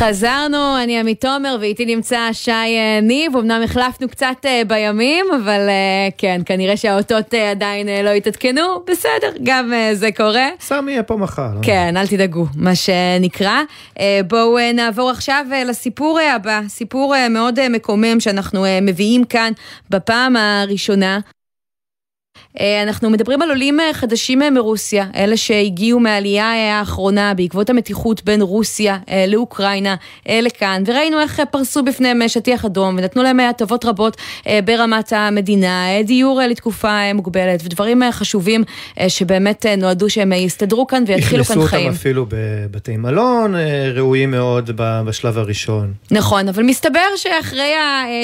חזרנו, 0.00 0.82
אני 0.82 1.00
עמית 1.00 1.20
תומר 1.20 1.56
ואיתי 1.60 1.86
נמצא 1.86 2.28
שי 2.32 2.50
אה, 2.50 2.98
ניב, 3.02 3.36
אמנם 3.36 3.62
החלפנו 3.64 4.08
קצת 4.08 4.36
אה, 4.44 4.62
בימים, 4.66 5.26
אבל 5.36 5.68
אה, 5.68 6.08
כן, 6.18 6.40
כנראה 6.46 6.76
שהאותות 6.76 7.34
עדיין 7.34 7.88
לא 8.04 8.10
התעדכנו, 8.10 8.62
בסדר, 8.86 9.32
גם 9.42 9.72
זה 9.92 10.08
קורה. 10.16 10.48
סמי 10.60 10.92
יהיה 10.92 11.02
פה 11.02 11.16
מחר. 11.16 11.50
כן, 11.62 11.96
אל 11.96 12.06
תדאגו, 12.06 12.46
מה 12.56 12.74
שנקרא. 12.74 13.60
בואו 14.28 14.58
נעבור 14.74 15.10
עכשיו 15.10 15.46
לסיפור 15.66 16.20
הבא, 16.20 16.60
סיפור 16.68 17.14
מאוד 17.30 17.68
מקומם 17.68 18.20
שאנחנו 18.20 18.64
מביאים 18.82 19.24
כאן 19.24 19.52
בפעם 19.90 20.36
הראשונה. 20.36 21.20
אה, 22.60 22.82
אנחנו 22.82 23.10
מדברים 23.10 23.42
על 23.42 23.48
עולים 23.48 23.80
אה, 23.80 23.92
חדשים 23.92 24.42
אה, 24.42 24.50
מרוסיה, 24.50 25.06
אלה 25.16 25.36
שהגיעו 25.36 26.00
מהעלייה 26.00 26.78
האחרונה 26.78 27.34
בעקבות 27.34 27.70
המתיחות 27.70 28.24
בין 28.24 28.42
רוסיה 28.42 28.98
לאוקראינה 29.28 29.94
לכאן, 30.28 30.82
וראינו 30.86 31.20
איך 31.20 31.42
פרסו 31.50 31.82
בפניהם 31.82 32.28
שטיח 32.28 32.64
אדום 32.64 32.96
ונתנו 32.98 33.22
להם 33.22 33.40
הטבות 33.40 33.84
רבות 33.84 34.16
ברמת 34.64 35.12
המדינה, 35.16 35.86
דיור 36.04 36.40
לתקופה 36.50 37.12
מוגבלת 37.14 37.60
ודברים 37.64 38.02
חשובים 38.10 38.64
שבאמת 39.08 39.66
נועדו 39.78 40.10
שהם 40.10 40.32
יסתדרו 40.32 40.86
כאן 40.86 41.04
ויתחילו 41.06 41.44
כאן 41.44 41.54
חיים. 41.54 41.66
הכנסו 41.66 41.76
אותם 41.76 41.94
אפילו 41.94 42.26
בבתי 42.28 42.96
מלון 42.96 43.54
ראויים 43.94 44.30
מאוד 44.30 44.70
בשלב 44.76 45.38
הראשון. 45.38 45.92
נכון, 46.10 46.48
אבל 46.48 46.62
מסתבר 46.62 47.16
שאחרי 47.16 47.72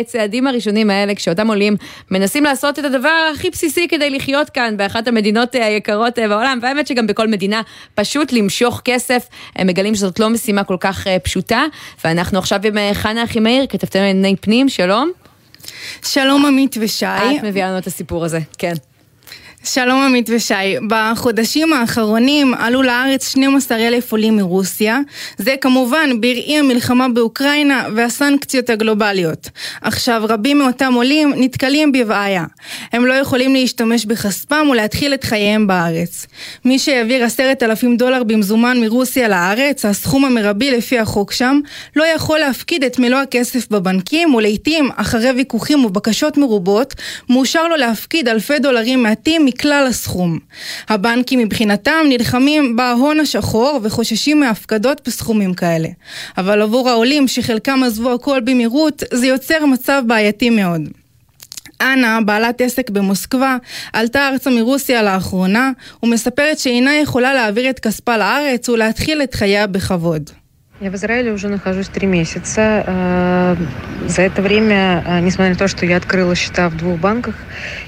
הצעדים 0.01 0.47
הראשונים 0.47 0.91
האלה, 0.91 1.15
כשאותם 1.15 1.47
עולים 1.47 1.77
מנסים 2.11 2.45
לעשות 2.45 2.79
את 2.79 2.85
הדבר 2.85 3.31
הכי 3.35 3.51
בסיסי 3.51 3.89
כדי 3.89 4.11
לחיות 4.17 4.51
כאן 4.51 4.77
באחת 4.77 5.09
המדינות 5.09 5.57
אה, 5.57 5.67
היקרות 5.67 6.19
אה, 6.19 6.29
בעולם, 6.29 6.59
והאמת 6.63 6.87
שגם 6.87 7.07
בכל 7.07 7.29
מדינה, 7.29 7.63
פשוט 7.95 8.33
למשוך 8.33 8.81
כסף, 8.85 9.29
הם 9.57 9.67
מגלים 9.67 9.95
שזאת 9.95 10.21
לא 10.21 10.31
משימה 10.31 10.65
כל 10.65 10.77
כך 10.81 11.07
אה, 11.07 11.19
פשוטה. 11.19 11.65
ואנחנו 12.05 12.39
עכשיו 12.39 12.61
עם 12.65 12.95
חנה 12.95 13.25
אחימאיר, 13.25 13.67
כתבתנו 13.67 14.03
לענייני 14.03 14.37
פנים, 14.37 14.69
שלום. 14.69 15.11
שלום 16.05 16.47
עמית 16.47 16.77
ושי. 16.81 17.07
את 17.07 17.45
מביאה 17.45 17.69
לנו 17.69 17.79
את 17.79 17.87
הסיפור 17.87 18.25
הזה, 18.25 18.41
כן. 18.59 18.75
שלום 19.69 20.03
עמית 20.03 20.31
ושי, 20.33 20.55
בחודשים 20.89 21.73
האחרונים 21.73 22.55
עלו 22.55 22.83
לארץ 22.83 23.29
12 23.29 23.79
אלף 23.79 24.13
עולים 24.13 24.37
מרוסיה, 24.37 24.99
זה 25.39 25.55
כמובן 25.61 26.21
בראי 26.21 26.59
המלחמה 26.59 27.09
באוקראינה 27.09 27.87
והסנקציות 27.97 28.71
הגלובליות. 28.71 29.49
עכשיו 29.83 30.23
רבים 30.29 30.59
מאותם 30.59 30.93
עולים 30.95 31.33
נתקלים 31.37 31.93
בבעיה, 31.93 32.45
הם 32.93 33.07
לא 33.07 33.13
יכולים 33.13 33.55
להשתמש 33.55 34.07
בכספם 34.07 34.67
ולהתחיל 34.71 35.15
את 35.15 35.25
חייהם 35.25 35.67
בארץ. 35.67 36.27
מי 36.65 36.79
שהעביר 36.79 37.25
עשרת 37.25 37.63
אלפים 37.63 37.97
דולר 37.97 38.23
במזומן 38.23 38.81
מרוסיה 38.81 39.29
לארץ, 39.29 39.85
הסכום 39.85 40.25
המרבי 40.25 40.71
לפי 40.71 40.99
החוק 40.99 41.33
שם, 41.33 41.61
לא 41.97 42.05
יכול 42.05 42.39
להפקיד 42.39 42.85
את 42.85 42.99
מלוא 42.99 43.19
הכסף 43.19 43.71
בבנקים 43.71 44.35
ולעיתים 44.35 44.91
אחרי 44.97 45.31
ויכוחים 45.31 45.85
ובקשות 45.85 46.37
מרובות, 46.37 46.95
מאושר 47.29 47.69
לו 47.69 47.77
להפקיד 47.77 48.29
אלפי 48.29 48.59
דולרים 48.59 49.03
מעטים 49.03 49.47
מכלל 49.57 49.87
הסכום. 49.89 50.39
הבנקים 50.89 51.39
מבחינתם 51.39 52.05
נלחמים 52.09 52.77
בהון 52.77 53.21
השחור 53.21 53.81
וחוששים 53.83 54.41
מהפקדות 54.41 55.01
בסכומים 55.07 55.55
כאלה. 55.55 55.89
אבל 56.39 56.63
עבור 56.63 56.89
העולים 56.89 57.29
שחלקם 57.29 57.81
עזבו 57.85 58.13
הכל 58.13 58.41
במהירות, 58.41 59.03
זה 59.13 59.27
יוצר 59.27 59.67
מצב 59.67 60.03
בעייתי 60.07 60.51
מאוד. 60.51 60.83
אנה, 61.81 62.19
בעלת 62.25 62.61
עסק 62.61 62.91
במוסקבה, 62.91 63.57
עלתה 63.93 64.29
ארצה 64.29 64.51
מרוסיה 64.51 65.03
לאחרונה 65.03 65.71
ומספרת 66.03 66.59
שאינה 66.59 66.97
יכולה 66.97 67.35
להעביר 67.35 67.71
את 67.71 67.81
כספה 67.81 68.17
לארץ 68.17 68.69
ולהתחיל 68.69 69.23
את 69.23 69.35
חייה 69.35 69.67
בכבוד. 69.67 70.31
Я 70.82 70.90
в 70.90 70.96
Израиле 70.96 71.32
уже 71.32 71.48
нахожусь 71.48 71.90
три 71.90 72.08
месяца. 72.08 72.84
Э, 72.88 73.56
за 74.08 74.24
это 74.24 74.42
время, 74.42 75.04
э, 75.06 75.20
несмотря 75.20 75.50
на 75.54 75.56
то, 75.56 75.68
что 75.68 75.86
я 75.86 75.98
открыла 75.98 76.34
счета 76.34 76.70
в 76.70 76.76
двух 76.76 77.00
банках, 77.00 77.36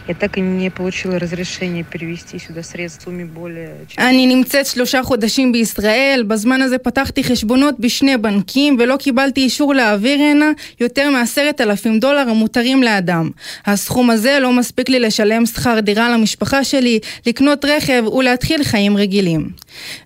я 0.08 0.13
так 0.13 0.38
и 0.38 0.42
не 0.42 0.70
получила 0.70 1.18
разрешение 1.18 1.84
перевести 1.84 2.38
сюда 2.38 2.62
средствами 2.62 3.24
более... 3.24 3.88
אני 3.98 4.28
נמצאת 4.28 4.66
שלושה 4.66 5.04
חודשים 5.04 5.52
בישראל, 5.52 6.24
בזמן 6.28 6.62
הזה 6.62 6.78
פתחתי 6.78 7.24
חשבונות 7.24 7.80
בשני 7.80 8.18
בנקים 8.18 8.78
ולא 8.80 8.98
קיבלתי 8.98 9.42
אישור 9.42 9.74
להעביר 9.74 10.20
הנה 10.20 10.52
יותר 10.80 11.10
מעשרת 11.10 11.62
אלפים 11.62 12.00
דולר 12.00 12.30
המותרים 12.30 12.84
לאדם. 12.84 13.30
הסכום 13.66 14.10
הזה 14.10 14.39
לא 14.39 14.54
מספיק 14.54 14.89
לי 14.89 15.00
לשלם 15.00 15.46
שכר 15.46 15.80
דירה 15.80 16.10
למשפחה 16.10 16.63
שלי, 16.63 17.00
לקנות 17.26 17.66
רכב 17.66 18.04
ולהתחיל 18.08 18.63
חיים 18.63 18.98
רגילים. 18.98 19.50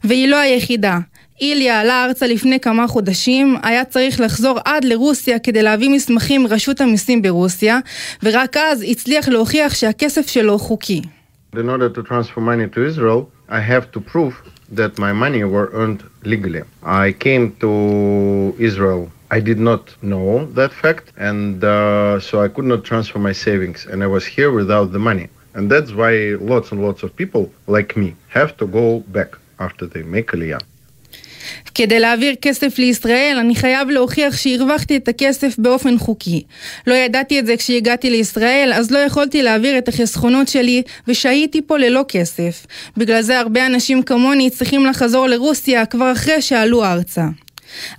והיא 0.03 0.27
לא 0.27 0.36
היחידה. 0.36 0.99
איליה 1.42 1.81
עלה 1.81 2.05
ארצה 2.05 2.26
לפני 2.26 2.61
כמה 2.61 2.88
חודשים, 2.88 3.57
היה 3.62 3.85
צריך 3.85 4.20
לחזור 4.20 4.59
עד 4.64 4.85
לרוסיה 4.85 5.38
כדי 5.38 5.62
להביא 5.62 5.90
מסמכים 5.90 6.42
מרשות 6.42 6.81
המיסים 6.81 7.22
ברוסיה, 7.22 7.78
ורק 8.22 8.57
אז 8.57 8.85
הצליח 8.88 9.28
להוכיח 9.28 9.74
שהכסף 9.74 10.26
שלו 10.26 10.59
חוקי. 10.59 11.02
In 11.55 11.57
order 11.57 11.88
to 11.96 12.02
transfer 12.02 12.40
money 12.40 12.66
to 12.74 12.81
Israel, 12.90 13.20
I 13.48 13.61
have 13.72 13.87
to 13.94 14.00
prove 14.12 14.35
that 14.78 14.98
my 14.98 15.12
money 15.12 15.42
were 15.55 15.68
earned 15.81 16.02
legally. 16.33 16.62
I 16.85 17.12
came 17.24 17.44
to 17.64 17.72
Israel. 18.68 19.02
I 19.37 19.40
did 19.48 19.61
not 19.70 19.83
know 20.11 20.31
that 20.59 20.72
fact, 20.83 21.07
and 21.28 21.64
uh, 21.64 22.20
so 22.26 22.33
I 22.46 22.48
could 22.55 22.68
not 22.72 22.81
transfer 22.90 23.18
my 23.28 23.35
savings, 23.46 23.81
and 23.90 23.98
I 24.07 24.09
was 24.16 24.24
here 24.37 24.50
without 24.61 24.88
the 24.96 25.02
money. 25.11 25.26
And 25.57 25.64
that's 25.72 25.90
why 26.00 26.12
lots 26.52 26.66
and 26.72 26.78
lots 26.87 27.00
of 27.07 27.11
people 27.22 27.44
like 27.76 27.90
me 28.02 28.09
have 28.38 28.50
to 28.61 28.64
go 28.81 28.87
back 29.16 29.31
after 29.66 29.85
they 29.92 30.05
make 30.16 30.28
Aliyah. 30.37 30.62
כדי 31.74 32.00
להעביר 32.00 32.35
כסף 32.42 32.78
לישראל, 32.78 33.37
אני 33.40 33.54
חייב 33.54 33.90
להוכיח 33.90 34.37
שהרווחתי 34.37 34.96
את 34.96 35.08
הכסף 35.08 35.54
באופן 35.58 35.98
חוקי. 35.98 36.42
לא 36.87 36.94
ידעתי 36.94 37.38
את 37.38 37.46
זה 37.46 37.56
כשהגעתי 37.56 38.11
לישראל, 38.11 38.72
אז 38.74 38.90
לא 38.90 38.98
יכולתי 38.98 39.42
להעביר 39.42 39.78
את 39.78 39.88
החסכונות 39.88 40.48
שלי, 40.48 40.82
ושהייתי 41.08 41.62
פה 41.66 41.78
ללא 41.78 42.04
כסף. 42.08 42.66
בגלל 42.96 43.22
זה 43.22 43.38
הרבה 43.38 43.66
אנשים 43.66 44.02
כמוני 44.02 44.50
צריכים 44.50 44.87
לחזור 44.87 45.26
לרוסיה 45.26 45.87
כבר 45.87 46.12
אחרי 46.12 46.42
שעלו 46.42 46.85
ארצה. 46.85 47.24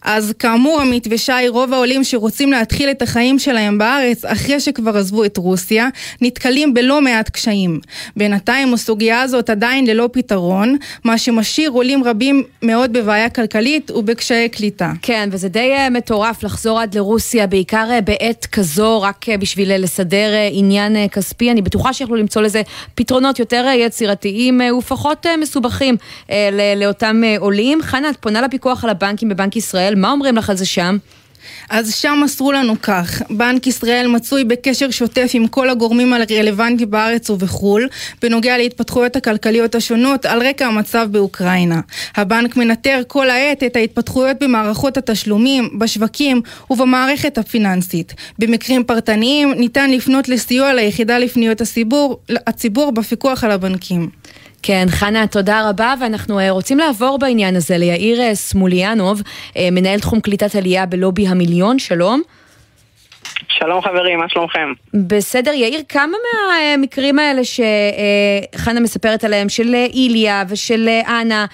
אז 0.04 0.34
כאמור 0.40 0.82
עמית 0.82 1.08
ושי, 1.10 1.48
רוב 1.48 1.74
העולים 1.74 2.04
שרוצים 2.04 2.52
להתחיל 2.52 2.92
את 2.92 3.02
החיים 3.02 3.40
שלהם 3.40 3.78
בארץ 3.78 4.26
אחרי 4.26 4.60
שכבר 4.60 4.98
עזבו 4.98 5.26
את 5.26 5.38
רוסיה, 5.38 5.88
נתקלים 6.22 6.74
בלא 6.74 7.02
מעט 7.02 7.30
קשיים. 7.30 7.80
בינתיים 8.18 8.74
הסוגיה 8.74 9.22
הזאת 9.22 9.50
עדיין 9.50 9.88
ללא 9.88 10.10
פתרון, 10.14 10.78
מה 11.04 11.18
שמשאיר 11.18 11.72
עולים 11.72 12.04
רבים 12.04 12.44
מאוד 12.62 12.94
בבעיה 12.94 13.30
כלכלית 13.30 13.92
ובקשיי 13.92 14.50
קליטה. 14.50 14.92
כן, 15.02 15.30
וזה 15.32 15.50
די 15.50 15.74
uh, 15.76 15.90
מטורף 15.90 16.44
לחזור 16.44 16.80
עד 16.80 16.96
לרוסיה, 16.96 17.48
בעיקר 17.48 17.90
uh, 17.98 18.02
בעת 18.02 18.46
כזו, 18.46 19.02
רק 19.02 19.26
uh, 19.30 19.38
בשביל 19.38 19.84
לסדר 19.84 20.30
עניין 20.52 21.08
כספי. 21.08 21.52
אני 21.52 21.62
בטוחה 21.62 21.94
שיכולו 21.94 22.18
למצוא 22.18 22.42
לזה 22.42 22.62
פתרונות 22.96 23.40
יותר 23.40 23.66
יצירתיים 23.76 24.62
ופחות 24.78 25.26
מסובכים 25.42 25.96
לאותם 26.76 27.22
עולים. 27.40 27.82
חנה, 27.82 28.10
את 28.10 28.18
פונה 28.20 28.42
לפיקוח 28.42 28.84
על 28.84 28.90
הבנקים 28.90 29.30
בבנק 29.30 29.56
ישראל, 29.56 29.63
מה 29.96 30.12
אומרים 30.12 30.36
לך 30.36 30.50
על 30.50 30.58
זה 30.58 30.66
שם? 30.66 30.98
אז 31.70 31.96
שם 31.96 32.20
מסרו 32.24 32.52
לנו 32.52 32.82
כך, 32.82 33.22
בנק 33.30 33.68
ישראל 33.68 34.08
מצוי 34.08 34.44
בקשר 34.44 34.90
שוטף 34.90 35.32
עם 35.34 35.48
כל 35.48 35.70
הגורמים 35.70 36.14
הרלוונטיים 36.14 36.92
בארץ 36.92 37.30
ובחו"ל, 37.30 37.88
בנוגע 38.22 38.58
להתפתחויות 38.58 39.16
הכלכליות 39.16 39.76
השונות 39.76 40.26
על 40.26 40.48
רקע 40.48 40.66
המצב 40.66 41.08
באוקראינה. 41.12 41.82
הבנק 42.16 42.58
מנטר 42.58 43.02
כל 43.08 43.30
העת 43.30 43.64
את 43.64 43.76
ההתפתחויות 43.76 44.38
במערכות 44.40 44.98
התשלומים, 44.98 45.80
בשווקים 45.80 46.42
ובמערכת 46.70 47.38
הפיננסית. 47.38 48.14
במקרים 48.40 48.84
פרטניים 48.84 49.54
ניתן 49.54 49.92
לפנות 49.92 50.30
לסיוע 50.30 50.74
ליחידה 50.74 51.18
לפניות 51.18 51.62
הציבור, 51.62 52.20
הציבור 52.48 52.92
בפיקוח 52.92 53.44
על 53.44 53.52
הבנקים. 53.52 54.10
כן, 54.64 54.86
חנה, 54.90 55.28
תודה 55.28 55.70
רבה, 55.70 55.94
ואנחנו 56.02 56.40
אה, 56.40 56.52
רוצים 56.52 56.78
לעבור 56.78 57.20
בעניין 57.20 57.56
הזה 57.56 57.78
ליאיר 57.78 58.22
אה, 58.22 58.36
סמוליאנוב, 58.36 59.22
אה, 59.58 59.68
מנהל 59.72 60.00
תחום 60.00 60.22
קליטת 60.22 60.56
עלייה 60.56 60.86
בלובי 60.86 61.28
המיליון, 61.28 61.80
שלום. 61.80 62.22
שלום 63.48 63.82
חברים, 63.82 64.20
מה 64.20 64.30
שלומכם? 64.30 64.74
בסדר, 64.94 65.52
יאיר, 65.52 65.82
כמה 65.90 66.18
מהמקרים 66.50 67.20
האלה 67.20 67.42
שחנה 67.44 68.80
מספרת 68.80 69.24
עליהם, 69.24 69.50
של 69.50 69.76
איליה 69.94 70.44
ושל 70.50 70.90
אנה, 71.08 71.46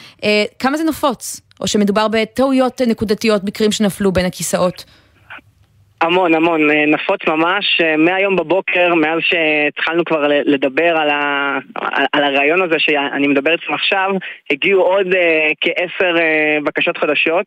כמה 0.59 0.77
זה 0.77 0.83
נפוץ? 0.83 1.41
או 1.61 1.67
שמדובר 1.67 2.07
בטעויות 2.07 2.81
נקודתיות, 2.81 3.43
מקרים 3.43 3.71
שנפלו 3.71 4.11
בין 4.11 4.25
הכיסאות? 4.25 4.85
המון, 6.01 6.33
המון, 6.33 6.71
אה, 6.71 6.85
נפוץ 6.85 7.19
ממש. 7.27 7.81
אה, 7.83 7.97
מהיום 7.97 8.35
בבוקר, 8.35 8.95
מאז 8.95 9.19
שהתחלנו 9.21 10.05
כבר 10.05 10.27
לדבר 10.27 10.97
על, 10.97 11.09
ה... 11.09 11.57
על 12.13 12.23
הרעיון 12.23 12.61
הזה 12.61 12.75
שאני 12.77 13.27
מדבר 13.27 13.51
איתכם 13.51 13.73
עכשיו, 13.73 14.09
הגיעו 14.51 14.81
עוד 14.81 15.07
uh, 15.07 15.15
כעשר 15.61 16.15
uh, 16.15 16.63
בקשות 16.63 16.97
חדשות. 16.97 17.45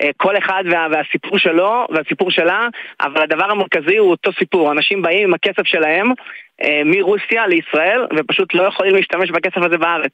Uh, 0.00 0.06
כל 0.16 0.38
אחד 0.38 0.64
וה... 0.70 0.86
והסיפור 0.92 1.38
שלו 1.38 1.86
והסיפור 1.90 2.30
שלה, 2.30 2.68
אבל 3.00 3.22
הדבר 3.22 3.50
המרכזי 3.50 3.96
הוא 3.96 4.10
אותו 4.10 4.30
סיפור. 4.38 4.72
אנשים 4.72 5.02
באים 5.02 5.28
עם 5.28 5.34
הכסף 5.34 5.62
שלהם 5.64 6.06
uh, 6.10 6.66
מרוסיה 6.84 7.46
לישראל, 7.46 8.06
ופשוט 8.16 8.54
לא 8.54 8.62
יכולים 8.62 8.94
להשתמש 8.94 9.30
בכסף 9.30 9.62
הזה 9.66 9.78
בארץ. 9.78 10.12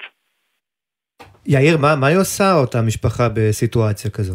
יאיר, 1.47 1.79
מה, 1.79 1.97
מה 1.97 2.07
היא 2.07 2.19
עושה 2.19 2.53
אותה 2.55 2.83
משפחה 2.83 3.29
בסיטואציה 3.35 4.11
כזו? 4.11 4.35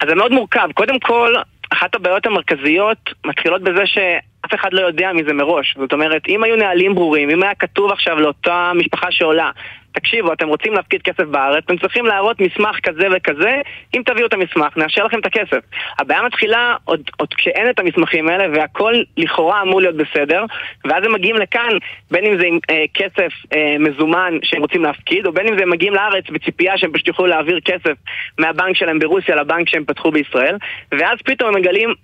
אז 0.00 0.08
זה 0.08 0.14
מאוד 0.14 0.32
מורכב. 0.32 0.68
קודם 0.74 1.00
כל, 1.00 1.34
אחת 1.70 1.94
הבעיות 1.94 2.26
המרכזיות 2.26 3.10
מתחילות 3.26 3.62
בזה 3.62 3.86
שאף 3.86 4.54
אחד 4.54 4.72
לא 4.72 4.80
יודע 4.80 5.12
מזה 5.12 5.32
מראש. 5.32 5.76
זאת 5.78 5.92
אומרת, 5.92 6.22
אם 6.28 6.44
היו 6.44 6.56
נהלים 6.56 6.94
ברורים, 6.94 7.30
אם 7.30 7.42
היה 7.42 7.54
כתוב 7.54 7.92
עכשיו 7.92 8.20
לאותה 8.20 8.72
משפחה 8.74 9.06
שעולה, 9.10 9.50
תקשיבו, 9.96 10.32
אתם 10.32 10.48
רוצים 10.48 10.72
להפקיד 10.72 11.02
כסף 11.02 11.24
בארץ, 11.24 11.64
אתם 11.64 11.78
צריכים 11.78 12.06
להראות 12.06 12.40
מסמך 12.40 12.76
כזה 12.82 13.06
וכזה, 13.16 13.60
אם 13.96 14.02
תביאו 14.06 14.26
את 14.26 14.32
המסמך, 14.32 14.76
נאשר 14.76 15.04
לכם 15.04 15.18
את 15.18 15.26
הכסף. 15.26 15.60
הבעיה 15.98 16.22
מתחילה 16.22 16.76
עוד, 16.84 17.00
עוד 17.16 17.34
כשאין 17.34 17.70
את 17.70 17.78
המסמכים 17.78 18.28
האלה, 18.28 18.44
והכל 18.54 18.94
לכאורה 19.16 19.62
אמור 19.62 19.80
להיות 19.80 19.96
בסדר, 19.96 20.44
ואז 20.84 21.04
הם 21.04 21.12
מגיעים 21.12 21.36
לכאן, 21.36 21.78
בין 22.10 22.24
אם 22.26 22.38
זה 22.38 22.46
עם 22.46 22.58
אה, 22.70 22.84
כסף 22.94 23.32
אה, 23.54 23.76
מזומן 23.78 24.34
שהם 24.42 24.60
רוצים 24.60 24.82
להפקיד, 24.82 25.26
או 25.26 25.32
בין 25.32 25.48
אם 25.48 25.56
זה 25.56 25.62
הם 25.62 25.70
מגיעים 25.70 25.94
לארץ 25.94 26.24
בציפייה 26.30 26.78
שהם 26.78 26.92
פשוט 26.92 27.08
יוכלו 27.08 27.26
להעביר 27.26 27.60
כסף 27.60 27.94
מהבנק 28.38 28.76
שלהם 28.76 28.98
ברוסיה 28.98 29.36
לבנק 29.36 29.68
שהם 29.68 29.84
פתחו 29.84 30.10
בישראל, 30.10 30.56
ואז 30.92 31.18
פתאום 31.24 31.48
הם 31.48 31.60
מגלים 31.60 31.94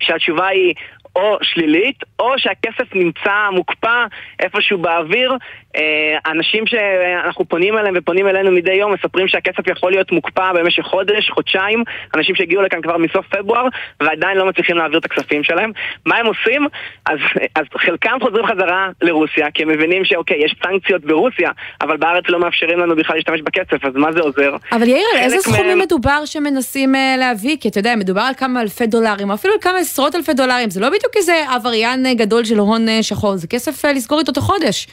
שהתשובה 0.00 0.46
היא 0.46 0.74
או 1.16 1.38
שלילית, 1.42 1.96
או 2.18 2.38
שהכסף 2.38 2.94
נמצא 2.94 3.50
מוקפא 3.52 4.04
איפשהו 4.40 4.78
באוויר. 4.78 5.36
אה, 5.76 6.18
אנשים 6.26 6.66
שאנחנו 6.66 7.44
פונים 7.44 7.78
אליהם 7.78 7.94
ופונים 7.98 8.28
אלינו 8.28 8.50
מדי 8.50 8.72
יום 8.72 8.92
מספרים 8.92 9.28
שהכסף 9.28 9.68
יכול 9.68 9.90
להיות 9.90 10.12
מוקפא 10.12 10.52
במשך 10.52 10.82
חודש, 10.82 11.30
חודשיים, 11.30 11.84
אנשים 12.16 12.34
שהגיעו 12.34 12.62
לכאן 12.62 12.82
כבר 12.82 12.96
מסוף 12.96 13.26
פברואר 13.26 13.66
ועדיין 14.00 14.36
לא 14.36 14.46
מצליחים 14.46 14.76
להעביר 14.76 14.98
את 14.98 15.04
הכספים 15.04 15.44
שלהם. 15.44 15.72
מה 16.06 16.16
הם 16.16 16.26
עושים? 16.26 16.66
אז, 17.06 17.18
אז 17.54 17.64
חלקם 17.76 18.16
חוזרים 18.22 18.46
חזרה 18.46 18.88
לרוסיה, 19.02 19.50
כי 19.50 19.62
הם 19.62 19.68
מבינים 19.68 20.04
שאוקיי, 20.04 20.44
יש 20.44 20.54
סנקציות 20.62 21.04
ברוסיה, 21.04 21.50
אבל 21.80 21.96
בארץ 21.96 22.24
לא 22.28 22.40
מאפשרים 22.40 22.78
לנו 22.78 22.96
בכלל 22.96 23.16
להשתמש 23.16 23.40
בכסף, 23.40 23.84
אז 23.84 23.92
מה 23.94 24.12
זה 24.12 24.20
עוזר? 24.20 24.56
אבל 24.72 24.88
יאיר, 24.88 25.06
על 25.14 25.18
איזה 25.18 25.36
סכומים 25.38 25.66
מהם... 25.66 25.78
מדובר 25.78 26.24
שמנסים 26.24 26.94
uh, 26.94 26.98
להביא? 27.18 27.56
כי 27.60 27.68
אתה 27.68 27.78
יודע, 27.78 27.94
מדובר 27.96 28.20
על 28.20 28.34
כמה 28.34 28.60
אלפי 28.60 28.86
דולרים, 28.86 29.30
אפילו 29.30 29.54
על 29.54 29.60
כמה 29.60 29.78
עשרות 29.78 30.14
אלפי 30.14 30.34
דולרים, 30.34 30.70
זה 30.70 30.80
לא 30.80 30.88
בדיוק 30.88 31.16
איזה 31.16 31.34
עבריין 31.54 32.05
גדול 32.14 32.44
של 32.44 32.58
הון 32.58 32.88
אה, 32.88 33.02
שחור, 33.02 33.36
זה 33.36 33.46
כסף 33.46 33.84
אה, 33.84 33.92
לסגור 33.92 34.18
איתו 34.18 34.32
את 34.32 34.36
החודש. 34.36 34.88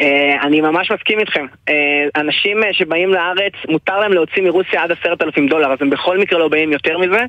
Uh, 0.00 0.46
אני 0.46 0.60
ממש 0.60 0.90
מסכים 0.90 1.18
איתכם. 1.18 1.46
Uh, 1.70 1.72
אנשים 2.16 2.62
uh, 2.62 2.66
שבאים 2.72 3.08
לארץ, 3.08 3.52
מותר 3.68 3.98
להם 4.00 4.12
להוציא 4.12 4.42
מרוסיה 4.42 4.82
עד 4.82 4.92
עשרת 4.92 5.22
אלפים 5.22 5.48
דולר, 5.48 5.72
אז 5.72 5.78
הם 5.80 5.90
בכל 5.90 6.18
מקרה 6.18 6.38
לא 6.38 6.48
באים 6.48 6.72
יותר 6.72 6.98
מזה, 6.98 7.20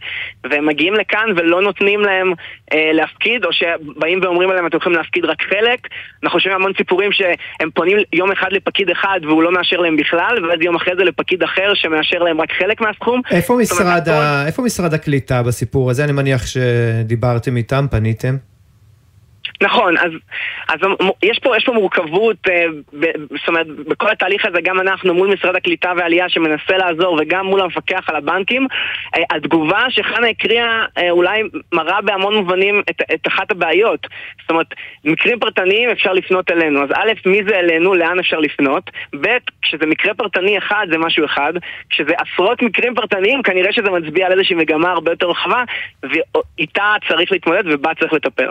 והם 0.44 0.66
מגיעים 0.66 0.94
לכאן 0.94 1.30
ולא 1.36 1.62
נותנים 1.62 2.00
להם 2.00 2.34
להפקיד, 2.74 3.46
או 3.46 3.50
שבאים 3.54 4.20
ואומרים 4.24 4.50
להם 4.50 4.68
אתם 4.68 4.78
יכולים 4.78 4.98
להפקיד 4.98 5.26
רק 5.26 5.42
חלק. 5.42 5.80
אנחנו 6.24 6.40
חושבים 6.40 6.56
המון 6.56 6.72
סיפורים 6.78 7.12
שהם 7.12 7.70
פונים 7.74 7.98
יום 8.14 8.32
אחד 8.32 8.48
לפקיד 8.52 8.90
אחד 8.90 9.20
והוא 9.24 9.44
לא 9.44 9.52
מאשר 9.52 9.78
להם 9.78 9.98
בכלל, 9.98 10.46
ואז 10.46 10.62
יום 10.62 10.76
אחרי 10.76 10.94
זה 10.98 11.04
לפקיד 11.04 11.44
אחר 11.44 11.74
שמאשר 11.74 12.20
להם 12.20 12.42
רק 12.42 12.52
חלק 12.52 12.82
מהסכום. 12.82 13.22
איפה 13.32 13.58
משרד, 13.62 14.10
ה... 14.10 14.48
איפה 14.48 14.62
משרד 14.62 14.94
הקליטה 14.94 15.44
בסיפור 15.44 15.90
הזה? 15.90 16.04
אני 16.04 16.12
מניח 16.12 16.46
שדיברתם 16.46 17.58
איתם, 17.58 17.86
פניתם. 17.92 18.53
נכון, 19.62 19.98
אז, 19.98 20.12
אז 20.70 20.80
יש, 21.24 21.40
פה, 21.40 21.58
יש 21.58 21.66
פה 21.66 21.74
מורכבות, 21.74 22.38
אה, 22.50 22.66
ב, 23.00 23.06
זאת 23.38 23.48
אומרת, 23.48 23.68
בכל 23.68 24.10
התהליך 24.10 24.46
הזה 24.46 24.62
גם 24.64 24.80
אנחנו 24.80 25.14
מול 25.14 25.34
משרד 25.34 25.56
הקליטה 25.56 25.92
והעלייה 25.98 26.30
שמנסה 26.30 26.78
לעזור 26.78 27.18
וגם 27.22 27.46
מול 27.46 27.62
המפקח 27.62 28.10
על 28.10 28.16
הבנקים, 28.16 28.68
אה, 29.16 29.36
התגובה 29.36 29.86
שחנה 29.90 30.28
הקריאה 30.28 30.86
אה, 30.98 31.12
אולי 31.12 31.44
מראה 31.74 32.02
בהמון 32.02 32.36
מובנים 32.36 32.82
את, 32.90 33.02
את 33.14 33.28
אחת 33.28 33.52
הבעיות. 33.52 34.08
זאת 34.42 34.50
אומרת, 34.52 34.68
מקרים 35.06 35.40
פרטניים 35.40 35.90
אפשר 35.90 36.14
לפנות 36.14 36.52
אלינו, 36.52 36.84
אז 36.84 36.90
א', 36.96 37.12
מי 37.26 37.44
זה 37.48 37.56
אלינו, 37.60 37.94
לאן 37.94 38.20
אפשר 38.20 38.40
לפנות, 38.40 38.90
ב', 39.22 39.28
כשזה 39.62 39.86
מקרה 39.86 40.14
פרטני 40.14 40.58
אחד 40.58 40.88
זה 40.92 40.98
משהו 40.98 41.26
אחד, 41.26 41.54
כשזה 41.90 42.14
עשרות 42.18 42.62
מקרים 42.62 42.96
פרטניים 42.96 43.44
כנראה 43.44 43.74
שזה 43.74 43.92
מצביע 43.92 44.26
על 44.26 44.32
איזושהי 44.32 44.56
מגמה 44.56 44.92
הרבה 44.92 45.12
יותר 45.12 45.30
רחבה, 45.30 45.64
ואיתה 46.04 46.96
צריך 47.08 47.32
להתמודד 47.32 47.64
ובה 47.66 47.92
צריך 48.00 48.14
לטפל. 48.14 48.48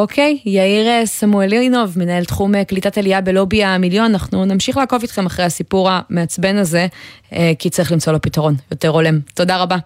אוקיי, 0.00 0.38
יאיר 0.44 0.88
אה, 0.88 1.06
סמואלינוב, 1.06 1.98
מנהל 1.98 2.24
תחום 2.24 2.54
אה, 2.54 2.64
קליטת 2.64 2.98
עלייה 2.98 3.20
בלובי 3.20 3.64
המיליון, 3.64 4.10
אנחנו 4.12 4.44
נמשיך 4.44 4.76
לעקוב 4.76 5.02
איתכם 5.02 5.26
אחרי 5.26 5.44
הסיפור 5.44 5.90
המעצבן 5.90 6.56
הזה, 6.56 6.86
אה, 7.32 7.52
כי 7.58 7.70
צריך 7.70 7.92
למצוא 7.92 8.12
לו 8.12 8.20
פתרון 8.20 8.54
יותר 8.70 8.88
הולם. 8.88 9.18
תודה 9.34 9.56
רבה. 9.62 9.76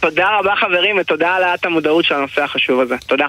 תודה 0.00 0.26
רבה 0.38 0.54
חברים, 0.56 0.96
ותודה 1.00 1.30
על 1.30 1.42
העלאת 1.42 1.64
המודעות 1.64 2.04
של 2.04 2.14
הנושא 2.14 2.42
החשוב 2.42 2.80
הזה. 2.80 2.96
תודה. 3.06 3.26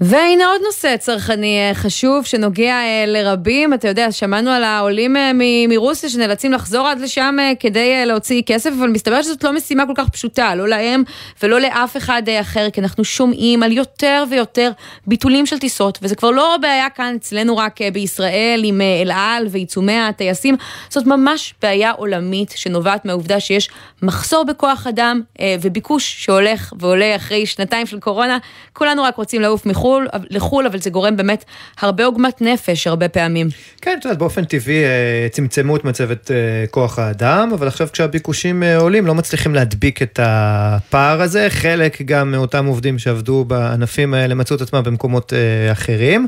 והנה 0.00 0.46
עוד 0.46 0.60
נושא 0.66 0.96
צרכני 0.96 1.58
אה, 1.58 1.74
חשוב 1.74 2.24
שנוגע 2.24 2.74
אה, 2.74 3.04
לרבים. 3.06 3.74
אתה 3.74 3.88
יודע, 3.88 4.12
שמענו 4.12 4.50
על 4.50 4.64
העולים 4.64 5.16
אה, 5.16 5.30
מרוסיה 5.68 6.08
שנאלצים 6.08 6.52
לחזור 6.52 6.86
עד 6.86 7.00
לשם 7.00 7.36
כדי 7.60 8.06
להוציא 8.06 8.42
כסף, 8.46 8.70
אבל 8.78 8.88
מסתבר 8.88 9.22
שזאת 9.22 9.44
לא 9.44 9.52
משימה 9.52 9.86
כל 9.86 9.92
כך 9.96 10.08
פשוטה, 10.08 10.54
לא 10.54 10.68
להם 10.68 11.02
ולא 11.42 11.60
לאף 11.60 11.96
אחד 11.96 12.22
אחר, 12.40 12.70
כי 12.70 12.80
אנחנו 12.80 13.04
שומעים 13.04 13.62
על 13.62 13.72
יותר 13.72 14.24
ויותר 14.30 14.70
ביטולים 15.06 15.46
של 15.46 15.58
טיסות, 15.58 15.98
וזה 16.02 16.14
כבר 16.14 16.30
לא 16.30 16.56
בעיה 16.60 16.90
כאן 16.90 17.14
אצלנו 17.16 17.56
רק 17.56 17.78
בישראל 17.92 18.60
עם 18.64 18.80
אל 18.80 19.10
על 19.10 19.46
ועיצומי 19.50 19.98
הטייסים, 19.98 20.56
זאת 20.88 21.06
ממש 21.06 21.54
בעיה 21.62 21.90
עולמית 21.90 22.52
שנובעת 22.56 23.04
מהעובדה 23.04 23.40
שיש 23.40 23.70
מחסור 24.02 24.44
בכוח 24.44 24.86
אדם 24.86 25.20
וביקוש 25.60 26.24
שהולך 26.24 26.72
ועולה 26.78 27.16
אחרי 27.16 27.46
שנתיים 27.46 27.86
של 27.86 28.00
קורונה. 28.00 28.38
כולנו 28.72 29.02
רק 29.02 29.16
רוצים 29.16 29.42
לעוף 29.42 29.66
מחוץ. 29.66 29.87
לחו"ל, 29.88 30.06
לחו"ל, 30.30 30.66
אבל 30.66 30.78
זה 30.78 30.90
גורם 30.90 31.16
באמת 31.16 31.44
הרבה 31.80 32.04
עוגמת 32.04 32.40
נפש 32.40 32.86
הרבה 32.86 33.08
פעמים. 33.08 33.48
כן, 33.82 33.96
את 33.98 34.04
יודעת, 34.04 34.18
באופן 34.18 34.44
טבעי 34.44 34.84
אה, 34.84 35.26
צמצמו 35.30 35.76
את 35.76 35.84
מצבת 35.84 36.30
אה, 36.30 36.36
כוח 36.70 36.98
האדם, 36.98 37.50
אבל 37.54 37.66
עכשיו 37.66 37.88
כשהביקושים 37.92 38.62
אה, 38.62 38.76
עולים 38.76 39.06
לא 39.06 39.14
מצליחים 39.14 39.54
להדביק 39.54 40.02
את 40.02 40.20
הפער 40.22 41.22
הזה. 41.22 41.46
חלק 41.50 42.02
גם 42.02 42.30
מאותם 42.30 42.66
עובדים 42.66 42.98
שעבדו 42.98 43.44
בענפים 43.44 44.14
האלה 44.14 44.34
מצאו 44.34 44.56
את 44.56 44.60
עצמם 44.60 44.82
במקומות 44.82 45.32
אחרים, 45.72 46.26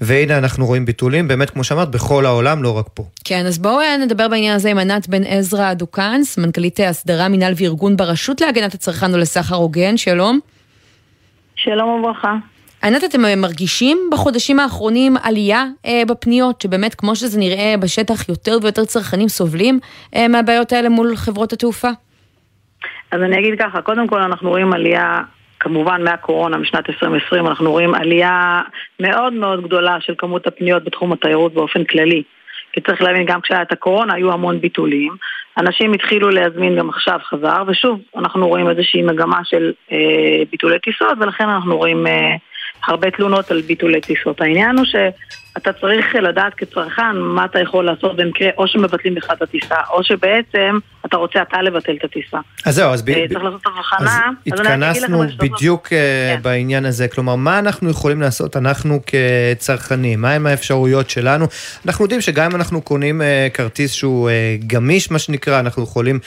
והנה 0.00 0.38
אנחנו 0.38 0.66
רואים 0.66 0.84
ביטולים, 0.84 1.28
באמת, 1.28 1.50
כמו 1.50 1.64
שאמרת, 1.64 1.90
בכל 1.90 2.26
העולם, 2.26 2.62
לא 2.62 2.78
רק 2.78 2.86
פה. 2.94 3.04
כן, 3.24 3.46
אז 3.46 3.58
בואו 3.58 3.80
נדבר 4.00 4.28
בעניין 4.28 4.54
הזה 4.54 4.70
עם 4.70 4.78
ענת 4.78 5.08
בן 5.08 5.24
עזרא 5.24 5.74
דוקנס, 5.74 6.38
מנכ"לית 6.38 6.80
הסדרה, 6.80 7.28
מינהל 7.28 7.52
וארגון 7.56 7.96
ברשות 7.96 8.40
להגנת 8.40 8.74
הצרכן 8.74 9.14
ולסחר 9.14 9.56
הוגן, 9.56 9.96
שלום. 9.96 10.40
שלום 11.56 11.88
וברכה. 11.88 12.34
ענת, 12.84 13.04
אתם 13.04 13.40
מרגישים 13.40 13.98
בחודשים 14.12 14.60
האחרונים 14.60 15.16
עלייה 15.22 15.64
אה, 15.86 16.02
בפניות, 16.08 16.60
שבאמת, 16.60 16.94
כמו 16.94 17.16
שזה 17.16 17.40
נראה 17.40 17.74
בשטח, 17.82 18.28
יותר 18.28 18.58
ויותר 18.62 18.84
צרכנים 18.84 19.28
סובלים 19.28 19.78
אה, 20.16 20.28
מהבעיות 20.28 20.72
האלה 20.72 20.88
מול 20.88 21.16
חברות 21.16 21.52
התעופה? 21.52 21.88
אז 23.12 23.22
אני 23.22 23.38
אגיד 23.38 23.54
ככה, 23.58 23.82
קודם 23.82 24.06
כל 24.06 24.22
אנחנו 24.22 24.48
רואים 24.48 24.72
עלייה, 24.72 25.20
כמובן 25.60 26.04
מהקורונה, 26.04 26.56
משנת 26.56 26.88
2020, 26.90 27.46
אנחנו 27.46 27.70
רואים 27.70 27.94
עלייה 27.94 28.62
מאוד 29.00 29.32
מאוד 29.32 29.62
גדולה 29.62 29.96
של 30.00 30.14
כמות 30.18 30.46
הפניות 30.46 30.84
בתחום 30.84 31.12
התיירות 31.12 31.54
באופן 31.54 31.84
כללי. 31.84 32.22
כי 32.72 32.80
צריך 32.80 33.02
להבין, 33.02 33.24
גם 33.26 33.40
כשהיה 33.40 33.62
הקורונה 33.70 34.14
היו 34.14 34.32
המון 34.32 34.60
ביטולים. 34.60 35.12
אנשים 35.58 35.92
התחילו 35.92 36.30
להזמין 36.30 36.76
גם 36.76 36.88
עכשיו 36.88 37.18
חזר, 37.24 37.62
ושוב, 37.66 38.00
אנחנו 38.16 38.48
רואים 38.48 38.68
איזושהי 38.70 39.02
מגמה 39.02 39.40
של 39.44 39.72
אה, 39.92 40.42
ביטולי 40.50 40.78
טיסות, 40.78 41.18
ולכן 41.20 41.48
אנחנו 41.48 41.76
רואים... 41.76 42.06
אה, 42.06 42.36
הרבה 42.86 43.10
תלונות 43.10 43.50
על 43.50 43.60
ביטולי 43.60 44.00
טיסות. 44.00 44.40
העניין 44.40 44.78
הוא 44.78 44.86
שאתה 45.54 45.72
צריך 45.72 46.06
לדעת 46.22 46.54
כצרכן 46.54 47.16
מה 47.16 47.44
אתה 47.44 47.58
יכול 47.60 47.84
לעשות 47.84 48.16
במקרה 48.16 48.48
או 48.58 48.68
שמבטלים 48.68 49.16
לך 49.16 49.26
את 49.32 49.42
הטיסה, 49.42 49.76
או 49.90 50.04
שבעצם 50.04 50.78
אתה 51.06 51.16
רוצה 51.16 51.42
אתה 51.42 51.62
לבטל 51.62 51.92
את 51.98 52.04
הטיסה. 52.04 52.38
אז 52.64 52.74
זהו, 52.74 52.92
אז, 52.92 53.02
ב... 53.02 53.08
אה, 53.08 53.24
צריך 53.28 53.44
לעשות 53.44 53.60
הבחנה. 53.66 54.30
אז 54.52 54.60
התכנסנו 54.60 55.22
בדיוק 55.38 55.92
אה, 55.92 55.98
כן. 56.36 56.42
בעניין 56.42 56.84
הזה, 56.84 57.08
כלומר, 57.08 57.36
מה 57.36 57.58
אנחנו 57.58 57.90
יכולים 57.90 58.20
לעשות, 58.20 58.56
אנחנו 58.56 59.00
כצרכנים, 59.06 60.20
מהם 60.20 60.46
האפשרויות 60.46 61.10
שלנו? 61.10 61.46
אנחנו 61.86 62.04
יודעים 62.04 62.20
שגם 62.20 62.50
אם 62.50 62.56
אנחנו 62.56 62.82
קונים 62.82 63.22
כרטיס 63.54 63.92
שהוא 63.92 64.30
גמיש, 64.66 65.10
מה 65.10 65.18
שנקרא, 65.18 65.60
אנחנו 65.60 65.82
יכולים 65.82 66.18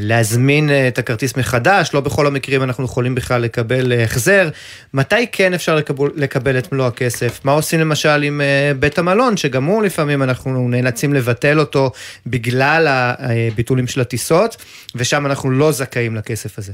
להזמין 0.00 0.70
את 0.88 0.98
הכרטיס 0.98 1.36
מחדש, 1.36 1.90
לא 1.94 2.00
בכל 2.00 2.26
המקרים 2.26 2.62
אנחנו 2.62 2.84
יכולים 2.84 3.14
בכלל 3.14 3.40
לקבל 3.40 3.92
החזר. 4.04 4.48
מתי 4.94 5.26
כן 5.32 5.54
אפשר 5.54 5.76
לקבל, 5.76 6.08
לקבל 6.16 6.58
את 6.58 6.72
מלוא 6.72 6.86
הכסף? 6.86 7.40
מה 7.44 7.52
עושים 7.52 7.73
למשל 7.80 8.22
עם 8.22 8.40
בית 8.78 8.98
המלון, 8.98 9.36
שגם 9.36 9.64
הוא 9.64 9.82
לפעמים 9.82 10.22
אנחנו 10.22 10.68
נאלצים 10.68 11.14
לבטל 11.14 11.60
אותו 11.60 11.90
בגלל 12.26 12.86
הביטולים 12.88 13.86
של 13.86 14.00
הטיסות, 14.00 14.56
ושם 14.94 15.26
אנחנו 15.26 15.50
לא 15.50 15.72
זכאים 15.72 16.14
לכסף 16.16 16.58
הזה. 16.58 16.72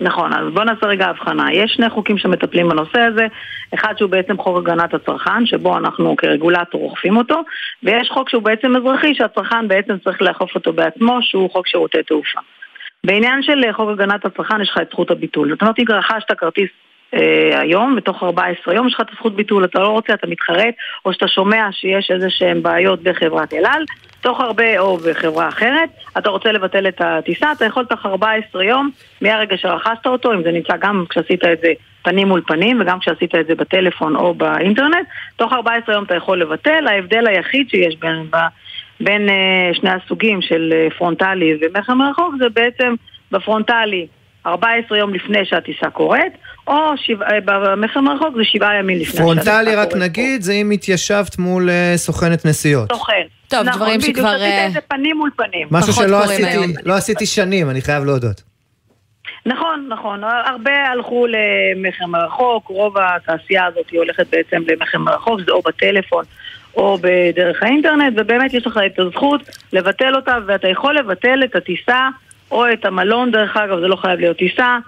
נכון, 0.00 0.32
אז 0.32 0.54
בואו 0.54 0.64
נעשה 0.64 0.86
רגע 0.86 1.06
הבחנה. 1.06 1.52
יש 1.52 1.72
שני 1.76 1.90
חוקים 1.90 2.18
שמטפלים 2.18 2.68
בנושא 2.68 3.00
הזה, 3.00 3.26
אחד 3.74 3.94
שהוא 3.98 4.10
בעצם 4.10 4.38
חוק 4.38 4.58
הגנת 4.58 4.94
הצרכן, 4.94 5.46
שבו 5.46 5.78
אנחנו 5.78 6.16
כרגולטור 6.16 6.82
אוכפים 6.82 7.16
אותו, 7.16 7.40
ויש 7.82 8.08
חוק 8.08 8.30
שהוא 8.30 8.42
בעצם 8.42 8.76
אזרחי, 8.76 9.14
שהצרכן 9.14 9.68
בעצם 9.68 9.94
צריך 10.04 10.22
לאכוף 10.22 10.54
אותו 10.54 10.72
בעצמו, 10.72 11.18
שהוא 11.22 11.50
חוק 11.50 11.66
שירותי 11.66 12.02
תעופה. 12.02 12.40
בעניין 13.04 13.42
של 13.42 13.72
חוק 13.72 13.90
הגנת 13.90 14.24
הצרכן 14.24 14.62
יש 14.62 14.70
לך 14.70 14.78
את 14.82 14.88
זכות 14.90 15.10
הביטול. 15.10 15.50
זאת 15.50 15.62
אומרת, 15.62 15.78
אם 15.78 15.84
רכשת 15.88 16.32
כרטיס 16.38 16.70
אה, 17.14 17.60
היום, 17.60 17.96
בתוך 17.96 18.22
14 18.22 18.74
יום 18.74 18.88
יש 18.88 18.94
לך 18.94 19.00
את 19.00 19.06
הזכות 19.12 19.36
ביטול, 19.36 19.64
אתה 19.64 19.80
לא 19.80 19.88
רוצה, 19.88 20.14
אתה 20.14 20.26
מתחרט, 20.26 20.74
או 21.04 21.12
שאתה 21.12 21.28
שומע 21.28 21.68
שיש 21.72 22.10
איזה 22.10 22.30
שהן 22.30 22.62
בעיות 22.62 23.02
בחברת 23.02 23.52
אל 23.52 23.66
על, 23.66 23.84
תוך 24.20 24.40
הרבה, 24.40 24.78
או 24.78 24.96
בחברה 24.96 25.48
אחרת, 25.48 25.88
אתה 26.18 26.30
רוצה 26.30 26.52
לבטל 26.52 26.88
את 26.88 27.00
הטיסה, 27.00 27.52
אתה 27.52 27.64
יכול 27.64 27.84
תוך 27.84 28.06
14 28.06 28.64
יום, 28.64 28.90
מהרגע 29.20 29.56
שרכשת 29.56 30.06
אותו, 30.06 30.32
אם 30.32 30.42
זה 30.42 30.52
נמצא 30.52 30.76
גם 30.76 31.04
כשעשית 31.08 31.44
את 31.44 31.60
זה 31.62 31.72
פנים 32.02 32.28
מול 32.28 32.42
פנים, 32.46 32.80
וגם 32.80 32.98
כשעשית 32.98 33.34
את 33.34 33.46
זה 33.46 33.54
בטלפון 33.54 34.16
או 34.16 34.34
באינטרנט, 34.34 35.06
תוך 35.36 35.52
14 35.52 35.94
יום 35.94 36.04
אתה 36.04 36.14
יכול 36.14 36.40
לבטל, 36.40 36.86
ההבדל 36.86 37.26
היחיד 37.26 37.70
שיש 37.70 37.96
בין, 37.96 38.30
בין 39.00 39.28
uh, 39.28 39.76
שני 39.76 39.90
הסוגים 39.90 40.42
של 40.42 40.72
uh, 40.72 40.94
פרונטלי 40.94 41.58
ומכר 41.60 41.94
מרחוק 41.94 42.34
זה 42.38 42.48
בעצם 42.48 42.94
בפרונטלי 43.32 44.06
14 44.46 44.98
יום 44.98 45.14
לפני 45.14 45.44
שהטיסה 45.44 45.90
קורית, 45.90 46.32
או 46.66 46.96
שבע, 46.96 47.26
אה, 47.26 47.40
במכר 47.44 48.00
מרחוק 48.00 48.36
זה 48.36 48.44
שבעה 48.44 48.74
ימים 48.74 48.98
לפני. 48.98 49.20
פרונטלי 49.20 49.76
רק 49.76 49.96
נגיד, 49.96 50.42
זה 50.42 50.52
אם 50.52 50.70
התיישבת 50.70 51.38
מול 51.38 51.68
אה, 51.68 51.96
סוכנת 51.96 52.44
נסיעות. 52.44 52.92
סוכן. 52.92 53.22
טוב, 53.48 53.60
נכון, 53.60 53.80
דברים 53.80 54.00
שכבר... 54.00 54.22
נכון, 54.22 54.34
בדיוק, 54.34 54.52
עשית 54.52 54.66
את 54.66 54.72
זה 54.72 54.80
פנים 54.80 55.16
מול 55.16 55.30
פנים. 55.36 55.68
משהו 55.70 55.92
שלא 55.92 56.22
עשיתי, 56.22 56.74
לא 56.84 56.94
עשיתי 56.94 57.26
שנים, 57.26 57.70
אני 57.70 57.80
חייב 57.80 58.04
להודות. 58.04 58.42
נכון, 59.46 59.88
נכון. 59.88 60.24
הרבה 60.24 60.72
הלכו 60.86 61.26
למכר 61.26 62.06
מרחוק, 62.06 62.68
רוב 62.68 62.98
התעשייה 62.98 63.66
הזאת 63.66 63.90
היא 63.90 63.98
הולכת 63.98 64.26
בעצם 64.30 64.62
למכר 64.66 64.98
מרחוק, 64.98 65.40
זה 65.46 65.52
או 65.52 65.62
בטלפון 65.62 66.24
או 66.76 66.98
בדרך 67.00 67.62
האינטרנט, 67.62 68.14
ובאמת 68.16 68.54
יש 68.54 68.66
לך 68.66 68.80
את 68.86 68.98
הזכות 68.98 69.40
לבטל 69.72 70.16
אותה, 70.16 70.38
ואתה 70.46 70.68
יכול 70.68 70.98
לבטל 70.98 71.40
את 71.44 71.56
הטיסה 71.56 72.08
או 72.50 72.72
את 72.72 72.84
המלון, 72.84 73.30
דרך 73.30 73.56
אגב, 73.56 73.80
זה 73.80 73.86
לא 73.86 73.96
חייב 73.96 74.20
להיות 74.20 74.36
טיסה. 74.36 74.78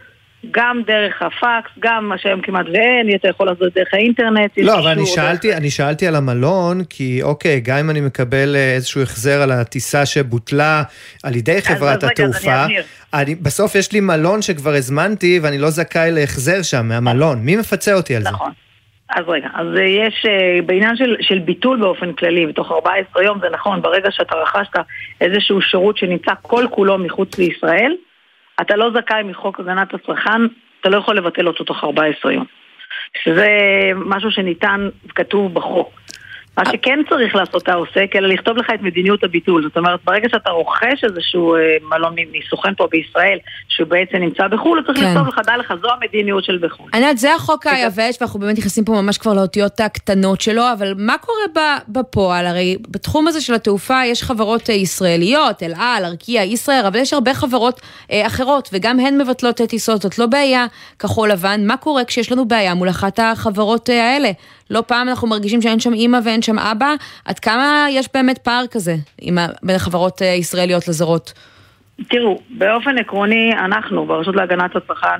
גם 0.50 0.82
דרך 0.86 1.22
הפקס, 1.22 1.70
גם 1.78 2.08
מה 2.08 2.18
שהיום 2.18 2.40
כמעט 2.40 2.66
ואין, 2.66 3.14
אתה 3.14 3.28
יכול 3.28 3.46
לעשות 3.46 3.74
דרך 3.74 3.88
האינטרנט. 3.92 4.50
לא, 4.58 4.78
אבל 4.78 4.88
אני 4.88 5.06
שאלתי, 5.06 5.48
דרך... 5.48 5.58
אני 5.58 5.70
שאלתי 5.70 6.06
על 6.06 6.14
המלון, 6.16 6.84
כי 6.90 7.22
אוקיי, 7.22 7.60
גם 7.60 7.76
אם 7.76 7.90
אני 7.90 8.00
מקבל 8.00 8.56
אה, 8.56 8.74
איזשהו 8.74 9.02
החזר 9.02 9.42
על 9.42 9.52
הטיסה 9.52 10.06
שבוטלה 10.06 10.82
על 11.22 11.36
ידי 11.36 11.62
חברת 11.62 12.04
אז 12.04 12.10
התעופה, 12.10 12.52
אז 12.52 12.66
אני 12.66 12.78
אני, 13.14 13.34
בסוף 13.34 13.74
יש 13.74 13.92
לי 13.92 14.00
מלון 14.00 14.42
שכבר 14.42 14.74
הזמנתי 14.74 15.40
ואני 15.42 15.58
לא 15.58 15.70
זכאי 15.70 16.10
להחזר 16.12 16.62
שם 16.62 16.88
מהמלון. 16.88 17.38
מי 17.38 17.56
מפצה 17.56 17.94
אותי 17.94 18.16
על 18.16 18.22
זה? 18.22 18.30
נכון. 18.30 18.50
אז 19.10 19.24
רגע, 19.28 19.48
אז 19.54 19.66
יש, 19.76 20.26
אה, 20.28 20.62
בעניין 20.66 20.96
של, 20.96 21.16
של 21.20 21.38
ביטול 21.38 21.80
באופן 21.80 22.12
כללי, 22.12 22.46
בתוך 22.46 22.72
14 22.72 23.22
יום 23.22 23.38
זה 23.40 23.46
נכון, 23.52 23.82
ברגע 23.82 24.10
שאתה 24.10 24.34
רכשת 24.36 24.72
איזשהו 25.20 25.62
שירות 25.62 25.96
שנמצא 25.96 26.32
כל 26.42 26.64
כולו 26.70 26.98
מחוץ 26.98 27.38
לישראל, 27.38 27.92
אתה 28.60 28.76
לא 28.76 28.90
זכאי 28.90 29.22
מחוק 29.22 29.60
הגנת 29.60 29.94
הצרכן, 29.94 30.42
אתה 30.80 30.88
לא 30.88 30.96
יכול 30.96 31.16
לבטל 31.16 31.46
אותו 31.46 31.64
תוך 31.64 31.84
14 31.84 32.32
יום. 32.32 32.44
שזה 33.24 33.48
משהו 33.94 34.30
שניתן, 34.30 34.88
כתוב 35.14 35.54
בחוק. 35.54 36.00
מה 36.56 36.64
שכן 36.72 36.98
צריך 37.08 37.34
לעשות 37.34 37.68
העוסק, 37.68 38.10
אלא 38.14 38.28
לכתוב 38.28 38.56
לך 38.56 38.66
את 38.74 38.82
מדיניות 38.82 39.24
הביטול. 39.24 39.62
זאת 39.62 39.76
אומרת, 39.76 40.00
ברגע 40.04 40.28
שאתה 40.28 40.50
רוכש 40.50 41.04
איזשהו 41.04 41.54
אה, 41.54 41.60
מלון 41.82 42.14
מסוכן 42.32 42.74
פה 42.74 42.88
בישראל, 42.90 43.38
שהוא 43.68 43.88
בעצם 43.88 44.16
נמצא 44.16 44.48
בחו"ל, 44.48 44.78
הוא 44.78 44.86
צריך 44.86 44.98
כן. 44.98 45.10
לכתוב 45.10 45.28
לך, 45.28 45.40
דע 45.46 45.56
לך, 45.56 45.74
זו 45.82 45.88
המדיניות 45.92 46.44
של 46.44 46.58
בחו"ל. 46.62 46.90
יודעת, 47.00 47.18
זה 47.18 47.34
החוק 47.34 47.66
היבש, 47.66 48.16
ואנחנו 48.20 48.40
באמת 48.40 48.58
נכנסים 48.58 48.84
פה 48.84 48.92
ממש 48.92 49.18
כבר 49.18 49.34
לאותיות 49.34 49.80
הקטנות 49.80 50.40
שלו, 50.40 50.62
אבל 50.72 50.94
מה 50.96 51.18
קורה 51.18 51.78
בפועל? 51.88 52.46
הרי 52.46 52.76
בתחום 52.88 53.28
הזה 53.28 53.40
של 53.40 53.54
התעופה 53.54 54.04
יש 54.04 54.22
חברות 54.22 54.70
אה, 54.70 54.74
ישראליות, 54.74 55.62
אל 55.62 55.72
על, 55.78 56.04
ארקיע, 56.04 56.42
ישראייר, 56.42 56.88
אבל 56.88 56.98
יש 56.98 57.12
הרבה 57.12 57.34
חברות 57.34 57.80
אה, 58.12 58.26
אחרות, 58.26 58.68
וגם 58.72 59.00
הן 59.00 59.20
מבטלות 59.20 59.60
את 59.60 59.68
טיסות, 59.68 60.02
זאת 60.02 60.18
לא 60.18 60.26
בעיה 60.26 60.66
כחול 60.98 61.30
לבן. 61.30 61.66
מה 61.66 61.76
קורה 61.76 62.04
כשיש 62.04 62.32
לנו 62.32 62.48
בעיה 62.48 62.74
מול 62.74 62.90
אחת 62.90 63.18
החברות 63.22 63.88
האלה? 63.88 64.30
לא 64.70 64.82
פעם 64.86 65.08
אנחנו 65.08 65.28
מרגישים 65.28 65.62
שאין 65.62 65.80
שם 65.80 65.92
אימא 65.92 66.18
ואין 66.24 66.42
שם 66.42 66.58
אבא, 66.58 66.94
עד 67.24 67.38
כמה 67.38 67.86
יש 67.90 68.08
באמת 68.14 68.38
פער 68.38 68.64
כזה 68.70 68.94
בין 69.62 69.76
החברות 69.76 70.22
אה, 70.22 70.26
ישראליות 70.26 70.88
לזרות? 70.88 71.32
תראו, 72.08 72.40
באופן 72.50 72.98
עקרוני, 72.98 73.52
אנחנו 73.52 74.06
ברשות 74.06 74.36
להגנת 74.36 74.76
הצרכן 74.76 75.18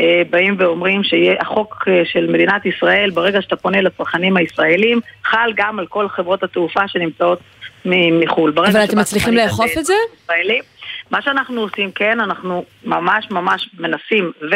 אה, 0.00 0.22
באים 0.30 0.56
ואומרים 0.58 1.04
שהחוק 1.04 1.84
אה, 1.88 2.02
של 2.04 2.30
מדינת 2.30 2.66
ישראל, 2.66 3.10
ברגע 3.10 3.42
שאתה 3.42 3.56
פונה 3.56 3.80
לצרכנים 3.80 4.36
הישראלים, 4.36 5.00
חל 5.24 5.52
גם 5.56 5.78
על 5.78 5.86
כל 5.86 6.08
חברות 6.08 6.42
התעופה 6.42 6.88
שנמצאות 6.88 7.40
מחו"ל. 7.84 8.52
אבל 8.56 8.84
אתם 8.84 8.98
מצליחים 8.98 9.34
לאכוף 9.34 9.70
את 9.78 9.84
זה? 9.84 9.94
ישראלים, 10.22 10.62
מה 11.10 11.22
שאנחנו 11.22 11.60
עושים, 11.60 11.90
כן, 11.92 12.20
אנחנו 12.20 12.64
ממש 12.84 13.26
ממש 13.30 13.68
מנסים, 13.78 14.32
ו... 14.50 14.54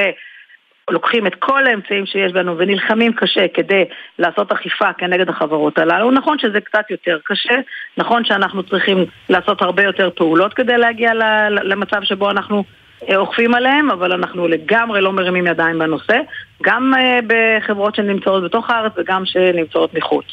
לוקחים 0.90 1.26
את 1.26 1.34
כל 1.34 1.66
האמצעים 1.66 2.06
שיש 2.06 2.32
לנו 2.32 2.58
ונלחמים 2.58 3.12
קשה 3.12 3.46
כדי 3.54 3.84
לעשות 4.18 4.52
אכיפה 4.52 4.92
כנגד 4.92 5.28
החברות 5.28 5.78
הללו. 5.78 6.10
נכון 6.10 6.38
שזה 6.38 6.60
קצת 6.60 6.90
יותר 6.90 7.18
קשה, 7.24 7.54
נכון 7.96 8.24
שאנחנו 8.24 8.62
צריכים 8.62 9.04
לעשות 9.28 9.62
הרבה 9.62 9.82
יותר 9.82 10.10
פעולות 10.16 10.54
כדי 10.54 10.78
להגיע 10.78 11.12
למצב 11.50 12.02
שבו 12.02 12.30
אנחנו 12.30 12.64
אה, 13.08 13.16
אוכפים 13.16 13.54
עליהם, 13.54 13.90
אבל 13.90 14.12
אנחנו 14.12 14.48
לגמרי 14.48 15.00
לא 15.00 15.12
מרימים 15.12 15.46
ידיים 15.46 15.78
בנושא, 15.78 16.18
גם 16.62 16.92
אה, 16.94 17.18
בחברות 17.26 17.94
שנמצאות 17.94 18.44
בתוך 18.44 18.70
הארץ 18.70 18.92
וגם 18.96 19.24
שנמצאות 19.24 19.94
מחוץ. 19.94 20.24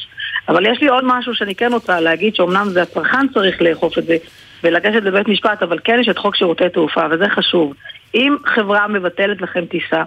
אבל 0.48 0.66
יש 0.66 0.80
לי 0.80 0.88
עוד 0.88 1.04
משהו 1.06 1.34
שאני 1.34 1.54
כן 1.54 1.72
רוצה 1.72 2.00
להגיד, 2.00 2.34
שאומנם 2.34 2.68
זה 2.68 2.82
הצרכן 2.82 3.28
צריך 3.28 3.62
לאכוף 3.62 3.98
את 3.98 4.04
זה 4.04 4.16
ולגשת 4.64 5.02
לבית 5.02 5.28
משפט, 5.28 5.62
אבל 5.62 5.78
כן 5.84 5.98
יש 6.00 6.08
את 6.08 6.18
חוק 6.18 6.36
שירותי 6.36 6.68
תעופה, 6.68 7.02
וזה 7.10 7.28
חשוב. 7.28 7.74
אם 8.14 8.36
חברה 8.46 8.88
מבטלת 8.88 9.42
לכם 9.42 9.64
טיסה, 9.64 10.02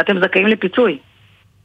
אתם 0.00 0.20
זכאים 0.20 0.46
לפיצוי. 0.46 0.98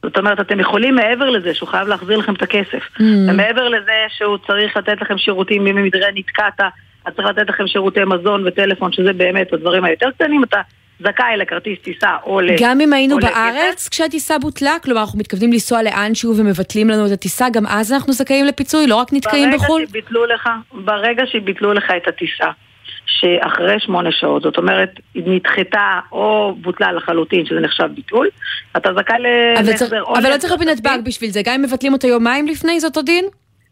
זאת 0.03 0.17
אומרת, 0.17 0.39
אתם 0.39 0.59
יכולים 0.59 0.95
מעבר 0.95 1.29
לזה 1.29 1.53
שהוא 1.53 1.69
חייב 1.69 1.87
להחזיר 1.87 2.17
לכם 2.17 2.33
את 2.33 2.41
הכסף. 2.41 2.83
Mm. 2.97 3.01
ומעבר 3.29 3.69
לזה 3.69 3.91
שהוא 4.17 4.37
צריך 4.47 4.77
לתת 4.77 5.01
לכם 5.01 5.17
שירותים, 5.17 5.67
אם 5.67 5.75
במדרה 5.75 6.07
נתקעת, 6.15 6.59
אז 7.05 7.13
צריך 7.15 7.27
לתת 7.27 7.49
לכם 7.49 7.67
שירותי 7.67 7.99
מזון 8.05 8.47
וטלפון, 8.47 8.91
שזה 8.91 9.13
באמת 9.13 9.53
הדברים 9.53 9.83
היותר 9.83 10.11
קטנים, 10.11 10.43
אתה 10.43 10.61
זכאי 10.99 11.37
לכרטיס 11.37 11.79
טיסה 11.79 12.15
או 12.25 12.41
ל... 12.41 12.49
גם 12.59 12.81
אם 12.81 12.93
היינו 12.93 13.17
בארץ 13.19 13.89
כשהטיסה 13.89 14.39
בוטלה? 14.39 14.75
כלומר, 14.83 15.01
אנחנו 15.01 15.19
מתכוונים 15.19 15.51
לנסוע 15.51 15.83
לאנשהו 15.83 16.37
ומבטלים 16.37 16.89
לנו 16.89 17.07
את 17.07 17.11
הטיסה, 17.11 17.45
גם 17.53 17.67
אז 17.67 17.93
אנחנו 17.93 18.13
זכאים 18.13 18.45
לפיצוי, 18.45 18.87
לא 18.87 18.95
רק 18.95 19.13
נתקעים 19.13 19.49
בחו"ל? 19.53 19.85
שביטלו 19.89 20.25
לך, 20.25 20.49
ברגע 20.71 21.23
שביטלו 21.25 21.73
לך 21.73 21.91
את 21.97 22.07
הטיסה, 22.07 22.47
שאחרי 23.19 23.79
שמונה 23.79 24.11
שעות, 24.11 24.43
זאת 24.43 24.57
אומרת, 24.57 24.89
נדחתה 25.15 25.99
או 26.11 26.55
בוטלה 26.61 26.91
לחלוטין, 26.91 27.45
שזה 27.45 27.59
נחשב 27.59 27.89
ביטול, 27.95 28.29
אתה 28.77 28.89
זכאי 28.93 29.17
להחזר 29.19 30.01
או... 30.01 30.17
אבל 30.17 30.29
לא 30.29 30.37
צריך 30.37 30.53
בנתב"ג 30.59 30.97
בשביל 31.05 31.29
זה, 31.29 31.41
גם 31.45 31.53
אם 31.53 31.61
מבטלים 31.61 31.93
אותו 31.93 32.07
יומיים 32.07 32.47
לפני, 32.47 32.79
זה 32.79 32.87
אותו 32.87 33.01
דין? 33.01 33.25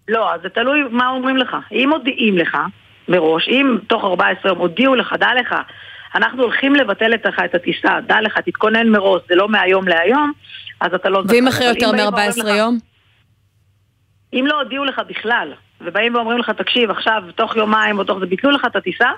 לא, 0.07 0.33
אז 0.33 0.41
זה 0.41 0.49
תלוי 0.49 0.79
מה 0.91 1.09
אומרים 1.09 1.37
לך. 1.37 1.57
אם 1.71 1.89
מודיעים 1.89 2.37
לך 2.37 2.57
מראש, 3.07 3.47
אם 3.47 3.77
תוך 3.87 4.03
14 4.03 4.51
יום 4.51 4.59
הודיעו 4.59 4.95
לך, 4.95 5.13
דע 5.19 5.33
לך, 5.39 5.55
אנחנו 6.15 6.43
הולכים 6.43 6.75
לבטל 6.75 7.07
לך 7.07 7.39
את 7.45 7.55
הטיסה, 7.55 7.99
דע 8.07 8.21
לך, 8.21 8.37
תתכונן 8.37 8.89
מראש, 8.89 9.21
זה 9.29 9.35
לא 9.35 9.49
מהיום 9.49 9.87
להיום, 9.87 10.31
אז 10.81 10.93
אתה 10.93 11.09
לא 11.09 11.23
זכאי. 11.23 11.37
ואם 11.37 11.47
אחרי 11.47 11.67
יותר 11.67 11.91
מ-14 11.91 12.49
יום? 12.49 12.77
אם 14.33 14.45
לא 14.47 14.61
הודיעו 14.61 14.85
לך 14.85 15.01
בכלל, 15.09 15.53
ובאים 15.81 16.15
ואומרים 16.15 16.37
לך, 16.37 16.49
תקשיב, 16.49 16.89
עכשיו, 16.89 17.23
תוך 17.35 17.55
יומיים 17.55 17.99
או 17.99 18.03
תוך 18.03 18.19
זה, 18.19 18.25
ביטלו 18.25 18.51
לך 18.51 18.65
את 18.65 18.75
הטיסה, 18.75 19.09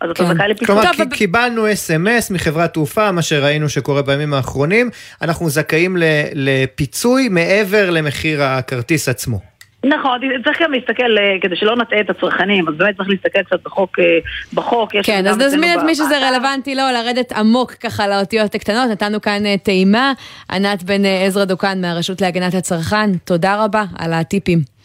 אז 0.00 0.10
אתה 0.10 0.24
כן. 0.24 0.34
זכאי 0.34 0.48
לפיצוי. 0.48 0.66
כלומר, 0.66 1.10
קיבלנו 1.10 1.72
אס.אם.אס 1.72 2.30
מחברת 2.30 2.72
תעופה, 2.72 3.12
מה 3.12 3.22
שראינו 3.22 3.68
שקורה 3.68 4.02
בימים 4.02 4.34
האחרונים, 4.34 4.90
אנחנו 5.22 5.48
זכאים 5.48 5.96
לפיצוי 6.34 7.28
מעבר 7.28 7.90
למחיר 7.90 8.42
הכרטיס 8.42 9.08
עצמו. 9.08 9.56
נכון, 9.84 10.20
צריך 10.44 10.62
גם 10.62 10.72
להסתכל, 10.72 11.18
אה, 11.18 11.36
כדי 11.42 11.56
שלא 11.56 11.76
נטעה 11.76 12.00
את 12.00 12.10
הצרכנים, 12.10 12.68
אז 12.68 12.74
באמת 12.74 12.96
צריך 12.96 13.08
להסתכל 13.08 13.42
קצת 13.42 13.62
בחוק, 13.64 13.98
אה, 13.98 14.18
בחוק. 14.54 14.90
כן, 15.02 15.26
אז 15.26 15.38
נזמין 15.38 15.78
את 15.78 15.84
מי 15.84 15.94
שזה 15.94 16.08
באתר. 16.08 16.24
רלוונטי 16.24 16.74
לו, 16.74 16.82
לרדת 16.92 17.32
עמוק 17.32 17.72
ככה 17.72 18.08
לאותיות 18.08 18.54
הקטנות. 18.54 18.90
נתנו 18.90 19.20
כאן 19.20 19.46
אה, 19.46 19.54
טעימה. 19.62 20.12
ענת 20.50 20.82
בן 20.82 21.04
אה, 21.04 21.24
עזרא 21.26 21.44
דוקן 21.44 21.80
מהרשות 21.80 22.20
להגנת 22.20 22.54
הצרכן, 22.54 23.16
תודה 23.24 23.64
רבה 23.64 23.84
על 23.98 24.12
הטיפים. 24.12 24.75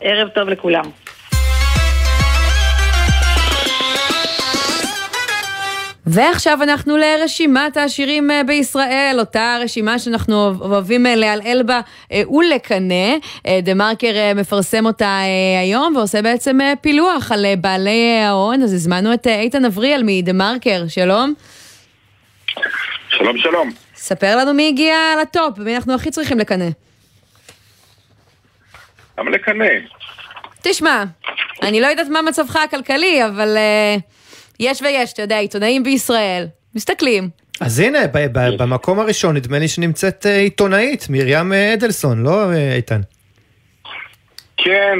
ערב 0.00 0.28
טוב 0.28 0.48
לכולם. 0.48 0.84
ועכשיו 6.06 6.62
אנחנו 6.62 6.96
לרשימת 6.96 7.76
העשירים 7.76 8.30
אה, 8.30 8.42
בישראל, 8.44 9.16
אותה 9.18 9.58
רשימה 9.60 9.98
שאנחנו 9.98 10.52
אוהבים 10.60 11.06
אה, 11.06 11.16
לעלעל 11.16 11.62
בה 11.62 11.80
אה, 12.12 12.22
ולקנא. 12.30 13.16
דה 13.62 13.74
מרקר 13.74 14.12
מפרסם 14.34 14.86
אותה 14.86 15.18
היום 15.60 15.96
ועושה 15.96 16.22
בעצם 16.22 16.58
פילוח 16.80 17.32
על 17.32 17.46
בעלי 17.60 18.20
ההון, 18.24 18.62
אז 18.62 18.74
הזמנו 18.74 19.14
את 19.14 19.26
איתן 19.26 19.64
אבריאל 19.64 20.02
מדה 20.04 20.32
מרקר, 20.32 20.84
שלום. 20.88 21.34
שלום 23.08 23.38
שלום. 23.38 23.70
ספר 23.94 24.36
לנו 24.36 24.54
מי 24.54 24.68
הגיע 24.68 24.96
לטופ, 25.22 25.58
ומי 25.58 25.76
אנחנו 25.76 25.94
הכי 25.94 26.10
צריכים 26.10 26.38
לקנא. 26.38 26.89
למה 29.18 29.30
לקנא? 29.30 29.64
תשמע, 30.62 31.04
אני 31.62 31.80
לא 31.80 31.86
יודעת 31.86 32.08
מה 32.08 32.22
מצבך 32.22 32.56
הכלכלי, 32.56 33.26
אבל 33.26 33.56
אה, 33.56 33.96
יש 34.60 34.82
ויש, 34.82 35.12
אתה 35.12 35.22
יודע, 35.22 35.38
עיתונאים 35.38 35.82
בישראל, 35.82 36.46
מסתכלים. 36.74 37.28
אז 37.60 37.80
הנה, 37.80 37.98
במקום 38.58 38.98
הראשון 38.98 39.36
נדמה 39.36 39.58
לי 39.58 39.68
שנמצאת 39.68 40.26
אה, 40.26 40.36
עיתונאית, 40.36 41.06
מרים 41.10 41.52
אה, 41.52 41.74
אדלסון, 41.74 42.22
לא 42.22 42.52
איתן? 42.76 43.00
כן, 44.56 44.98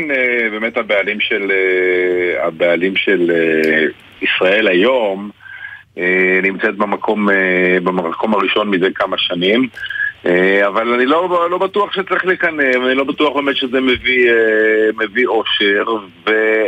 באמת 0.50 0.76
הבעלים 0.76 1.20
של, 1.20 1.52
הבעלים 2.42 2.96
של 2.96 3.30
ישראל 4.22 4.68
היום 4.68 5.30
נמצאת 6.42 6.76
במקום, 6.76 7.28
במקום 7.82 8.34
הראשון 8.34 8.70
מזה 8.70 8.86
כמה 8.94 9.18
שנים. 9.18 9.68
אה, 10.26 10.66
אבל 10.66 10.92
אני 10.94 11.06
לא, 11.06 11.48
לא 11.50 11.58
בטוח 11.58 11.92
שצריך 11.92 12.24
לקנא, 12.26 12.62
ואני 12.82 12.94
לא 12.94 13.04
בטוח 13.04 13.34
באמת 13.36 13.56
שזה 13.56 13.80
מביא, 13.80 14.30
אה, 14.30 14.34
מביא 14.98 15.26
אושר. 15.26 15.84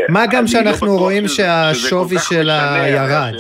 מה 0.08 0.26
גם 0.26 0.42
לא 0.42 0.48
שאנחנו 0.48 0.86
בטוח 0.86 1.00
רואים 1.00 1.28
שזה- 1.28 1.36
שהשווי 1.36 2.18
שלה 2.18 2.72
משנה, 2.74 2.88
ירד. 2.88 3.32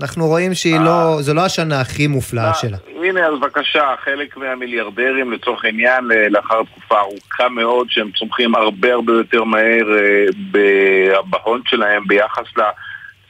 אנחנו 0.00 0.26
רואים 0.26 0.54
שהיא 0.54 0.80
לא, 0.80 1.16
זו 1.20 1.34
לא 1.34 1.44
השנה 1.44 1.80
הכי 1.80 2.06
מופלאה 2.06 2.54
שלה. 2.54 2.76
הנה, 3.04 3.26
אז 3.26 3.34
בבקשה, 3.40 3.94
חלק 4.04 4.36
מהמיליארדרים 4.36 5.32
לצורך 5.32 5.64
העניין, 5.64 6.12
אה, 6.12 6.28
לאחר 6.28 6.62
תקופה 6.62 7.00
ארוכה 7.00 7.48
מאוד, 7.48 7.86
שהם 7.90 8.10
צומחים 8.18 8.54
הרבה 8.54 8.92
הרבה 8.92 9.12
יותר 9.12 9.44
מהר 9.44 9.86
אה, 9.98 10.24
בהון 11.24 11.60
שלהם 11.66 12.02
ביחס 12.06 12.46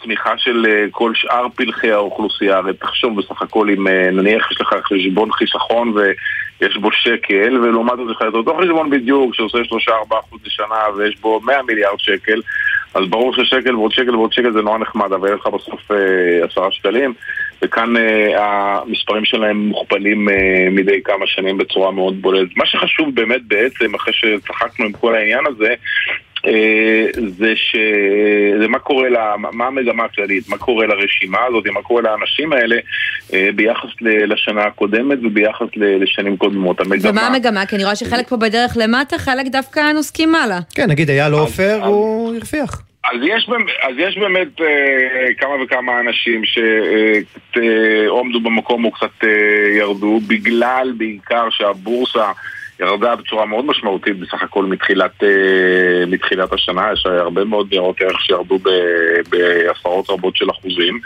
לצמיחה 0.04 0.38
של 0.38 0.66
אה, 0.68 0.84
כל 0.90 1.12
שאר 1.14 1.46
פלחי 1.54 1.92
האוכלוסייה. 1.92 2.56
הרי 2.56 2.74
תחשוב 2.74 3.20
בסך 3.20 3.42
הכל 3.42 3.70
אם 3.70 3.88
אה, 3.88 4.10
נניח 4.10 4.50
יש 4.52 4.60
לך 4.60 4.74
חשבון 4.84 5.32
חיסכון 5.32 5.94
ויש 5.94 6.76
בו 6.76 6.92
שקל, 6.92 7.58
ולעומת 7.62 7.92
זאת 7.96 8.10
יש 8.10 8.16
לך 8.16 8.22
את 8.28 8.34
אותו 8.34 8.58
חשבון 8.62 8.90
בדיוק 8.90 9.34
שעושה 9.34 9.58
3-4% 9.58 10.12
לשנה 10.46 10.96
ויש 10.96 11.20
בו 11.20 11.40
100 11.40 11.62
מיליארד 11.62 11.98
שקל, 11.98 12.40
אז 12.94 13.08
ברור 13.10 13.34
ששקל 13.34 13.76
ועוד 13.76 13.92
שקל 13.92 14.16
ועוד 14.16 14.32
שקל 14.32 14.52
זה 14.52 14.62
נורא 14.62 14.78
נחמד, 14.78 15.12
אבל 15.12 15.28
יש 15.28 15.40
לך 15.40 15.46
בסוף 15.46 15.90
אה, 15.90 16.44
עשרה 16.50 16.72
שקלים, 16.72 17.14
וכאן 17.62 17.94
המספרים 18.36 19.24
שלהם 19.24 19.56
מוכפלים 19.56 20.28
מדי 20.70 21.02
כמה 21.04 21.26
שנים 21.26 21.58
בצורה 21.58 21.90
מאוד 21.90 22.22
בולטת. 22.22 22.56
מה 22.56 22.66
שחשוב 22.66 23.14
באמת 23.14 23.42
בעצם, 23.42 23.94
אחרי 23.94 24.12
שצחקנו 24.12 24.84
עם 24.84 24.92
כל 24.92 25.14
העניין 25.14 25.46
הזה, 25.46 25.74
זה 27.38 27.52
ש... 27.56 27.76
זה 28.60 28.68
מה 28.68 28.78
קורה, 28.78 29.08
לה... 29.08 29.34
מה 29.52 29.66
המגמה 29.66 30.04
הכללית, 30.04 30.48
מה 30.48 30.58
קורה 30.58 30.86
לרשימה 30.86 31.38
הזאת, 31.48 31.66
מה 31.66 31.82
קורה 31.82 32.02
לאנשים 32.02 32.52
האלה 32.52 32.76
אה, 33.34 33.48
ביחס 33.54 33.88
ל- 34.00 34.32
לשנה 34.32 34.62
הקודמת 34.64 35.18
וביחס 35.22 35.66
ל- 35.76 36.02
לשנים 36.02 36.36
קודמות. 36.36 36.80
המגמה... 36.80 37.10
ומה 37.10 37.26
המגמה? 37.26 37.66
כי 37.66 37.76
אני 37.76 37.84
רואה 37.84 37.96
שחלק 37.96 38.28
פה 38.28 38.36
בדרך 38.36 38.76
למטה, 38.76 39.18
חלק 39.18 39.46
דווקא 39.46 39.92
נוסקים 39.94 40.32
מעלה. 40.32 40.58
כן, 40.74 40.90
נגיד 40.90 41.10
אייל 41.10 41.32
עופר, 41.32 41.78
הוא 41.84 42.34
הרוויח. 42.36 42.82
אז 43.04 43.20
יש, 43.22 43.48
אז 43.82 43.94
יש 43.98 44.18
באמת 44.18 44.60
אה, 44.60 45.34
כמה 45.38 45.62
וכמה 45.64 46.00
אנשים 46.00 46.42
שאו 46.44 48.20
עמדו 48.20 48.40
במקום 48.40 48.84
או 48.84 48.90
קצת 48.90 49.24
אה, 49.24 49.28
ירדו, 49.78 50.20
בגלל 50.26 50.92
בעיקר 50.96 51.46
שהבורסה 51.50 52.30
ירדה 52.80 53.16
בצורה 53.16 53.46
מאוד 53.46 53.64
משמעותית 53.64 54.18
בסך 54.18 54.42
הכל 54.42 54.64
מתחילת, 54.64 55.24
אה, 55.24 56.06
מתחילת 56.06 56.52
השנה, 56.52 56.92
יש 56.92 57.06
הרבה 57.06 57.44
מאוד 57.44 57.66
ניירות 57.70 58.00
ערך 58.00 58.20
שירדו 58.20 58.58
בעשרות 59.28 60.10
רבות 60.10 60.36
של 60.36 60.50
אחוזים, 60.50 61.00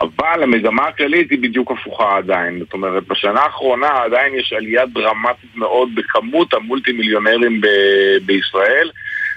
אבל 0.00 0.42
המגמה 0.42 0.86
הכללית 0.86 1.30
היא 1.30 1.38
בדיוק 1.42 1.70
הפוכה 1.70 2.16
עדיין. 2.16 2.58
זאת 2.58 2.72
אומרת, 2.72 3.08
בשנה 3.08 3.40
האחרונה 3.40 3.88
עדיין 4.04 4.34
יש 4.34 4.52
עלייה 4.52 4.86
דרמטית 4.86 5.56
מאוד 5.56 5.88
בכמות 5.94 6.54
המולטי 6.54 6.92
מיליונרים 6.92 7.60
ב- 7.60 8.26
בישראל, 8.26 8.90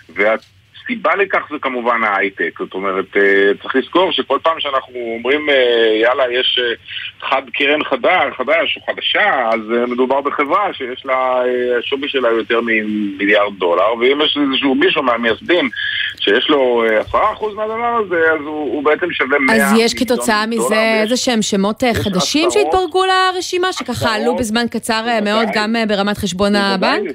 וה... 0.10 0.36
הסיבה 0.84 1.16
לכך 1.16 1.48
זה 1.50 1.56
כמובן 1.62 2.04
ההייטק, 2.04 2.60
זאת 2.60 2.74
אומרת, 2.74 3.18
אה, 3.18 3.52
צריך 3.62 3.76
לזכור 3.76 4.12
שכל 4.12 4.38
פעם 4.44 4.60
שאנחנו 4.60 4.94
אומרים, 5.18 5.50
אה, 5.50 6.00
יאללה, 6.02 6.24
יש 6.32 6.60
אה, 6.64 6.74
חד 7.30 7.42
קרן 7.54 7.84
חדש, 7.84 8.34
חדש 8.38 8.78
או 8.78 8.94
חדשה, 8.94 9.50
אז 9.54 9.60
מדובר 9.88 10.22
בחברה 10.22 10.74
שיש 10.74 11.06
לה, 11.06 11.42
השווי 11.80 12.10
שלה 12.10 12.30
יותר 12.30 12.60
ממיליארד 12.62 13.54
דולר, 13.58 13.94
ואם 14.00 14.22
יש 14.22 14.38
איזשהו 14.38 14.76
מישהו 14.76 15.04
מהמייסדים 15.04 15.70
שיש 16.20 16.50
לו 16.50 16.84
אה, 16.84 17.00
עשרה 17.00 17.34
אחוז 17.34 17.56
מהדבר 17.56 18.02
הזה, 18.06 18.32
אז 18.34 18.40
הוא, 18.40 18.74
הוא 18.74 18.84
בעצם 18.84 19.12
שווה 19.12 19.40
100 19.40 19.56
אז 19.56 19.74
יש 19.78 19.94
כתוצאה 19.94 20.46
מזה 20.46 21.02
איזה 21.02 21.18
שהם 21.18 21.42
שמות 21.42 21.84
חדשים 21.94 22.48
עשרות, 22.48 22.66
שהתפרקו 22.66 23.04
לרשימה, 23.06 23.74
שככה 23.74 24.16
עלו 24.16 24.36
בזמן 24.36 24.68
קצר 24.68 25.04
אה, 25.08 25.22
מאוד 25.22 25.48
גם 25.54 25.76
אה, 25.76 25.86
ברמת 25.86 26.18
חשבון 26.18 26.56
הבנק? 26.56 27.12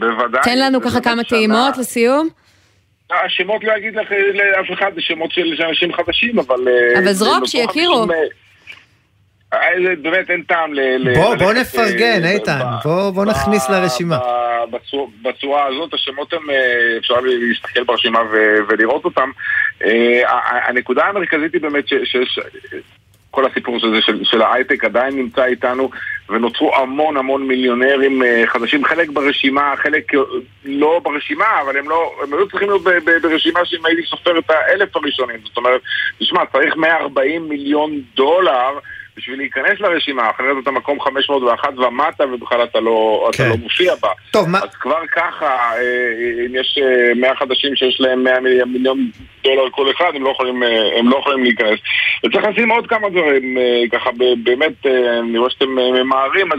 בוודאי. 0.00 0.42
תן 0.44 0.58
לנו 0.58 0.80
ככה 0.80 1.00
כמה 1.00 1.24
טעימות 1.24 1.76
לסיום. 1.78 2.28
השמות 3.12 3.64
לא 3.64 3.76
אגיד 3.76 3.96
לך 3.96 4.06
לאף 4.34 4.66
אחד, 4.78 4.90
זה 4.94 5.00
שמות 5.00 5.32
של 5.32 5.62
אנשים 5.68 5.92
חדשים, 5.92 6.38
אבל... 6.38 6.68
אה, 6.68 6.98
אבל 6.98 7.12
זרוק, 7.12 7.40
זה 7.40 7.50
שיכירו. 7.50 8.06
אה, 9.52 9.58
אה, 9.58 9.68
זה 9.86 10.10
באמת 10.10 10.30
אין 10.30 10.42
טעם 10.42 10.74
ל... 10.74 10.80
בוא, 11.14 11.34
בוא 11.34 11.52
נפרגן, 11.52 12.24
אה, 12.24 12.30
איתן, 12.30 12.60
בוא, 12.84 13.24
נכניס 13.24 13.70
לרשימה. 13.70 14.18
בצורה- 15.22 15.66
הזאת, 15.66 15.94
השמות 15.94 16.32
הם, 16.32 16.50
אה, 16.50 16.56
אפשר 16.98 17.14
להסתכל 17.20 17.84
ברשימה 17.84 18.18
ולראות 18.68 19.04
אותם. 19.04 19.30
אה, 19.84 20.22
הנקודה 20.68 21.04
המרכזית 21.04 21.52
היא 21.54 21.60
באמת 21.62 21.88
ש- 21.88 21.94
שיש... 22.04 22.38
כל 23.38 23.46
הסיפור 23.46 23.76
הזה 23.76 24.00
של, 24.00 24.24
של 24.24 24.42
ההייטק 24.42 24.84
עדיין 24.84 25.16
נמצא 25.16 25.44
איתנו 25.44 25.90
ונוצרו 26.28 26.76
המון 26.76 27.16
המון 27.16 27.48
מיליונרים 27.48 28.22
אה, 28.22 28.42
חדשים, 28.46 28.84
חלק 28.84 29.08
ברשימה, 29.08 29.74
חלק 29.76 30.14
אה, 30.14 30.20
לא 30.64 31.00
ברשימה, 31.04 31.60
אבל 31.64 31.76
הם 31.76 31.88
לא, 31.88 32.14
הם 32.22 32.32
היו 32.32 32.48
צריכים 32.48 32.68
להיות 32.68 32.82
ב, 32.82 32.90
ב, 32.90 33.10
ברשימה 33.22 33.64
שאם 33.64 33.86
הייתי 33.86 34.02
סופר 34.02 34.38
את 34.38 34.50
האלף 34.50 34.96
הראשונים, 34.96 35.36
זאת 35.44 35.56
אומרת, 35.56 35.80
תשמע, 36.18 36.40
צריך 36.52 36.76
140 36.76 37.48
מיליון 37.48 38.00
דולר 38.14 38.78
בשביל 39.18 39.38
להיכנס 39.38 39.80
לרשימה, 39.80 40.30
אחרת 40.30 40.56
אתה 40.62 40.70
מקום 40.70 41.00
501 41.00 41.78
ומטה 41.78 42.24
ובכלל 42.26 42.62
אתה 42.62 42.80
לא, 42.80 43.30
כן. 43.32 43.44
אתה 43.44 43.50
לא 43.50 43.56
מופיע 43.56 43.94
בה. 44.02 44.08
טוב, 44.30 44.48
מה... 44.48 44.58
אז 44.58 44.74
כבר 44.74 45.06
ככה, 45.16 45.46
אה, 45.46 46.46
אם 46.46 46.54
יש 46.54 46.78
אה, 46.82 47.14
100 47.14 47.36
חדשים 47.36 47.76
שיש 47.76 48.00
להם 48.00 48.24
100 48.24 48.40
מיליון, 48.66 49.10
דולר 49.44 49.70
כל 49.70 49.90
אחד, 49.90 50.12
הם 50.14 50.24
לא 50.24 50.30
יכולים, 50.30 50.62
אה, 50.62 50.98
הם 50.98 51.08
לא 51.08 51.16
יכולים 51.16 51.44
להיכנס. 51.44 51.78
וצריך 52.24 52.44
לשים 52.44 52.70
עוד 52.70 52.86
כמה 52.86 53.08
דברים, 53.08 53.58
אה, 53.58 53.82
ככה 53.98 54.10
באמת, 54.42 54.86
אה, 54.86 55.18
אני 55.18 55.38
רואה 55.38 55.50
שאתם 55.50 55.78
אה, 55.78 56.02
ממהרים, 56.02 56.52
אז 56.52 56.58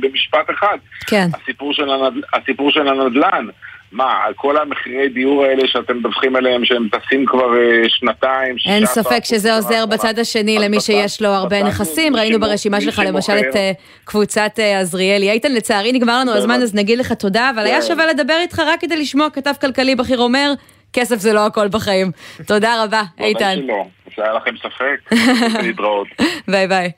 במשפט 0.00 0.50
אחד. 0.50 0.78
כן. 1.06 1.26
הסיפור 1.42 1.72
של, 1.72 1.90
הנדל, 1.90 2.20
הסיפור 2.34 2.70
של 2.70 2.88
הנדל"ן. 2.88 3.46
מה, 3.92 4.24
כל 4.36 4.56
המחירי 4.56 5.08
דיור 5.08 5.44
האלה 5.44 5.68
שאתם 5.68 5.96
מדווחים 5.96 6.36
עליהם, 6.36 6.64
שהם 6.64 6.88
טסים 6.88 7.26
כבר 7.26 7.58
אה, 7.58 7.88
שנתיים, 7.88 8.56
אין 8.66 8.86
16 8.86 9.02
ספק 9.02 9.24
שזה 9.24 9.56
עוזר 9.56 9.86
בצד 9.86 10.18
השני 10.18 10.58
למי 10.58 10.80
שיש 10.80 11.22
לו 11.22 11.28
הרבה 11.28 11.62
נכסים. 11.62 12.16
ראינו 12.16 12.40
ברשימה 12.40 12.80
שלך 12.80 13.02
למשל 13.06 13.32
את 13.38 13.56
אה, 13.56 13.72
קבוצת 14.04 14.52
אה, 14.58 14.80
עזריאלי. 14.80 15.30
איתן, 15.30 15.52
לצערי 15.52 15.92
נגמר 15.92 16.20
לנו 16.20 16.32
הזמן, 16.32 16.62
אז 16.62 16.74
נגיד 16.74 16.98
לך 16.98 17.12
תודה, 17.12 17.50
אבל 17.54 17.66
היה 17.66 17.80
כן. 17.80 17.86
שווה 17.86 18.06
לדבר 18.06 18.36
איתך 18.40 18.62
רק 18.66 18.80
כדי 18.80 18.96
לשמוע 18.96 19.30
כתב 19.30 19.52
כלכלי 19.60 19.94
בכיר 19.94 20.18
אומר, 20.18 20.52
כסף 20.92 21.16
זה 21.16 21.32
לא 21.32 21.46
הכל 21.46 21.68
בחיים. 21.68 22.10
תודה 22.46 22.84
רבה, 22.84 23.02
איתן. 23.20 23.40
ודאי 23.40 23.56
שלא, 23.56 23.84
שהיה 24.14 24.32
לכם 24.32 24.54
ספק, 24.56 25.12
להתראות. 25.62 26.08
ביי 26.48 26.66
ביי. 26.66 26.90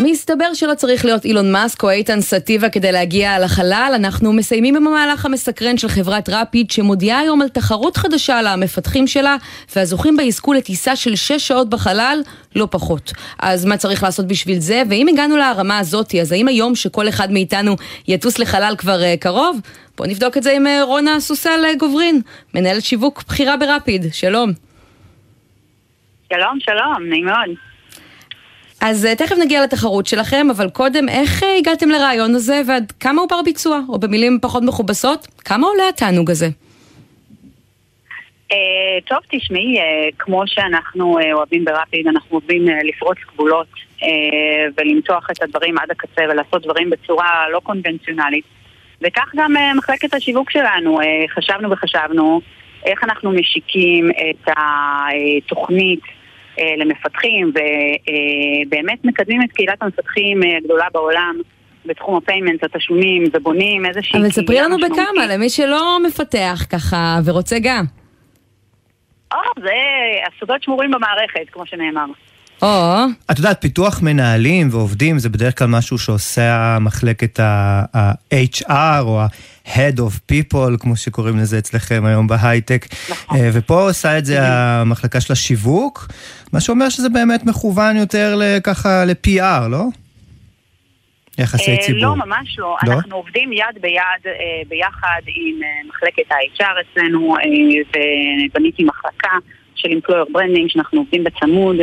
מסתבר 0.00 0.54
שלא 0.54 0.74
צריך 0.74 1.04
להיות 1.04 1.24
אילון 1.24 1.52
מאסק 1.52 1.82
או 1.82 1.90
איתן 1.90 2.20
סטיבה 2.20 2.68
כדי 2.68 2.92
להגיע 2.92 3.38
לחלל. 3.38 3.92
אנחנו 3.94 4.32
מסיימים 4.32 4.76
עם 4.76 4.86
המהלך 4.86 5.26
המסקרן 5.26 5.78
של 5.78 5.88
חברת 5.88 6.28
רפיד, 6.28 6.70
שמודיעה 6.70 7.18
היום 7.18 7.42
על 7.42 7.48
תחרות 7.48 7.96
חדשה 7.96 8.42
למפתחים 8.42 9.06
שלה, 9.06 9.36
והזוכים 9.76 10.16
בה 10.16 10.22
יזכו 10.22 10.52
לטיסה 10.52 10.96
של 10.96 11.16
6 11.16 11.32
שעות 11.32 11.70
בחלל, 11.70 12.20
לא 12.56 12.68
פחות. 12.70 13.12
אז 13.38 13.64
מה 13.64 13.76
צריך 13.76 14.02
לעשות 14.02 14.26
בשביל 14.26 14.58
זה? 14.58 14.82
ואם 14.90 15.08
הגענו 15.08 15.36
לרמה 15.36 15.78
הזאת, 15.78 16.14
אז 16.14 16.32
האם 16.32 16.48
היום 16.48 16.74
שכל 16.74 17.08
אחד 17.08 17.32
מאיתנו 17.32 17.76
יטוס 18.08 18.38
לחלל 18.38 18.74
כבר 18.78 19.00
uh, 19.00 19.20
קרוב? 19.20 19.60
בואו 19.96 20.10
נבדוק 20.10 20.36
את 20.36 20.42
זה 20.42 20.52
עם 20.52 20.66
uh, 20.66 20.70
רונה 20.84 21.20
סוסל 21.20 21.60
uh, 21.74 21.78
גוברין, 21.78 22.20
מנהלת 22.54 22.84
שיווק 22.84 23.24
בכירה 23.28 23.56
ברפיד. 23.56 24.02
שלום. 24.12 24.50
שלום, 26.32 26.58
שלום, 26.60 27.08
נעים 27.08 27.24
מאוד. 27.24 27.67
אז 28.80 29.04
uh, 29.04 29.18
תכף 29.18 29.36
נגיע 29.40 29.62
לתחרות 29.62 30.06
שלכם, 30.06 30.46
אבל 30.56 30.70
קודם, 30.70 31.08
איך 31.08 31.42
uh, 31.42 31.46
הגעתם 31.58 31.88
לרעיון 31.88 32.34
הזה 32.34 32.62
ועד 32.66 32.92
כמה 33.00 33.20
הוא 33.20 33.28
בר 33.28 33.42
ביצוע? 33.44 33.80
או 33.88 33.98
במילים 33.98 34.38
פחות 34.42 34.62
מכובסות, 34.62 35.26
כמה 35.44 35.66
עולה 35.66 35.88
התענוג 35.88 36.30
הזה? 36.30 36.46
Uh, 38.52 38.54
טוב, 39.06 39.18
תשמעי, 39.30 39.78
uh, 39.78 40.14
כמו 40.18 40.42
שאנחנו 40.46 41.18
uh, 41.18 41.32
אוהבים 41.32 41.64
ברפיד, 41.64 42.06
אנחנו 42.06 42.38
אוהבים 42.38 42.68
uh, 42.68 42.72
לפרוץ 42.84 43.18
גבולות 43.32 43.66
uh, 44.00 44.04
ולמתוח 44.76 45.30
את 45.30 45.42
הדברים 45.42 45.78
עד 45.78 45.90
הקצה 45.90 46.22
ולעשות 46.30 46.62
דברים 46.62 46.90
בצורה 46.90 47.48
לא 47.52 47.60
קונבנציונלית. 47.60 48.44
וכך 49.02 49.32
גם 49.36 49.56
uh, 49.56 49.78
מחלקת 49.78 50.14
השיווק 50.14 50.50
שלנו, 50.50 51.00
uh, 51.00 51.04
חשבנו 51.34 51.70
וחשבנו 51.70 52.40
איך 52.84 53.04
אנחנו 53.04 53.32
משיקים 53.32 54.10
את 54.10 54.48
התוכנית 54.56 56.00
אה, 56.04 56.17
למפתחים, 56.76 57.52
ובאמת 58.66 59.04
מקדמים 59.04 59.42
את 59.42 59.52
קהילת 59.52 59.82
המפתחים 59.82 60.42
אה, 60.42 60.56
הגדולה 60.56 60.86
בעולם. 60.92 61.34
בתחום 61.86 62.16
הפיימנט, 62.16 62.64
התשלומים, 62.64 63.24
ובונים 63.32 63.86
איזושהי... 63.86 64.20
אבל 64.20 64.30
ספרי 64.30 64.60
לנו 64.60 64.76
בכמה, 64.76 65.26
למי 65.28 65.50
שלא 65.50 65.98
מפתח 66.06 66.66
ככה 66.70 67.18
ורוצה 67.24 67.56
גם. 67.62 67.84
או, 69.32 69.38
זה 69.62 69.72
הסודות 70.28 70.62
שמורים 70.62 70.90
במערכת, 70.90 71.52
כמו 71.52 71.66
שנאמר. 71.66 72.04
או. 72.62 73.04
את 73.30 73.38
יודעת, 73.38 73.60
פיתוח 73.60 74.02
מנהלים 74.02 74.68
ועובדים 74.70 75.18
זה 75.18 75.28
בדרך 75.28 75.58
כלל 75.58 75.66
משהו 75.66 75.98
שעושה 75.98 76.78
מחלקת 76.80 77.40
ה-HR 77.40 79.02
או 79.02 79.20
ה-Head 79.68 79.98
of 79.98 80.32
People, 80.32 80.78
כמו 80.80 80.96
שקוראים 80.96 81.36
לזה 81.36 81.58
אצלכם 81.58 82.04
היום 82.04 82.26
בהייטק. 82.26 82.86
נכון. 83.10 83.38
אה, 83.38 83.50
ופה 83.52 83.82
עושה 83.88 84.18
את 84.18 84.24
זה 84.24 84.38
המחלקה 84.42 85.20
של 85.20 85.32
השיווק, 85.32 86.08
מה 86.52 86.60
שאומר 86.60 86.88
שזה 86.88 87.08
באמת 87.08 87.46
מכוון 87.46 87.96
יותר 87.96 88.38
ככה 88.64 89.04
ל-PR, 89.04 89.68
לא? 89.70 89.84
יחסי 91.38 91.70
אה, 91.70 91.76
ציבור. 91.76 92.02
לא, 92.02 92.16
ממש 92.16 92.58
לא. 92.58 92.76
לא. 92.86 92.92
אנחנו 92.92 93.16
עובדים 93.16 93.52
יד 93.52 93.80
ביד 93.80 94.26
אה, 94.26 94.32
ביחד 94.68 95.20
עם 95.26 95.60
מחלקת 95.88 96.32
ה-HR 96.32 96.74
אצלנו, 96.80 97.36
ובניתי 98.50 98.84
מחלקה. 98.84 99.38
של 99.78 99.88
employer 99.88 100.36
branding, 100.36 100.68
שאנחנו 100.68 101.00
עובדים 101.00 101.24
בצמוד 101.24 101.76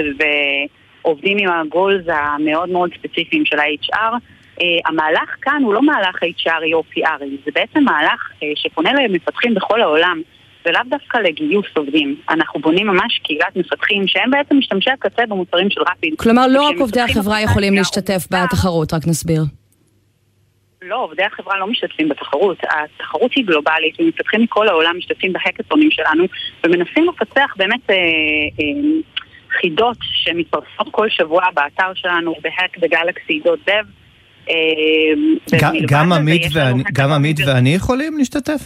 ועובדים 1.03 1.37
עם 1.37 1.49
הגולס 1.49 2.05
המאוד 2.07 2.69
מאוד 2.69 2.89
ספציפיים 2.99 3.45
של 3.45 3.59
ה-HR. 3.59 4.13
Uh, 4.59 4.61
המהלך 4.85 5.35
כאן 5.41 5.61
הוא 5.63 5.73
לא 5.73 5.81
מהלך 5.81 6.23
HRי 6.23 6.73
או 6.73 6.83
PRי, 6.91 7.37
זה 7.45 7.51
בעצם 7.55 7.83
מהלך 7.83 8.31
uh, 8.31 8.43
שפונה 8.55 8.93
למפתחים 8.93 9.53
בכל 9.55 9.81
העולם. 9.81 10.21
ולאו 10.65 10.81
דווקא 10.89 11.17
לגיוס 11.17 11.65
עובדים. 11.73 12.15
אנחנו 12.29 12.59
בונים 12.59 12.87
ממש 12.87 13.19
קהילת 13.23 13.55
מפתחים 13.55 14.07
שהם 14.07 14.31
בעצם 14.31 14.57
משתמשי 14.57 14.89
הקצה 14.91 15.25
במוצרים 15.25 15.69
של 15.69 15.81
רפיד. 15.81 16.13
כלומר, 16.17 16.47
לא 16.47 16.61
רק 16.61 16.75
עובדי 16.79 17.01
החברה 17.01 17.41
יכולים 17.41 17.73
להשתתף 17.73 18.27
בתחרות, 18.31 18.93
רק 18.93 19.07
נסביר. 19.07 19.41
לא, 20.81 21.03
עובדי 21.03 21.23
החברה 21.23 21.57
לא 21.57 21.67
משתתפים 21.67 22.09
בתחרות. 22.09 22.57
התחרות 22.63 23.31
היא 23.35 23.45
גלובלית, 23.45 23.99
ומפתחים 23.99 24.41
מכל 24.41 24.67
העולם 24.67 24.97
משתתפים 24.97 25.33
בהקטונים 25.33 25.91
שלנו, 25.91 26.25
ומנסים 26.63 27.05
לפצח 27.09 27.53
באמת 27.57 27.89
אה, 27.89 27.95
אה, 27.95 28.81
חידות 29.61 29.97
שמתפרסמות 30.01 30.87
כל 30.91 31.09
שבוע 31.09 31.43
באתר 31.53 31.93
שלנו, 31.95 32.35
בהק 32.41 32.77
בגלקסי 32.77 33.39
דוט 33.43 33.59
דב. 33.69 33.85
גם 36.93 37.11
עמית 37.11 37.37
ואני 37.47 37.73
יכולים 37.75 38.17
להשתתף? 38.17 38.61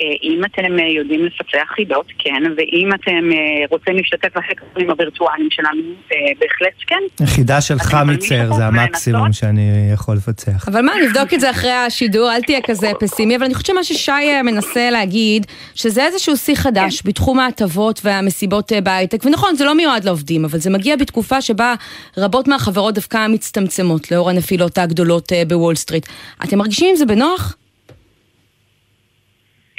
אה, 0.00 0.06
אם 0.22 0.44
אתם 0.44 0.78
אה, 0.78 0.88
יודעים 0.88 1.24
לפצח 1.24 1.68
חידות, 1.74 2.06
כן, 2.18 2.42
ואם 2.56 2.88
אתם 2.94 3.32
אה, 3.32 3.64
רוצים 3.70 3.96
להשתתף 3.96 4.28
בהקרים 4.34 4.90
הווירטואליים 4.90 5.48
שלנו, 5.50 5.82
בהחלט 6.10 6.72
כן. 6.86 7.26
חידה 7.26 7.60
של 7.60 7.78
חמיצר 7.78 8.52
זה 8.52 8.66
המקסימום 8.66 9.32
שאני 9.32 9.90
יכול 9.94 10.16
לפצח. 10.16 10.68
אבל 10.68 10.82
מה, 10.82 10.92
נבדוק 11.06 11.34
את 11.34 11.40
זה 11.40 11.50
אחרי 11.50 11.70
השידור, 11.70 12.32
אל 12.32 12.42
תהיה 12.42 12.60
כזה 12.66 12.90
פסימי, 13.00 13.36
אבל 13.36 13.44
אני 13.44 13.54
חושבת 13.54 13.66
שמה 13.66 13.84
ששי 13.84 14.42
מנסה 14.44 14.90
להגיד, 14.90 15.46
שזה 15.74 16.04
איזשהו 16.06 16.36
שיא 16.36 16.54
חדש 16.54 17.00
כן. 17.00 17.08
בתחום 17.08 17.40
ההטבות 17.40 18.00
והמסיבות 18.04 18.72
בהייטק, 18.82 19.24
ונכון, 19.24 19.56
זה 19.56 19.64
לא 19.64 19.74
מיועד 19.74 20.04
לעובדים, 20.04 20.44
אבל 20.44 20.58
זה 20.58 20.70
מגיע 20.70 20.96
בתקופה 20.96 21.40
שבה 21.40 21.74
רבות 22.16 22.48
מהחברות 22.48 22.94
דווקא 22.94 23.26
מצטמצמות, 23.28 24.10
לאור 24.10 24.30
הנפילות 24.30 24.78
הגדולות 24.78 25.32
בוול 25.48 25.74
סטריט. 25.74 26.06
אתם 26.44 26.58
מרגישים 26.58 26.88
עם 26.90 26.96
זה 26.96 27.06
בנוח? 27.06 27.56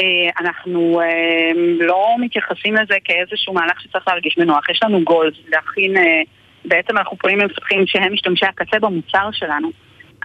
אה, 0.02 0.30
אנחנו 0.40 1.02
אה, 1.02 1.52
לא 1.80 2.16
מתייחסים 2.20 2.74
לזה 2.76 2.96
כאיזשהו 3.04 3.54
מהלך 3.54 3.82
שצריך 3.82 4.08
להרגיש 4.08 4.38
בנוח. 4.38 4.70
יש 4.70 4.84
לנו 4.84 5.04
גולד 5.04 5.34
להכין, 5.48 5.98
אה, 5.98 6.22
בעצם 6.66 6.98
אנחנו 6.98 7.18
פונים 7.18 7.40
למפתחים 7.40 7.88
שהם 7.88 8.14
משתמשי 8.14 8.46
הקצה 8.46 8.80
במוצר 8.80 9.30
שלנו. 9.32 9.70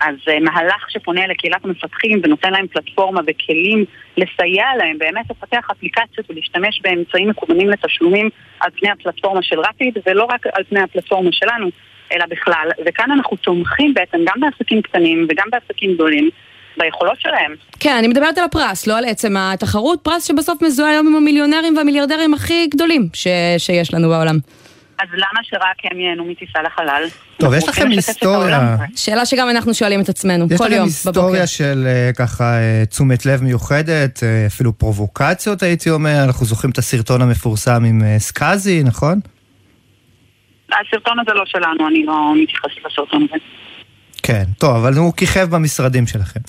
אז 0.00 0.14
מהלך 0.40 0.90
שפונה 0.90 1.26
לקהילת 1.26 1.64
המפתחים 1.64 2.20
ונותן 2.22 2.52
להם 2.52 2.66
פלטפורמה 2.66 3.20
וכלים 3.26 3.84
לסייע 4.16 4.64
להם 4.78 4.98
באמת 4.98 5.24
לפתח 5.30 5.68
אפליקציות 5.70 6.30
ולהשתמש 6.30 6.80
באמצעים 6.82 7.28
מקוונים 7.28 7.70
לתשלומים 7.70 8.28
על 8.60 8.70
פני 8.80 8.90
הפלטפורמה 8.90 9.42
של 9.42 9.60
רפיד 9.60 9.98
ולא 10.06 10.24
רק 10.24 10.46
על 10.52 10.64
פני 10.64 10.80
הפלטפורמה 10.80 11.32
שלנו, 11.32 11.70
אלא 12.12 12.26
בכלל. 12.26 12.68
וכאן 12.86 13.10
אנחנו 13.10 13.36
תומכים 13.36 13.94
בעצם 13.94 14.18
גם 14.26 14.40
בעסקים 14.40 14.82
קטנים 14.82 15.26
וגם 15.30 15.46
בעסקים 15.50 15.94
גדולים. 15.94 16.30
ביכולות 16.78 17.20
שלהם. 17.20 17.54
כן, 17.80 17.96
אני 17.98 18.08
מדברת 18.08 18.38
על 18.38 18.44
הפרס, 18.44 18.86
לא 18.86 18.98
על 18.98 19.04
עצם 19.04 19.36
התחרות, 19.36 20.00
פרס 20.02 20.24
שבסוף 20.24 20.62
מזוהה 20.62 20.90
היום 20.90 21.06
עם 21.06 21.16
המיליונרים 21.16 21.76
והמיליארדרים 21.76 22.34
הכי 22.34 22.66
גדולים 22.66 23.08
ש... 23.12 23.26
שיש 23.58 23.94
לנו 23.94 24.08
בעולם. 24.08 24.38
אז 24.98 25.08
למה 25.12 25.40
שרק 25.42 25.92
הם 25.92 26.00
ייהנו 26.00 26.24
מטיסה 26.24 26.62
לחלל? 26.62 27.04
טוב, 27.38 27.54
יש 27.54 27.68
לכם 27.68 27.88
היסטוריה. 27.90 28.76
שאלה 28.96 29.26
שגם 29.26 29.50
אנחנו 29.50 29.74
שואלים 29.74 30.00
את 30.00 30.08
עצמנו, 30.08 30.46
כל 30.48 30.52
יום 30.52 30.58
בבוקר. 30.58 30.74
יש 30.86 31.06
לכם 31.06 31.08
היסטוריה 31.08 31.46
של 31.46 31.84
אה, 31.86 32.10
ככה 32.18 32.44
אה, 32.44 32.82
תשומת 32.86 33.26
לב 33.26 33.42
מיוחדת, 33.42 34.22
אה, 34.22 34.46
אפילו 34.46 34.78
פרובוקציות 34.78 35.62
הייתי 35.62 35.90
אומר, 35.90 36.24
אנחנו 36.24 36.46
זוכרים 36.46 36.70
את 36.70 36.78
הסרטון 36.78 37.22
המפורסם 37.22 37.84
עם 37.84 38.02
סקאזי, 38.18 38.82
נכון? 38.82 39.20
הסרטון 40.72 41.18
הזה 41.20 41.34
לא 41.34 41.42
שלנו, 41.46 41.88
אני 41.88 42.04
לא 42.04 42.32
מתייחסת 42.42 42.86
לסרטון 42.86 43.26
הזה. 43.30 43.36
כן, 44.22 44.44
טוב, 44.58 44.76
אבל 44.76 44.94
הוא 44.94 45.12
כיכב 45.16 45.48
במשרדים 45.50 46.06
שלכם. 46.06 46.40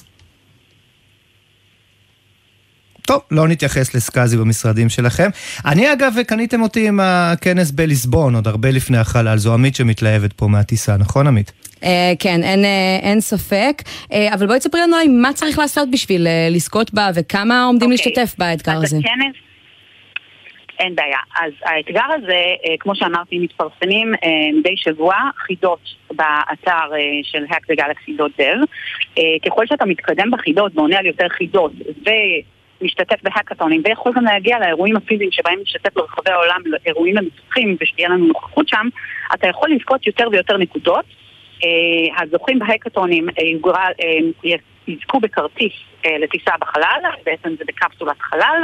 טוב, 3.08 3.22
לא 3.32 3.48
נתייחס 3.48 3.96
לסקאזי 3.96 4.38
במשרדים 4.38 4.90
שלכם. 4.90 5.30
אני 5.66 5.94
אגב, 5.94 6.14
קניתם 6.28 6.62
אותי 6.62 6.88
עם 6.88 7.00
הכנס 7.04 7.72
בליסבון, 7.72 8.36
עוד 8.36 8.48
הרבה 8.48 8.72
לפני 8.72 8.98
החלל. 8.98 9.38
זו 9.38 9.54
עמית 9.54 9.76
שמתלהבת 9.76 10.34
פה 10.34 10.48
מהטיסה, 10.48 10.98
נכון 10.98 11.28
עמית? 11.28 11.52
Uh, 11.76 11.84
כן, 12.20 12.44
אין, 12.44 12.64
uh, 12.64 13.06
אין 13.06 13.22
ספק. 13.22 13.82
Uh, 13.82 14.16
אבל 14.34 14.48
בואי 14.48 14.60
תספרי 14.60 14.82
לנו 14.82 14.96
מה 15.22 15.34
צריך 15.34 15.60
לעשות 15.60 15.92
בשביל 15.92 16.28
uh, 16.28 16.56
לזכות 16.56 16.94
בה 16.94 17.10
וכמה 17.16 17.64
עומדים 17.64 17.90
okay. 17.90 17.94
אוקיי. 17.94 18.14
להשתתף 18.14 18.40
באתגר 18.40 18.78
הזה. 18.78 18.98
הכנס... 18.98 19.36
אין 20.80 20.96
בעיה. 20.96 21.18
אז 21.42 21.52
האתגר 21.66 22.06
הזה, 22.16 22.42
כמו 22.80 22.96
שאמרתי, 22.96 23.40
מתפרסמים 23.40 24.14
מדי 24.60 24.74
שבוע 24.78 25.16
חידות 25.38 25.80
באתר 26.12 26.90
של 27.24 27.44
Hack 27.50 27.72
the 27.72 27.82
Galaxy.dev. 27.82 28.66
ככל 29.46 29.68
שאתה 29.68 29.86
מתקדם 29.86 30.32
בחידות 30.32 30.72
ועונה 30.76 30.98
על 30.98 31.06
יותר 31.06 31.28
חידות 31.30 31.72
ו... 32.06 32.10
משתתף 32.82 33.24
בהאקתונים 33.24 33.82
ויכול 33.86 34.12
גם 34.16 34.26
להגיע 34.26 34.60
לאירועים 34.60 34.96
הפיזיים 34.96 35.32
שבהם 35.32 35.60
משתתף 35.62 35.94
ברחבי 35.94 36.32
העולם, 36.32 36.62
לאירועים 36.66 37.16
למפתחים 37.16 37.78
ושתהיה 37.82 38.10
לנו 38.10 38.28
נוכחות 38.28 38.70
שם, 38.70 38.88
אתה 39.34 39.48
יכול 39.48 39.72
לזכות 39.72 40.08
יותר 40.08 40.28
ויותר 40.32 40.58
נקודות. 40.58 41.06
אה, 41.58 42.22
הזוכים 42.22 42.60
בהאקתונים 42.60 43.30
אה, 43.30 43.68
אה, 43.68 44.48
יזכו 44.88 45.20
בכרטיס 45.20 45.74
לטיסה 46.20 46.52
בחלל, 46.62 47.02
בעצם 47.26 47.50
זה 47.58 47.64
בקפסולת 47.68 48.20
חלל, 48.20 48.64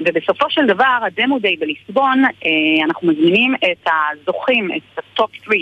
ובסופו 0.00 0.50
של 0.50 0.66
דבר, 0.66 0.98
ה 1.06 1.12
demo 1.12 1.38
day 1.38 1.56
בליסבון, 1.56 2.22
אנחנו 2.84 3.08
מזמינים 3.08 3.54
את 3.54 3.88
הזוכים, 3.88 4.70
את 4.76 4.98
ה 4.98 5.06
top 5.06 5.30
3 5.34 5.56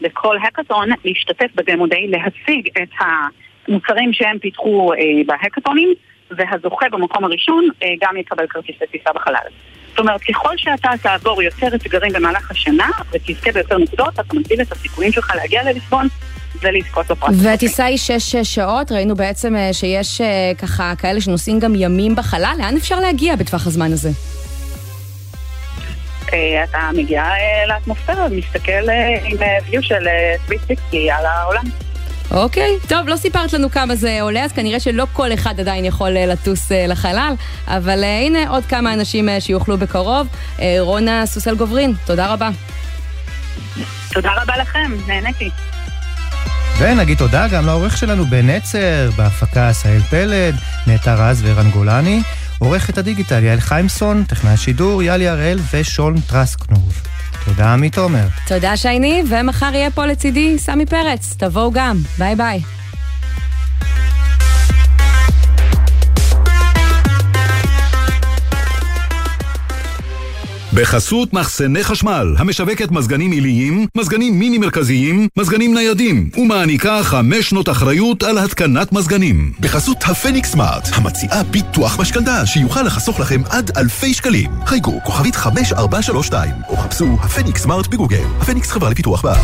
לכל 0.00 0.36
האקתון, 0.42 0.88
להשתתף 1.04 1.46
ב 1.54 1.60
demo 1.60 1.86
day, 1.86 2.08
להציג 2.08 2.68
את 2.82 2.88
המוצרים 3.68 4.12
שהם 4.12 4.38
פיתחו 4.38 4.92
בהאקתונים. 5.26 5.94
והזוכה 6.30 6.86
במקום 6.92 7.24
הראשון 7.24 7.68
אה, 7.82 7.88
גם 8.00 8.16
יקבל 8.16 8.46
כרטיס 8.46 8.76
לטיסה 8.82 9.10
בחלל. 9.14 9.48
זאת 9.90 9.98
אומרת, 9.98 10.20
ככל 10.20 10.56
שאתה 10.56 10.90
תעבור 11.02 11.42
יותר 11.42 11.74
אתגרים 11.74 12.12
במהלך 12.12 12.50
השנה 12.50 12.88
ותזכה 13.12 13.52
ביותר 13.52 13.78
נקודות, 13.78 14.14
אתה 14.14 14.34
מגדיל 14.34 14.60
את 14.60 14.72
הסיכויים 14.72 15.12
שלך 15.12 15.32
להגיע 15.36 15.62
לליסבון 15.62 16.08
ולזכות 16.60 17.06
בפרס. 17.06 17.34
והטיסה 17.42 17.84
היא 17.84 17.98
שש 17.98 18.36
שעות, 18.36 18.92
ראינו 18.92 19.14
בעצם 19.14 19.56
אה, 19.56 19.72
שיש 19.72 20.20
אה, 20.20 20.52
ככה 20.58 20.92
כאלה 20.98 21.20
שנוסעים 21.20 21.60
גם 21.60 21.74
ימים 21.74 22.14
בחלל, 22.16 22.54
לאן 22.58 22.76
אפשר 22.76 23.00
להגיע 23.00 23.36
בטווח 23.36 23.66
הזמן 23.66 23.92
הזה? 23.92 24.10
אתה 26.64 26.90
מגיע 26.94 27.24
לאטמוספירה 27.68 28.26
ומסתכל 28.30 28.90
אה, 28.90 29.18
עם 29.24 29.36
view 29.38 29.82
של 29.82 30.08
360 30.46 31.10
על 31.12 31.26
העולם. 31.26 31.64
אוקיי, 32.30 32.78
טוב, 32.88 33.08
לא 33.08 33.16
סיפרת 33.16 33.52
לנו 33.52 33.70
כמה 33.70 33.96
זה 33.96 34.18
עולה, 34.22 34.44
אז 34.44 34.52
כנראה 34.52 34.80
שלא 34.80 35.06
כל 35.12 35.34
אחד 35.34 35.60
עדיין 35.60 35.84
יכול 35.84 36.10
לטוס 36.10 36.72
לחלל, 36.88 37.34
אבל 37.66 38.04
הנה 38.04 38.48
עוד 38.48 38.64
כמה 38.64 38.92
אנשים 38.94 39.28
שיוכלו 39.40 39.78
בקרוב. 39.78 40.26
רונה 40.78 41.26
סוסל 41.26 41.54
גוברין, 41.54 41.92
תודה 42.04 42.32
רבה. 42.32 42.50
תודה 44.12 44.30
רבה 44.42 44.56
לכם, 44.56 44.92
נהניתי. 45.06 45.50
ונגיד 46.78 47.18
תודה 47.18 47.48
גם 47.48 47.66
לעורך 47.66 47.96
שלנו 47.96 48.26
בנצר, 48.26 49.10
בהפקה 49.16 49.68
עשהאל 49.68 50.00
פלד, 50.00 50.54
נטע 50.86 51.14
רז 51.14 51.42
וערן 51.42 51.70
גולני. 51.70 52.22
עורכת 52.58 52.98
הדיגיטל 52.98 53.44
יעל 53.44 53.60
חיימסון, 53.60 54.24
טכנאי 54.24 54.52
השידור 54.52 55.02
יאלי 55.02 55.28
הראל 55.28 55.58
ושון 55.72 56.20
טרסקנוב. 56.20 57.02
תודה 57.44 57.72
עמית 57.72 57.98
עומר. 57.98 58.26
תודה 58.46 58.76
שייני, 58.76 59.22
ומחר 59.28 59.70
יהיה 59.74 59.90
פה 59.90 60.06
לצידי 60.06 60.58
סמי 60.58 60.86
פרץ. 60.86 61.34
תבואו 61.38 61.72
גם. 61.72 61.96
bye 62.18 62.36
bye. 62.36 62.60
בחסות 70.74 71.32
מחסני 71.32 71.84
חשמל, 71.84 72.34
המשווקת 72.38 72.90
מזגנים 72.90 73.32
עיליים, 73.32 73.86
מזגנים 73.96 74.38
מיני 74.38 74.58
מרכזיים, 74.58 75.28
מזגנים 75.36 75.74
ניידים, 75.74 76.30
ומעניקה 76.36 77.02
חמש 77.02 77.48
שנות 77.48 77.68
אחריות 77.68 78.22
על 78.22 78.38
התקנת 78.38 78.92
מזגנים. 78.92 79.52
בחסות 79.60 79.96
הפניקס 80.04 80.50
סמארט, 80.50 80.88
המציעה 80.92 81.42
ביטוח 81.42 82.00
משכנתה 82.00 82.46
שיוכל 82.46 82.82
לחסוך 82.82 83.20
לכם 83.20 83.42
עד 83.50 83.70
אלפי 83.76 84.14
שקלים. 84.14 84.50
חייגו 84.66 85.00
כוכבית 85.04 85.36
5432, 85.36 86.50
או 86.68 86.76
חפשו 86.76 87.16
הפניקס 87.22 87.62
סמארט 87.62 87.86
בגוגל. 87.86 88.24
הפניקס 88.40 88.70
חברה 88.70 88.90
לפיתוח 88.90 89.22
בה. 89.22 89.34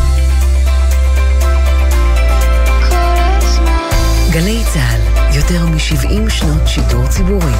גלי 4.31 4.59
צה"ל, 4.73 5.35
יותר 5.35 5.65
מ-70 5.65 6.29
שנות 6.29 6.67
שידור 6.67 7.07
ציבורי. 7.07 7.51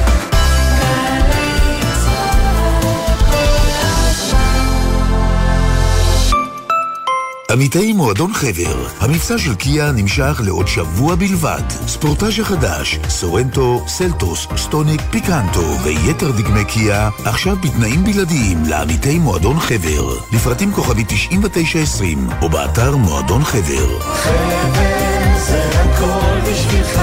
עמיתי 7.52 7.92
מועדון 7.92 8.32
חבר, 8.34 8.86
המבצע 9.00 9.38
של 9.38 9.54
קיה 9.54 9.92
נמשך 9.92 10.40
לעוד 10.44 10.68
שבוע 10.68 11.14
בלבד. 11.14 11.62
ספורטאז' 11.86 12.40
החדש, 12.40 12.98
סורנטו, 13.08 13.84
סלטוס, 13.86 14.46
סטוניק, 14.56 15.00
פיקנטו 15.10 15.76
ויתר 15.84 16.30
דגמי 16.30 16.64
קיה, 16.64 17.10
עכשיו 17.24 17.56
בתנאים 17.56 18.04
בלעדיים 18.04 18.62
לעמיתי 18.68 19.18
מועדון 19.18 19.60
חבר. 19.60 20.16
לפרטים 20.32 20.72
כוכבי 20.72 21.04
9920, 21.04 22.28
או 22.42 22.48
באתר 22.48 22.96
מועדון 22.96 23.44
חבר. 23.44 24.00
חבר 24.00 25.38
זה 25.46 25.68
הכל 25.74 26.50
בשבילך, 26.50 27.00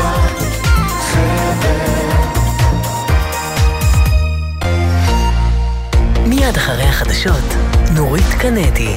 מיד 6.26 6.56
אחרי 6.58 6.84
החדשות, 6.84 7.54
נורית 7.96 8.34
קנדי. 8.40 8.96